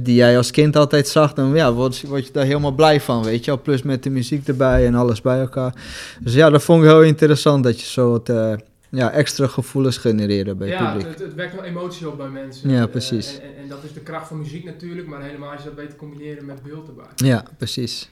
die 0.00 0.14
jij 0.14 0.36
als 0.36 0.50
kind 0.50 0.76
altijd 0.76 1.08
zag, 1.08 1.32
dan 1.32 1.54
ja, 1.54 1.72
word, 1.72 2.02
word, 2.02 2.26
je 2.26 2.32
daar 2.32 2.44
helemaal 2.44 2.72
blij 2.72 3.00
van, 3.00 3.24
weet 3.24 3.44
je 3.44 3.50
wel. 3.50 3.60
Plus 3.60 3.82
met 3.82 4.02
de 4.02 4.10
muziek 4.10 4.48
erbij 4.48 4.86
en 4.86 4.94
alles 4.94 5.20
bij 5.20 5.40
elkaar. 5.40 5.74
Dus 6.20 6.34
ja, 6.34 6.50
dat 6.50 6.62
vond 6.62 6.82
ik 6.82 6.88
heel 6.88 7.02
interessant, 7.02 7.64
dat 7.64 7.80
je 7.80 7.86
zo 7.86 8.22
uh, 8.30 8.52
ja, 8.92 9.10
extra 9.10 9.46
gevoelens 9.46 9.96
genereerde 9.96 10.54
bij 10.54 10.68
ja, 10.68 10.86
publiek. 10.86 11.06
Ja, 11.06 11.12
het, 11.12 11.18
het, 11.18 11.34
wekt 11.34 11.54
wel 11.54 11.64
emotie 11.64 12.08
op 12.08 12.16
bij 12.16 12.28
mensen. 12.28 12.70
Ja, 12.70 12.86
precies. 12.86 13.38
Uh, 13.38 13.44
en, 13.44 13.56
en, 13.56 13.68
dat 13.68 13.84
is 13.84 13.92
de 13.92 14.00
kracht 14.00 14.28
van 14.28 14.38
muziek 14.38 14.64
natuurlijk, 14.64 15.08
maar 15.08 15.22
helemaal 15.22 15.50
als 15.50 15.62
je 15.62 15.68
dat 15.68 15.78
weet 15.78 15.90
te 15.90 15.96
combineren 15.96 16.44
met 16.44 16.62
beeld 16.62 16.88
erbij. 16.88 17.04
Ja, 17.14 17.44
precies. 17.56 18.10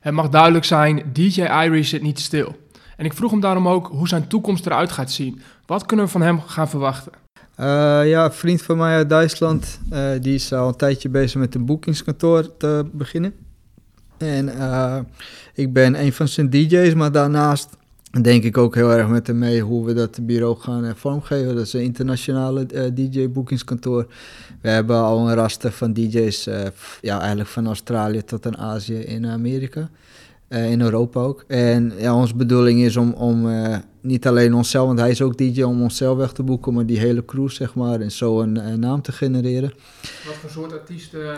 Het 0.00 0.14
mag 0.14 0.28
duidelijk 0.28 0.64
zijn, 0.64 1.02
DJ 1.12 1.42
Irie 1.42 1.82
zit 1.82 2.02
niet 2.02 2.18
stil. 2.20 2.56
En 2.96 3.04
ik 3.04 3.12
vroeg 3.12 3.30
hem 3.30 3.40
daarom 3.40 3.68
ook 3.68 3.86
hoe 3.86 4.08
zijn 4.08 4.26
toekomst 4.26 4.66
eruit 4.66 4.92
gaat 4.92 5.10
zien. 5.10 5.40
Wat 5.66 5.86
kunnen 5.86 6.06
we 6.06 6.12
van 6.12 6.22
hem 6.22 6.40
gaan 6.40 6.68
verwachten? 6.68 7.12
Uh, 7.60 7.66
ja, 8.08 8.24
een 8.24 8.32
vriend 8.32 8.62
van 8.62 8.76
mij 8.76 8.94
uit 8.94 9.08
Duitsland, 9.08 9.80
uh, 9.92 10.10
die 10.20 10.34
is 10.34 10.52
al 10.52 10.68
een 10.68 10.76
tijdje 10.76 11.08
bezig 11.08 11.40
met 11.40 11.54
een 11.54 11.64
boekingskantoor 11.64 12.56
te 12.56 12.86
beginnen. 12.92 13.34
En 14.18 14.48
uh, 14.48 14.98
ik 15.54 15.72
ben 15.72 16.00
een 16.00 16.12
van 16.12 16.28
zijn 16.28 16.50
DJ's, 16.50 16.94
maar 16.94 17.12
daarnaast 17.12 17.76
denk 18.10 18.44
ik 18.44 18.58
ook 18.58 18.74
heel 18.74 18.92
erg 18.92 19.08
met 19.08 19.26
hem 19.26 19.38
mee 19.38 19.60
hoe 19.60 19.84
we 19.84 19.92
dat 19.92 20.26
bureau 20.26 20.58
gaan 20.58 20.96
vormgeven. 20.96 21.54
Dat 21.54 21.66
is 21.66 21.72
een 21.72 21.82
internationale 21.82 22.66
DJ-boekingskantoor. 22.94 24.06
We 24.60 24.68
hebben 24.68 24.96
al 24.96 25.28
een 25.28 25.34
raster 25.34 25.72
van 25.72 25.92
DJ's, 25.92 26.48
ja, 27.00 27.18
eigenlijk 27.18 27.48
van 27.48 27.66
Australië 27.66 28.24
tot 28.24 28.46
aan 28.46 28.58
Azië 28.58 28.98
in 28.98 29.26
Amerika. 29.26 29.90
in 30.48 30.80
Europa 30.80 31.20
ook. 31.20 31.44
En 31.46 31.92
ja, 31.98 32.14
onze 32.14 32.34
bedoeling 32.34 32.80
is 32.80 32.96
om, 32.96 33.12
om 33.12 33.46
niet 34.00 34.26
alleen 34.26 34.54
onszelf, 34.54 34.86
want 34.86 34.98
hij 34.98 35.10
is 35.10 35.22
ook 35.22 35.38
DJ 35.38 35.62
om 35.62 35.82
onszelf 35.82 36.18
weg 36.18 36.32
te 36.32 36.42
boeken, 36.42 36.74
maar 36.74 36.86
die 36.86 36.98
hele 36.98 37.24
crew, 37.24 37.48
zeg 37.48 37.74
maar, 37.74 38.00
en 38.00 38.10
zo 38.10 38.40
een, 38.40 38.80
naam 38.80 39.02
te 39.02 39.12
genereren. 39.12 39.72
Wat 40.26 40.34
voor 40.34 40.50
soort 40.50 40.72
artiesten 40.72 41.20
uh, 41.20 41.32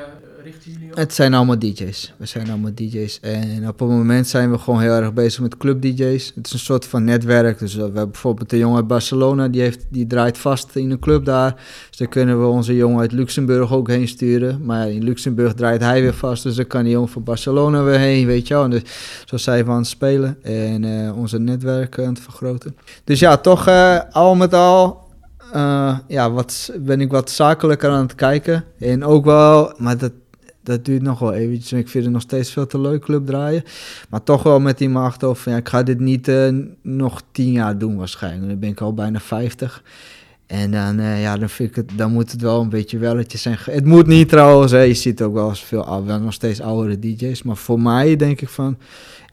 richten 0.45 0.72
jullie 0.72 0.91
op? 0.91 0.97
Het 0.97 1.14
zijn 1.14 1.34
allemaal 1.34 1.59
DJ's. 1.59 2.14
We 2.16 2.26
zijn 2.26 2.49
allemaal 2.49 2.70
DJ's. 2.74 3.20
En 3.20 3.68
op 3.68 3.78
het 3.78 3.89
moment 3.89 4.28
zijn 4.28 4.51
we 4.51 4.59
gewoon 4.59 4.80
heel 4.80 4.93
erg 4.93 5.12
bezig 5.12 5.41
met 5.41 5.57
club 5.57 5.82
DJ's. 5.82 6.32
Het 6.34 6.47
is 6.47 6.53
een 6.53 6.59
soort 6.59 6.86
van 6.86 7.05
netwerk. 7.05 7.59
Dus 7.59 7.74
we 7.74 7.82
hebben 7.82 8.11
bijvoorbeeld 8.11 8.53
een 8.53 8.59
jongen 8.59 8.76
uit 8.76 8.86
Barcelona, 8.86 9.49
die, 9.49 9.61
heeft, 9.61 9.86
die 9.89 10.07
draait 10.07 10.39
vast 10.39 10.76
in 10.76 10.91
een 10.91 10.99
club 10.99 11.24
daar. 11.24 11.55
Dus 11.89 11.99
dan 11.99 12.09
kunnen 12.09 12.41
we 12.41 12.47
onze 12.47 12.76
jongen 12.76 13.01
uit 13.01 13.12
Luxemburg 13.12 13.72
ook 13.72 13.89
heen 13.89 14.09
sturen. 14.09 14.64
Maar 14.64 14.91
in 14.91 15.05
Luxemburg 15.05 15.55
draait 15.55 15.80
hij 15.80 16.03
weer 16.03 16.14
vast, 16.14 16.43
dus 16.43 16.55
dan 16.55 16.66
kan 16.66 16.82
die 16.82 16.93
jongen 16.93 17.09
van 17.09 17.22
Barcelona 17.22 17.82
weer 17.82 17.99
heen, 17.99 18.26
weet 18.26 18.49
je 18.49 18.55
wel. 18.55 18.64
En 18.64 18.70
dus, 18.70 18.82
zo 19.24 19.36
zijn 19.36 19.64
we 19.64 19.70
aan 19.70 19.76
het 19.76 19.86
spelen 19.86 20.43
en 20.43 20.82
uh, 20.82 21.16
onze 21.16 21.39
netwerk 21.39 21.99
aan 21.99 22.05
het 22.05 22.20
vergroten. 22.20 22.51
Dus 23.05 23.20
ja, 23.20 23.36
toch 23.36 23.68
uh, 23.68 24.00
al 24.11 24.34
met 24.34 24.55
al 24.55 25.00
uh, 25.55 25.98
ja, 26.09 26.30
wat, 26.30 26.72
ben 26.78 27.00
ik 27.00 27.11
wat 27.11 27.30
zakelijker 27.30 27.90
aan 27.90 28.03
het 28.03 28.14
kijken. 28.14 28.64
En 28.78 29.05
ook 29.05 29.24
wel, 29.24 29.72
maar 29.76 29.98
dat, 29.98 30.12
dat 30.62 30.84
duurt 30.84 31.03
nog 31.03 31.18
wel 31.18 31.32
eventjes. 31.32 31.80
Ik 31.80 31.88
vind 31.88 32.05
het 32.05 32.12
nog 32.12 32.22
steeds 32.22 32.50
veel 32.50 32.66
te 32.66 32.80
leuk 32.80 33.03
club 33.03 33.26
draaien. 33.26 33.62
Maar 34.09 34.22
toch 34.22 34.42
wel 34.42 34.61
met 34.61 34.78
die 34.78 34.88
macht 34.88 35.22
of 35.22 35.44
ja, 35.44 35.57
ik 35.57 35.68
ga 35.68 35.82
dit 35.82 36.00
niet 36.00 36.32
nog 36.82 37.22
tien 37.32 37.53
jaar 37.53 37.78
doen 37.78 37.96
waarschijnlijk. 37.96 38.48
Dan 38.48 38.59
ben 38.59 38.68
ik 38.68 38.80
al 38.80 38.94
bijna 38.94 39.20
50. 39.20 39.82
En 40.53 40.70
dan, 40.70 41.00
uh, 41.00 41.22
ja, 41.22 41.36
dan, 41.36 41.48
vind 41.48 41.68
ik 41.68 41.76
het, 41.76 41.90
dan 41.96 42.12
moet 42.12 42.32
het 42.32 42.40
wel 42.40 42.61
een 42.61 42.68
beetje 42.68 42.98
welletjes 42.98 43.42
zijn. 43.42 43.57
Het 43.61 43.84
moet 43.84 44.07
niet 44.07 44.28
trouwens, 44.28 44.72
hè. 44.72 44.80
je 44.80 44.94
ziet 44.94 45.22
ook 45.22 45.34
wel 45.34 45.48
eens 45.48 45.64
veel, 45.64 46.05
wel 46.05 46.20
nog 46.20 46.32
steeds 46.32 46.61
oudere 46.61 46.98
DJ's. 46.98 47.42
Maar 47.42 47.57
voor 47.57 47.80
mij 47.80 48.16
denk 48.16 48.40
ik 48.40 48.48
van, 48.48 48.78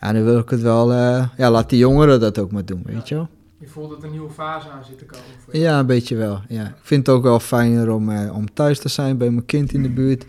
ja, 0.02 0.14
dan 0.14 0.24
wil 0.24 0.38
ik 0.38 0.50
het 0.50 0.62
wel, 0.62 0.92
uh, 0.92 1.28
ja, 1.38 1.52
laat 1.52 1.70
die 1.70 1.80
jongeren 1.80 2.20
dat 2.20 2.40
ook 2.40 2.52
maar 2.52 2.66
doen, 2.66 2.82
weet 2.86 3.08
je 3.08 3.16
wel. 3.16 3.28
Je 3.60 3.68
voelt 3.68 3.90
dat 3.90 4.04
een 4.04 4.12
nieuwe 4.12 4.30
fase 4.30 4.70
aan 4.70 4.86
zit 4.86 4.98
te 4.98 5.06
komen 5.06 5.26
voor 5.44 5.56
Ja, 5.58 5.80
een 5.80 5.86
beetje 5.86 6.16
wel, 6.16 6.42
ja. 6.48 6.66
Ik 6.68 6.74
vind 6.82 7.08
het 7.08 7.16
ook 7.16 7.24
wel 7.24 7.40
fijner 7.40 7.92
om, 7.92 8.10
uh, 8.10 8.36
om 8.36 8.54
thuis 8.54 8.80
te 8.80 8.90
zijn 8.90 9.18
bij 9.18 9.30
mijn 9.30 9.46
kind 9.46 9.74
in 9.74 9.84
de 9.84 9.90
buurt. 9.90 10.26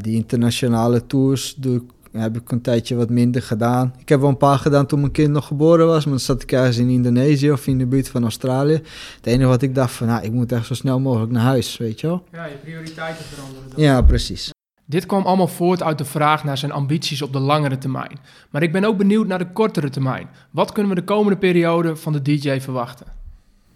die 0.00 0.14
internationale 0.14 1.06
tours 1.06 1.54
doe 1.54 1.76
ik 1.76 1.82
heb 2.22 2.36
ik 2.36 2.50
een 2.50 2.60
tijdje 2.60 2.96
wat 2.96 3.10
minder 3.10 3.42
gedaan. 3.42 3.94
Ik 3.98 4.08
heb 4.08 4.20
wel 4.20 4.28
een 4.28 4.36
paar 4.36 4.58
gedaan 4.58 4.86
toen 4.86 5.00
mijn 5.00 5.12
kind 5.12 5.30
nog 5.30 5.46
geboren 5.46 5.86
was, 5.86 6.04
maar 6.04 6.12
dan 6.12 6.22
zat 6.22 6.42
ik 6.42 6.52
ergens 6.52 6.76
in 6.76 6.88
Indonesië 6.88 7.52
of 7.52 7.66
in 7.66 7.78
de 7.78 7.86
buurt 7.86 8.08
van 8.08 8.22
Australië. 8.22 8.82
Het 9.16 9.26
enige 9.26 9.48
wat 9.48 9.62
ik 9.62 9.74
dacht 9.74 9.92
van, 9.92 10.06
nou, 10.06 10.24
ik 10.24 10.32
moet 10.32 10.52
echt 10.52 10.66
zo 10.66 10.74
snel 10.74 11.00
mogelijk 11.00 11.32
naar 11.32 11.42
huis, 11.42 11.76
weet 11.76 12.00
je 12.00 12.06
wel. 12.06 12.24
Ja, 12.32 12.44
je 12.44 12.54
prioriteiten 12.54 13.24
veranderen. 13.24 13.70
Dan. 13.70 13.82
Ja, 13.82 14.02
precies. 14.02 14.52
Dit 14.86 15.06
kwam 15.06 15.24
allemaal 15.24 15.48
voort 15.48 15.82
uit 15.82 15.98
de 15.98 16.04
vraag 16.04 16.44
naar 16.44 16.58
zijn 16.58 16.72
ambities 16.72 17.22
op 17.22 17.32
de 17.32 17.38
langere 17.38 17.78
termijn. 17.78 18.18
Maar 18.50 18.62
ik 18.62 18.72
ben 18.72 18.84
ook 18.84 18.96
benieuwd 18.96 19.26
naar 19.26 19.38
de 19.38 19.52
kortere 19.52 19.90
termijn. 19.90 20.28
Wat 20.50 20.72
kunnen 20.72 20.94
we 20.94 21.00
de 21.00 21.06
komende 21.06 21.38
periode 21.38 21.96
van 21.96 22.12
de 22.12 22.22
DJ 22.22 22.60
verwachten? 22.60 23.23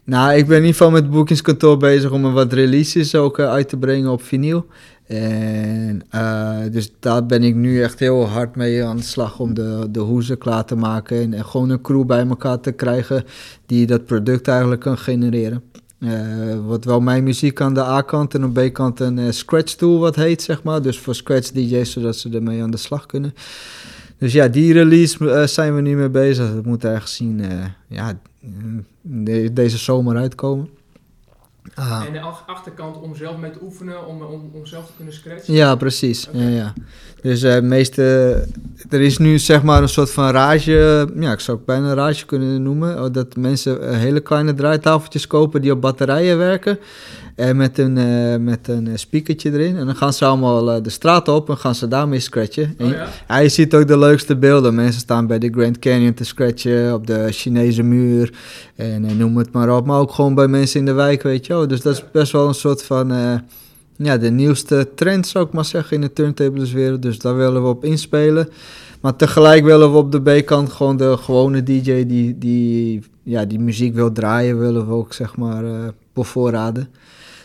Nou, 0.09 0.35
ik 0.35 0.47
ben 0.47 0.57
in 0.57 0.63
ieder 0.63 0.77
geval 0.77 0.91
met 0.91 1.03
het 1.03 1.11
boekingskantoor 1.11 1.77
bezig 1.77 2.11
om 2.11 2.25
een 2.25 2.33
wat 2.33 2.53
releases 2.53 3.15
ook 3.15 3.39
eh, 3.39 3.49
uit 3.49 3.69
te 3.69 3.77
brengen 3.77 4.11
op 4.11 4.23
vinyl. 4.23 4.67
En 5.07 6.03
uh, 6.15 6.57
dus 6.71 6.93
daar 7.01 7.27
ben 7.27 7.43
ik 7.43 7.55
nu 7.55 7.83
echt 7.83 7.99
heel 7.99 8.27
hard 8.27 8.57
mee 8.57 8.85
aan 8.85 8.97
de 8.97 9.03
slag 9.03 9.39
om 9.39 9.55
de, 9.55 9.87
de 9.91 10.01
hoezen 10.01 10.39
klaar 10.39 10.65
te 10.65 10.75
maken. 10.75 11.35
En, 11.35 11.45
gewoon 11.45 11.71
een 11.71 11.81
crew 11.81 12.05
bij 12.07 12.27
elkaar 12.27 12.61
te 12.61 12.73
krijgen 12.73 13.25
die 13.67 13.87
dat 13.87 14.05
product 14.05 14.49
eigenlijk 14.49 14.81
kan 14.81 14.99
genereren. 14.99 15.63
Uh, 15.99 16.11
wat 16.67 16.85
wel 16.85 17.01
mijn 17.01 17.25
muziek 17.25 17.61
aan 17.61 17.75
de 17.75 17.83
A-kant 17.83 18.35
en 18.35 18.53
de 18.53 18.69
B-kant 18.69 19.01
een 19.01 19.35
scratch 19.35 19.75
tool 19.75 19.99
wat 19.99 20.17
heet, 20.17 20.43
zeg 20.43 20.63
maar. 20.63 20.83
Dus 20.83 20.99
voor 20.99 21.15
scratch 21.15 21.51
DJ's, 21.51 21.91
zodat 21.91 22.17
ze 22.17 22.31
ermee 22.31 22.63
aan 22.63 22.71
de 22.71 22.77
slag 22.77 23.07
kunnen. 23.07 23.35
Dus 24.19 24.33
ja, 24.33 24.49
die 24.49 24.73
release 24.73 25.47
zijn 25.47 25.75
we 25.75 25.81
nu 25.81 25.97
mee 25.97 26.09
bezig. 26.09 26.55
Dat 26.55 26.65
moet 26.65 26.85
ergens 26.85 27.15
zien, 27.15 27.43
ja, 27.87 28.19
deze 29.53 29.79
zomer 29.79 30.17
uitkomen. 30.17 30.69
Ah. 31.75 32.05
En 32.07 32.13
de 32.13 32.21
achterkant 32.47 33.01
om 33.01 33.17
zelf 33.17 33.37
mee 33.37 33.51
te 33.51 33.59
oefenen, 33.63 34.07
om, 34.07 34.23
om, 34.23 34.51
om 34.53 34.67
zelf 34.67 34.87
te 34.87 34.93
kunnen 34.97 35.15
scratchen? 35.15 35.55
Ja, 35.55 35.75
precies. 35.75 36.29
Ja, 36.33 36.49
ja. 36.49 36.73
Dus 37.23 37.43
uh, 37.43 37.61
meeste, 37.61 38.03
er 38.91 39.01
is 39.01 39.19
nu 39.19 39.39
zeg 39.39 39.63
maar 39.63 39.83
een 39.83 39.89
soort 39.89 40.11
van 40.11 40.31
rage, 40.31 41.09
ja, 41.15 41.33
ik 41.33 41.41
zou 41.41 41.57
het 41.57 41.67
bijna 41.67 41.89
een 41.89 41.95
rage 41.95 42.27
kunnen 42.27 42.63
noemen, 42.63 43.05
oh, 43.05 43.13
dat 43.13 43.37
mensen 43.37 43.99
hele 43.99 44.21
kleine 44.21 44.55
draaitafeltjes 44.55 45.27
kopen 45.27 45.63
die 45.63 45.73
op 45.73 45.81
batterijen 45.81 46.39
werken. 46.39 46.79
En 47.39 47.57
met 47.57 47.79
een, 47.79 47.97
uh, 47.97 48.37
met 48.37 48.69
een 48.69 48.99
speakertje 48.99 49.53
erin. 49.53 49.77
En 49.77 49.87
dan 49.87 49.97
gaan 49.97 50.13
ze 50.13 50.25
allemaal 50.25 50.77
uh, 50.77 50.83
de 50.83 50.91
straat 50.91 51.29
op 51.29 51.49
en 51.49 51.57
gaan 51.57 51.75
ze 51.75 51.89
daarmee 51.89 52.21
scratchen. 52.21 52.75
Oh, 52.79 52.91
ja? 52.91 53.07
En 53.27 53.43
je 53.43 53.49
ziet 53.49 53.75
ook 53.75 53.89
de 53.89 53.99
leukste 53.99 54.37
beelden. 54.37 54.75
Mensen 54.75 55.01
staan 55.01 55.27
bij 55.27 55.39
de 55.39 55.51
Grand 55.51 55.79
Canyon 55.79 56.15
te 56.15 56.25
scratchen, 56.25 56.95
op 56.95 57.07
de 57.07 57.29
Chinese 57.31 57.83
muur. 57.83 58.33
En 58.77 59.05
uh, 59.05 59.11
noem 59.11 59.37
het 59.37 59.53
maar 59.53 59.77
op. 59.77 59.87
Maar 59.87 60.01
ook 60.01 60.13
gewoon 60.13 60.35
bij 60.35 60.49
mensen 60.49 60.81
in 60.81 60.87
de 60.87 60.93
wijk, 60.93 61.23
weet 61.23 61.47
je 61.47 61.53
wel. 61.53 61.69
Dus 61.69 61.81
dat 61.81 61.95
is 61.95 62.05
best 62.13 62.33
wel 62.33 62.49
een 62.49 62.55
soort 62.55 62.83
van... 62.83 63.09
ja, 63.97 64.17
de 64.17 64.31
nieuwste 64.31 64.89
trend, 64.95 65.27
zou 65.27 65.47
ik 65.47 65.53
maar 65.53 65.65
zeggen, 65.65 65.95
in 65.95 66.01
de 66.01 66.13
turntableswereld. 66.13 67.03
Dus 67.03 67.19
daar 67.19 67.37
willen 67.37 67.63
we 67.63 67.69
op 67.69 67.85
inspelen. 67.85 68.49
Maar 69.01 69.17
tegelijk 69.17 69.65
willen 69.65 69.93
we 69.93 69.99
op 69.99 70.13
de 70.13 70.21
B-kant 70.21 70.73
gewoon 70.73 70.97
de 70.97 71.17
gewone 71.17 71.63
DJ 71.63 72.07
die, 72.07 72.39
die, 72.39 73.03
ja, 73.23 73.45
die 73.45 73.59
muziek 73.59 73.95
wil 73.95 74.13
draaien, 74.13 74.59
willen 74.59 74.87
we 74.87 74.93
ook 74.93 75.13
zeg 75.13 75.37
maar 75.37 75.65
bevoorraden. 76.13 76.89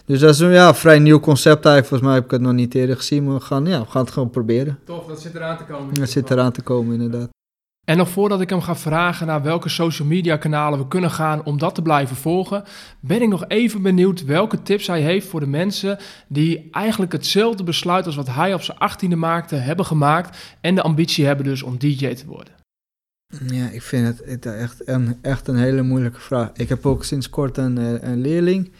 Dus 0.05 0.19
dat 0.19 0.33
is 0.33 0.39
een 0.39 0.51
ja, 0.51 0.73
vrij 0.73 0.99
nieuw 0.99 1.19
concept 1.19 1.65
eigenlijk. 1.65 1.87
Volgens 1.87 2.09
mij 2.09 2.13
heb 2.13 2.23
ik 2.25 2.31
het 2.31 2.41
nog 2.41 2.53
niet 2.53 2.75
eerder 2.75 2.95
gezien, 2.95 3.23
maar 3.23 3.33
we 3.33 3.39
gaan, 3.39 3.65
ja, 3.65 3.79
we 3.79 3.89
gaan 3.89 4.01
het 4.01 4.11
gewoon 4.11 4.29
proberen. 4.29 4.79
Tof, 4.85 5.05
dat 5.05 5.21
zit 5.21 5.35
eraan 5.35 5.57
te 5.57 5.63
komen. 5.63 5.93
Dat 5.93 6.09
zit 6.09 6.31
eraan 6.31 6.51
te 6.51 6.61
komen, 6.61 6.93
inderdaad. 7.01 7.29
En 7.85 7.97
nog 7.97 8.09
voordat 8.09 8.41
ik 8.41 8.49
hem 8.49 8.61
ga 8.61 8.75
vragen 8.75 9.27
naar 9.27 9.41
welke 9.41 9.69
social 9.69 10.07
media 10.07 10.37
kanalen 10.37 10.79
we 10.79 10.87
kunnen 10.87 11.11
gaan 11.11 11.43
om 11.43 11.57
dat 11.57 11.75
te 11.75 11.81
blijven 11.81 12.15
volgen, 12.15 12.63
ben 12.99 13.21
ik 13.21 13.29
nog 13.29 13.45
even 13.47 13.81
benieuwd 13.81 14.25
welke 14.25 14.61
tips 14.61 14.87
hij 14.87 15.01
heeft 15.01 15.27
voor 15.27 15.39
de 15.39 15.47
mensen 15.47 15.97
die 16.27 16.67
eigenlijk 16.71 17.11
hetzelfde 17.11 17.63
besluit 17.63 18.05
als 18.05 18.15
wat 18.15 18.29
hij 18.29 18.53
op 18.53 18.61
zijn 18.61 18.77
achttiende 18.77 19.15
maakte, 19.15 19.55
hebben 19.55 19.85
gemaakt 19.85 20.37
en 20.61 20.75
de 20.75 20.81
ambitie 20.81 21.25
hebben 21.25 21.45
dus 21.45 21.63
om 21.63 21.77
DJ 21.77 22.13
te 22.13 22.25
worden. 22.25 22.53
Ja, 23.47 23.69
ik 23.69 23.81
vind 23.81 24.19
het 24.25 24.45
echt 24.45 24.87
een, 24.87 25.17
echt 25.21 25.47
een 25.47 25.57
hele 25.57 25.81
moeilijke 25.81 26.19
vraag. 26.19 26.49
Ik 26.53 26.69
heb 26.69 26.85
ook 26.85 27.03
sinds 27.03 27.29
kort 27.29 27.57
een, 27.57 27.77
eh, 27.77 28.09
een 28.09 28.21
leerling 28.21 28.71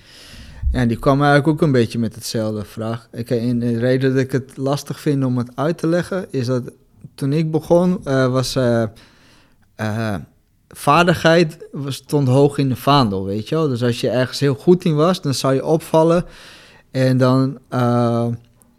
ja, 0.74 0.86
die 0.86 0.98
kwam 0.98 1.22
eigenlijk 1.22 1.48
ook 1.48 1.62
een 1.62 1.72
beetje 1.72 2.00
met 2.00 2.16
hetzelfde 2.16 2.66
vraag. 2.66 3.08
Ik, 3.12 3.30
in 3.30 3.60
de 3.60 3.78
reden 3.78 4.14
dat 4.14 4.24
ik 4.24 4.32
het 4.32 4.58
lastig 4.58 5.00
vind 5.00 5.24
om 5.26 5.38
het 5.38 5.52
uit 5.56 5.78
te 5.78 5.88
leggen, 5.88 6.26
is 6.30 6.46
dat 6.46 6.72
toen 7.16 7.34
ik 7.34 7.52
begon, 7.52 8.02
uh, 8.08 8.32
was 8.32 8.56
uh, 8.56 8.84
uh, 9.82 10.16
vaardigheid 10.68 11.58
stond 11.88 12.28
hoog 12.28 12.58
in 12.58 12.70
de 12.70 12.76
vaandel, 12.76 13.26
weet 13.26 13.50
je 13.50 13.56
wel. 13.56 13.68
Dus 13.68 13.84
als 13.84 14.02
je 14.02 14.10
ergens 14.10 14.40
heel 14.40 14.56
goed 14.56 14.86
in 14.86 14.96
was, 14.96 15.22
dan 15.22 15.34
zou 15.34 15.54
je 15.54 15.66
opvallen 15.66 16.26
en 16.92 17.18
dan, 17.18 17.60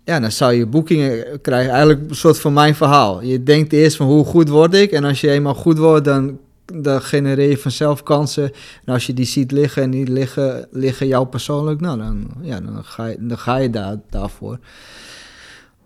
ja, 0.04 0.20
dan 0.20 0.32
zou 0.32 0.52
je 0.52 0.66
boekingen 0.66 1.40
krijgen. 1.40 1.72
Eigenlijk 1.72 2.10
een 2.10 2.16
soort 2.16 2.40
van 2.40 2.52
mijn 2.52 2.74
verhaal. 2.74 3.22
Je 3.22 3.42
denkt 3.42 3.72
eerst 3.72 3.96
van 3.96 4.06
hoe 4.06 4.24
goed 4.24 4.48
word 4.48 4.74
ik 4.74 4.90
en 4.90 5.04
als 5.04 5.20
je 5.20 5.30
eenmaal 5.30 5.54
goed 5.54 5.78
wordt, 5.78 6.04
dan 6.04 6.38
dan 6.64 7.02
genereer 7.02 7.50
je 7.50 7.58
vanzelf 7.58 8.02
kansen. 8.02 8.52
En 8.84 8.92
als 8.92 9.06
je 9.06 9.14
die 9.14 9.24
ziet 9.24 9.52
liggen 9.52 9.82
en 9.82 9.90
die 9.90 10.06
liggen, 10.06 10.68
liggen 10.70 11.06
jou 11.06 11.26
persoonlijk, 11.26 11.80
nou, 11.80 11.98
dan, 11.98 12.26
ja, 12.40 12.60
dan, 12.60 12.84
ga, 12.84 13.06
je, 13.06 13.16
dan 13.20 13.38
ga 13.38 13.56
je 13.56 13.70
daar, 13.70 13.96
daarvoor. 14.10 14.58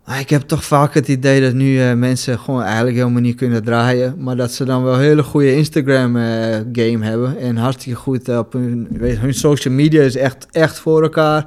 Maar 0.09 0.21
ik 0.21 0.31
heb 0.31 0.43
toch 0.43 0.65
vaak 0.65 0.95
het 0.95 1.09
idee 1.09 1.41
dat 1.41 1.53
nu 1.53 1.73
uh, 1.73 1.93
mensen 1.93 2.39
gewoon 2.39 2.63
eigenlijk 2.63 2.97
helemaal 2.97 3.21
niet 3.21 3.37
kunnen 3.37 3.65
draaien. 3.65 4.15
Maar 4.19 4.37
dat 4.37 4.53
ze 4.53 4.65
dan 4.65 4.83
wel 4.83 4.95
een 4.95 5.01
hele 5.01 5.23
goede 5.23 5.55
Instagram-game 5.55 6.99
eh, 6.99 7.01
hebben. 7.01 7.39
En 7.39 7.57
hartstikke 7.57 7.99
goed 7.99 8.29
op 8.29 8.53
hun, 8.53 8.89
weet, 8.91 9.19
hun 9.19 9.35
social 9.35 9.75
media 9.75 10.03
is 10.03 10.17
echt, 10.17 10.47
echt 10.51 10.79
voor 10.79 11.03
elkaar. 11.03 11.43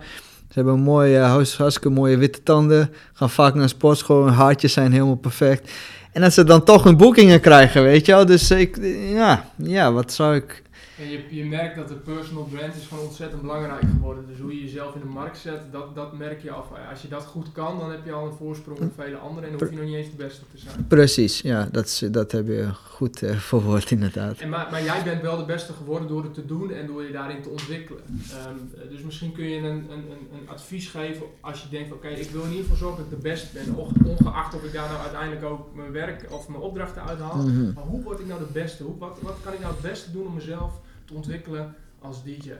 Ze 0.47 0.53
hebben 0.53 0.79
mooie, 0.79 1.19
hartstikke 1.19 1.89
mooie 1.89 2.17
witte 2.17 2.43
tanden. 2.43 2.89
Gaan 3.13 3.29
vaak 3.29 3.53
naar 3.53 3.69
sportschool. 3.69 4.25
Hun 4.25 4.33
haartjes 4.33 4.73
zijn 4.73 4.91
helemaal 4.91 5.15
perfect. 5.15 5.71
En 6.11 6.21
dat 6.21 6.33
ze 6.33 6.43
dan 6.43 6.63
toch 6.63 6.83
hun 6.83 6.97
boekingen 6.97 7.39
krijgen, 7.39 7.83
weet 7.83 8.05
je 8.05 8.11
wel. 8.11 8.25
Dus 8.25 8.51
ik, 8.51 8.77
ja, 9.13 9.45
ja 9.55 9.91
wat 9.91 10.13
zou 10.13 10.35
ik... 10.35 10.61
En 11.01 11.09
je, 11.09 11.23
je 11.29 11.45
merkt 11.45 11.75
dat 11.75 11.87
de 11.87 11.93
personal 11.93 12.43
brand 12.43 12.75
is 12.75 12.87
gewoon 12.87 13.05
ontzettend 13.05 13.41
belangrijk 13.41 13.81
geworden. 13.81 14.27
Dus 14.27 14.39
hoe 14.39 14.55
je 14.55 14.61
jezelf 14.61 14.95
in 14.95 15.01
de 15.01 15.07
markt 15.07 15.37
zet, 15.37 15.61
dat, 15.71 15.95
dat 15.95 16.17
merk 16.17 16.41
je 16.41 16.51
af. 16.51 16.67
Als 16.89 17.01
je 17.01 17.07
dat 17.07 17.25
goed 17.25 17.51
kan, 17.51 17.79
dan 17.79 17.91
heb 17.91 18.05
je 18.05 18.11
al 18.11 18.25
een 18.25 18.33
voorsprong 18.33 18.79
op 18.79 18.91
vele 18.95 19.17
anderen. 19.17 19.43
En 19.43 19.57
dan 19.57 19.59
hoef 19.59 19.69
je 19.69 19.81
nog 19.81 19.85
niet 19.85 19.95
eens 19.95 20.09
de 20.09 20.23
beste 20.23 20.41
te 20.51 20.57
zijn. 20.57 20.87
Precies, 20.87 21.41
ja, 21.41 21.67
dat, 21.71 22.01
dat 22.11 22.31
heb 22.31 22.47
je 22.47 22.69
goed 22.73 23.21
uh, 23.21 23.37
verwoord 23.37 23.91
inderdaad. 23.91 24.39
En 24.39 24.49
maar, 24.49 24.67
maar 24.71 24.83
jij 24.83 25.03
bent 25.03 25.21
wel 25.21 25.37
de 25.37 25.45
beste 25.45 25.73
geworden 25.73 26.07
door 26.07 26.23
het 26.23 26.33
te 26.33 26.45
doen 26.45 26.71
en 26.71 26.87
door 26.87 27.03
je 27.03 27.11
daarin 27.11 27.41
te 27.41 27.49
ontwikkelen. 27.49 28.03
Um, 28.49 28.89
dus 28.89 29.01
misschien 29.01 29.31
kun 29.31 29.45
je 29.45 29.57
een, 29.57 29.65
een, 29.65 29.91
een, 29.91 30.27
een 30.33 30.49
advies 30.49 30.87
geven 30.87 31.25
als 31.39 31.61
je 31.61 31.69
denkt, 31.69 31.91
oké, 31.91 32.07
ik 32.07 32.29
wil 32.29 32.43
in 32.43 32.49
ieder 32.49 32.63
geval 32.63 32.77
zorgen 32.77 33.03
dat 33.03 33.11
ik 33.11 33.23
de 33.23 33.29
beste 33.29 33.47
ben. 33.53 33.75
Ongeacht 34.05 34.55
of 34.55 34.63
ik 34.63 34.73
daar 34.73 34.89
nou 34.89 35.01
uiteindelijk 35.01 35.45
ook 35.45 35.75
mijn 35.75 35.91
werk 35.91 36.25
of 36.29 36.47
mijn 36.47 36.61
opdrachten 36.61 37.03
uithaal. 37.05 37.37
Mm 37.37 37.71
Maar 37.75 37.83
hoe 37.83 38.03
word 38.03 38.19
ik 38.19 38.27
nou 38.27 38.39
de 38.39 38.51
beste? 38.53 38.83
Hoe, 38.83 38.97
wat, 38.97 39.17
wat 39.21 39.37
kan 39.43 39.53
ik 39.53 39.59
nou 39.59 39.73
het 39.73 39.81
beste 39.81 40.11
doen 40.11 40.27
om 40.27 40.33
mezelf 40.33 40.79
ontwikkelen 41.13 41.75
als 41.99 42.23
DJ? 42.23 42.51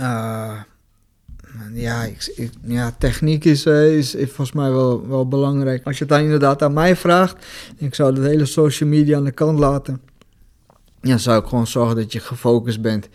Uh, 0.00 0.60
ja, 1.72 2.02
ik, 2.02 2.50
ja, 2.62 2.94
techniek 2.98 3.44
is, 3.44 3.66
uh, 3.66 3.96
is, 3.96 4.14
is, 4.14 4.26
volgens 4.26 4.52
mij 4.52 4.70
wel, 4.70 5.08
wel 5.08 5.28
belangrijk. 5.28 5.86
Als 5.86 5.98
je 5.98 6.04
het 6.04 6.12
dan 6.12 6.22
inderdaad 6.22 6.62
aan 6.62 6.72
mij 6.72 6.96
vraagt, 6.96 7.46
ik 7.76 7.94
zou 7.94 8.14
de 8.14 8.20
hele 8.20 8.44
social 8.44 8.88
media 8.88 9.16
aan 9.16 9.24
de 9.24 9.30
kant 9.30 9.58
laten. 9.58 10.00
ja, 11.00 11.18
zou 11.18 11.42
ik 11.42 11.48
gewoon 11.48 11.66
zorgen 11.66 11.96
dat 11.96 12.12
je 12.12 12.20
gefocust 12.20 12.80
bent. 12.80 13.08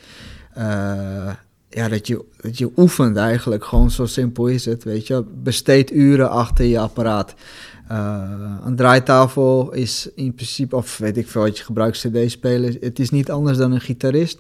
Uh, 0.58 1.34
ja, 1.70 1.88
dat 1.88 2.08
je, 2.08 2.26
dat 2.42 2.58
je 2.58 2.72
oefent 2.78 3.18
eigenlijk. 3.18 3.66
Gewoon 3.66 3.92
zo 3.92 4.06
simpel 4.06 4.48
is 4.48 4.66
het, 4.66 4.84
weet 4.84 5.08
je. 5.08 5.24
Besteed 5.44 5.92
uren 5.92 6.30
achter 6.30 6.66
je 6.66 6.80
apparaat. 6.80 7.34
Uh, 7.92 8.22
een 8.66 8.76
draaitafel 8.76 9.74
is 9.74 10.10
in 10.16 10.34
principe, 10.34 10.76
of 10.76 10.98
weet 10.98 11.18
ik 11.18 11.28
veel 11.28 11.42
wat 11.42 11.58
je 11.58 11.64
gebruikt, 11.64 11.98
cd 11.98 12.32
spelen. 12.32 12.78
Het 12.80 13.00
is 13.00 13.10
niet 13.10 13.32
anders 13.32 13.58
dan 13.58 13.72
een 13.72 13.82
gitarist. 13.82 14.40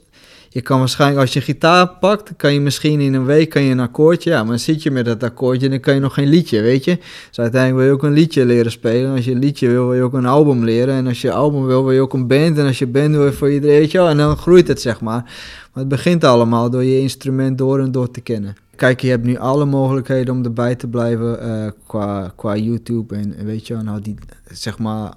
Je 0.49 0.61
kan 0.61 0.79
waarschijnlijk, 0.79 1.21
als 1.21 1.33
je 1.33 1.41
gitaar 1.41 1.87
pakt, 1.87 2.31
kan 2.37 2.53
je 2.53 2.59
misschien 2.59 2.99
in 2.99 3.13
een 3.13 3.25
week 3.25 3.49
kan 3.49 3.61
je 3.61 3.71
een 3.71 3.79
akkoordje. 3.79 4.29
Ja, 4.29 4.39
maar 4.39 4.49
dan 4.49 4.59
zit 4.59 4.83
je 4.83 4.91
met 4.91 5.05
dat 5.05 5.23
akkoordje 5.23 5.65
en 5.65 5.71
dan 5.71 5.79
kan 5.79 5.93
je 5.93 5.99
nog 5.99 6.13
geen 6.13 6.27
liedje, 6.27 6.61
weet 6.61 6.83
je. 6.83 6.97
Dus 7.27 7.39
uiteindelijk 7.39 7.75
wil 7.75 7.85
je 7.85 7.91
ook 7.91 8.03
een 8.03 8.13
liedje 8.13 8.45
leren 8.45 8.71
spelen. 8.71 9.11
Als 9.15 9.25
je 9.25 9.31
een 9.31 9.39
liedje 9.39 9.67
wil, 9.67 9.85
wil 9.87 9.93
je 9.93 10.01
ook 10.01 10.13
een 10.13 10.25
album 10.25 10.63
leren. 10.63 10.95
En 10.95 11.07
als 11.07 11.21
je 11.21 11.31
album 11.31 11.65
wil, 11.65 11.83
wil 11.83 11.91
je 11.91 12.01
ook 12.01 12.13
een 12.13 12.27
band. 12.27 12.57
En 12.57 12.65
als 12.65 12.79
je 12.79 12.87
band 12.87 13.15
wil, 13.15 13.33
voor 13.33 13.51
iedereen, 13.51 13.79
weet 13.79 13.91
je 13.91 13.97
wel. 13.97 14.07
En 14.07 14.17
dan 14.17 14.37
groeit 14.37 14.67
het, 14.67 14.81
zeg 14.81 15.01
maar. 15.01 15.31
Maar 15.73 15.83
het 15.83 15.87
begint 15.87 16.23
allemaal 16.23 16.69
door 16.69 16.83
je 16.83 16.99
instrument 16.99 17.57
door 17.57 17.79
en 17.79 17.91
door 17.91 18.11
te 18.11 18.21
kennen. 18.21 18.55
Kijk, 18.75 19.01
je 19.01 19.09
hebt 19.09 19.25
nu 19.25 19.37
alle 19.37 19.65
mogelijkheden 19.65 20.33
om 20.33 20.43
erbij 20.43 20.75
te 20.75 20.87
blijven 20.87 21.47
uh, 21.47 21.71
qua, 21.87 22.33
qua 22.35 22.55
YouTube 22.55 23.15
en 23.15 23.45
weet 23.45 23.67
je, 23.67 23.75
nou 23.75 24.01
die, 24.01 24.15
zeg 24.51 24.79
maar, 24.79 25.13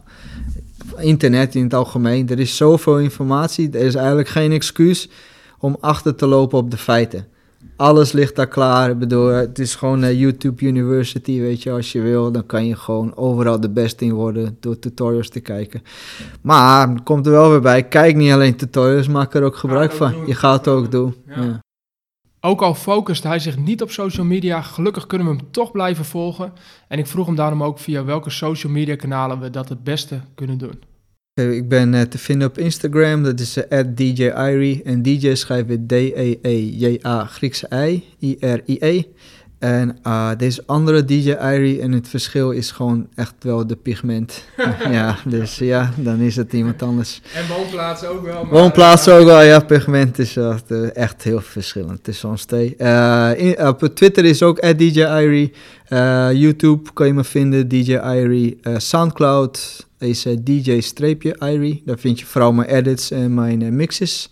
internet 0.98 1.54
in 1.54 1.62
het 1.62 1.74
algemeen. 1.74 2.28
Er 2.28 2.38
is 2.38 2.56
zoveel 2.56 2.98
informatie, 2.98 3.70
er 3.70 3.84
is 3.84 3.94
eigenlijk 3.94 4.28
geen 4.28 4.52
excuus 4.52 5.08
om 5.58 5.76
achter 5.80 6.14
te 6.14 6.26
lopen 6.26 6.58
op 6.58 6.70
de 6.70 6.76
feiten. 6.76 7.26
Alles 7.76 8.12
ligt 8.12 8.36
daar 8.36 8.48
klaar. 8.48 8.90
Ik 8.90 8.98
bedoel, 8.98 9.26
het 9.26 9.58
is 9.58 9.74
gewoon 9.74 10.04
uh, 10.04 10.20
YouTube 10.20 10.64
University, 10.64 11.40
weet 11.40 11.62
je. 11.62 11.70
Als 11.70 11.92
je 11.92 12.00
wil, 12.00 12.32
dan 12.32 12.46
kan 12.46 12.66
je 12.66 12.76
gewoon 12.76 13.16
overal 13.16 13.60
de 13.60 13.70
beste 13.70 14.04
in 14.04 14.12
worden 14.12 14.56
door 14.60 14.78
tutorials 14.78 15.28
te 15.28 15.40
kijken. 15.40 15.82
Maar, 16.40 17.02
komt 17.02 17.26
er 17.26 17.32
wel 17.32 17.50
weer 17.50 17.60
bij, 17.60 17.82
kijk 17.82 18.16
niet 18.16 18.32
alleen 18.32 18.56
tutorials, 18.56 19.08
maak 19.08 19.34
er 19.34 19.42
ook 19.42 19.56
gebruik 19.56 19.92
van. 19.92 20.14
je 20.26 20.34
gaat 20.34 20.64
het 20.64 20.74
ook 20.74 20.90
doen. 20.90 21.14
Ja. 21.26 21.60
Ook 22.40 22.62
al 22.62 22.74
focust 22.74 23.22
hij 23.22 23.38
zich 23.38 23.56
niet 23.56 23.82
op 23.82 23.90
social 23.90 24.26
media, 24.26 24.62
gelukkig 24.62 25.06
kunnen 25.06 25.26
we 25.26 25.34
hem 25.34 25.50
toch 25.50 25.70
blijven 25.70 26.04
volgen. 26.04 26.52
En 26.88 26.98
ik 26.98 27.06
vroeg 27.06 27.26
hem 27.26 27.34
daarom 27.34 27.62
ook 27.62 27.78
via 27.78 28.04
welke 28.04 28.30
social 28.30 28.72
media 28.72 28.96
kanalen 28.96 29.40
we 29.40 29.50
dat 29.50 29.68
het 29.68 29.84
beste 29.84 30.20
kunnen 30.34 30.58
doen. 30.58 30.82
Ik 31.36 31.68
ben 31.68 31.94
uh, 31.94 32.00
te 32.00 32.18
vinden 32.18 32.48
op 32.48 32.58
Instagram, 32.58 33.22
dat 33.22 33.40
is 33.40 33.56
uh, 33.56 33.64
en 34.84 35.02
DJ 35.02 35.34
schrijf 35.34 35.68
je 35.68 35.86
D-E-E-J-A 35.86 37.24
Griekse 37.24 37.68
I, 37.88 38.02
I-R-I-E. 38.18 39.02
En 39.58 39.98
uh, 40.06 40.30
deze 40.36 40.62
andere 40.66 41.04
DJ 41.04 41.30
Irie 41.30 41.80
en 41.80 41.92
het 41.92 42.08
verschil 42.08 42.50
is 42.50 42.70
gewoon 42.70 43.08
echt 43.14 43.34
wel 43.40 43.66
de 43.66 43.76
pigment. 43.76 44.44
ja, 44.90 45.16
dus 45.24 45.58
ja, 45.58 45.92
dan 45.96 46.18
is 46.18 46.36
het 46.36 46.52
iemand 46.52 46.82
anders. 46.82 47.20
En 47.34 47.46
woonplaats 47.56 48.04
ook 48.04 48.24
wel. 48.24 48.44
Maar, 48.44 48.52
woonplaats 48.52 49.08
ook 49.08 49.24
wel, 49.24 49.42
ja, 49.42 49.60
pigment 49.60 50.18
is 50.18 50.36
uh, 50.36 50.96
echt 50.96 51.22
heel 51.22 51.40
verschillend 51.40 52.04
tussen 52.04 52.28
ons 52.28 52.44
twee. 52.44 52.74
Uh, 52.78 53.30
in, 53.36 53.66
op 53.66 53.90
Twitter 53.94 54.24
is 54.24 54.42
ook 54.42 54.78
DJ 54.78 55.00
Irie. 55.00 55.52
YouTube 56.38 56.92
kan 56.92 57.06
je 57.06 57.12
me 57.12 57.24
vinden, 57.24 57.68
DJ 57.68 57.96
Irie. 57.96 58.60
Soundcloud 58.76 59.86
is 59.98 60.26
DJ-Irie. 60.40 61.82
Daar 61.84 61.98
vind 61.98 62.18
je 62.18 62.26
vooral 62.26 62.52
mijn 62.52 62.68
edits 62.68 63.10
en 63.10 63.34
mijn 63.34 63.76
mixes. 63.76 64.30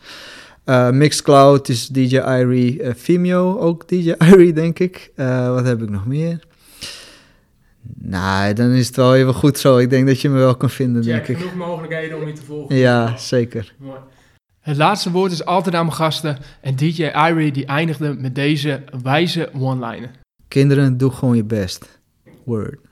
Uh, 0.67 0.91
Mixcloud 0.91 1.69
is 1.69 1.89
DJ 1.89 2.17
Irie, 2.17 2.83
uh, 2.83 2.91
Vimeo 2.95 3.59
ook 3.59 3.89
DJ 3.89 4.15
Irie, 4.31 4.53
denk 4.53 4.79
ik. 4.79 5.13
Uh, 5.17 5.49
wat 5.49 5.65
heb 5.65 5.83
ik 5.83 5.91
nog 5.91 6.07
meer? 6.07 6.41
Nou, 7.99 8.53
dan 8.53 8.71
is 8.71 8.87
het 8.87 8.97
wel 8.97 9.15
even 9.15 9.35
goed 9.35 9.59
zo. 9.59 9.77
Ik 9.79 9.91
denk 9.91 10.07
dat 10.07 10.21
je 10.21 10.29
me 10.29 10.39
wel 10.39 10.57
kan 10.57 10.71
vinden, 10.71 11.03
ja, 11.03 11.09
denk 11.09 11.29
ik. 11.29 11.37
genoeg 11.37 11.55
mogelijkheden 11.55 12.21
om 12.21 12.27
je 12.27 12.33
te 12.33 12.43
volgen. 12.43 12.77
Ja, 12.77 13.17
zeker. 13.17 13.75
Mooi. 13.79 13.99
Het 14.61 14.77
laatste 14.77 15.11
woord 15.11 15.33
is 15.33 15.45
altijd 15.45 15.75
aan 15.75 15.85
mijn 15.85 15.97
gasten. 15.97 16.39
En 16.61 16.77
DJ 16.77 17.11
Irie 17.29 17.53
die 17.53 17.67
eindigde 17.67 18.15
met 18.19 18.35
deze 18.35 18.83
wijze 19.03 19.51
one-liner. 19.59 20.11
Kinderen, 20.49 20.97
doe 20.97 21.11
gewoon 21.11 21.37
je 21.37 21.45
best. 21.45 22.01
Word. 22.45 22.84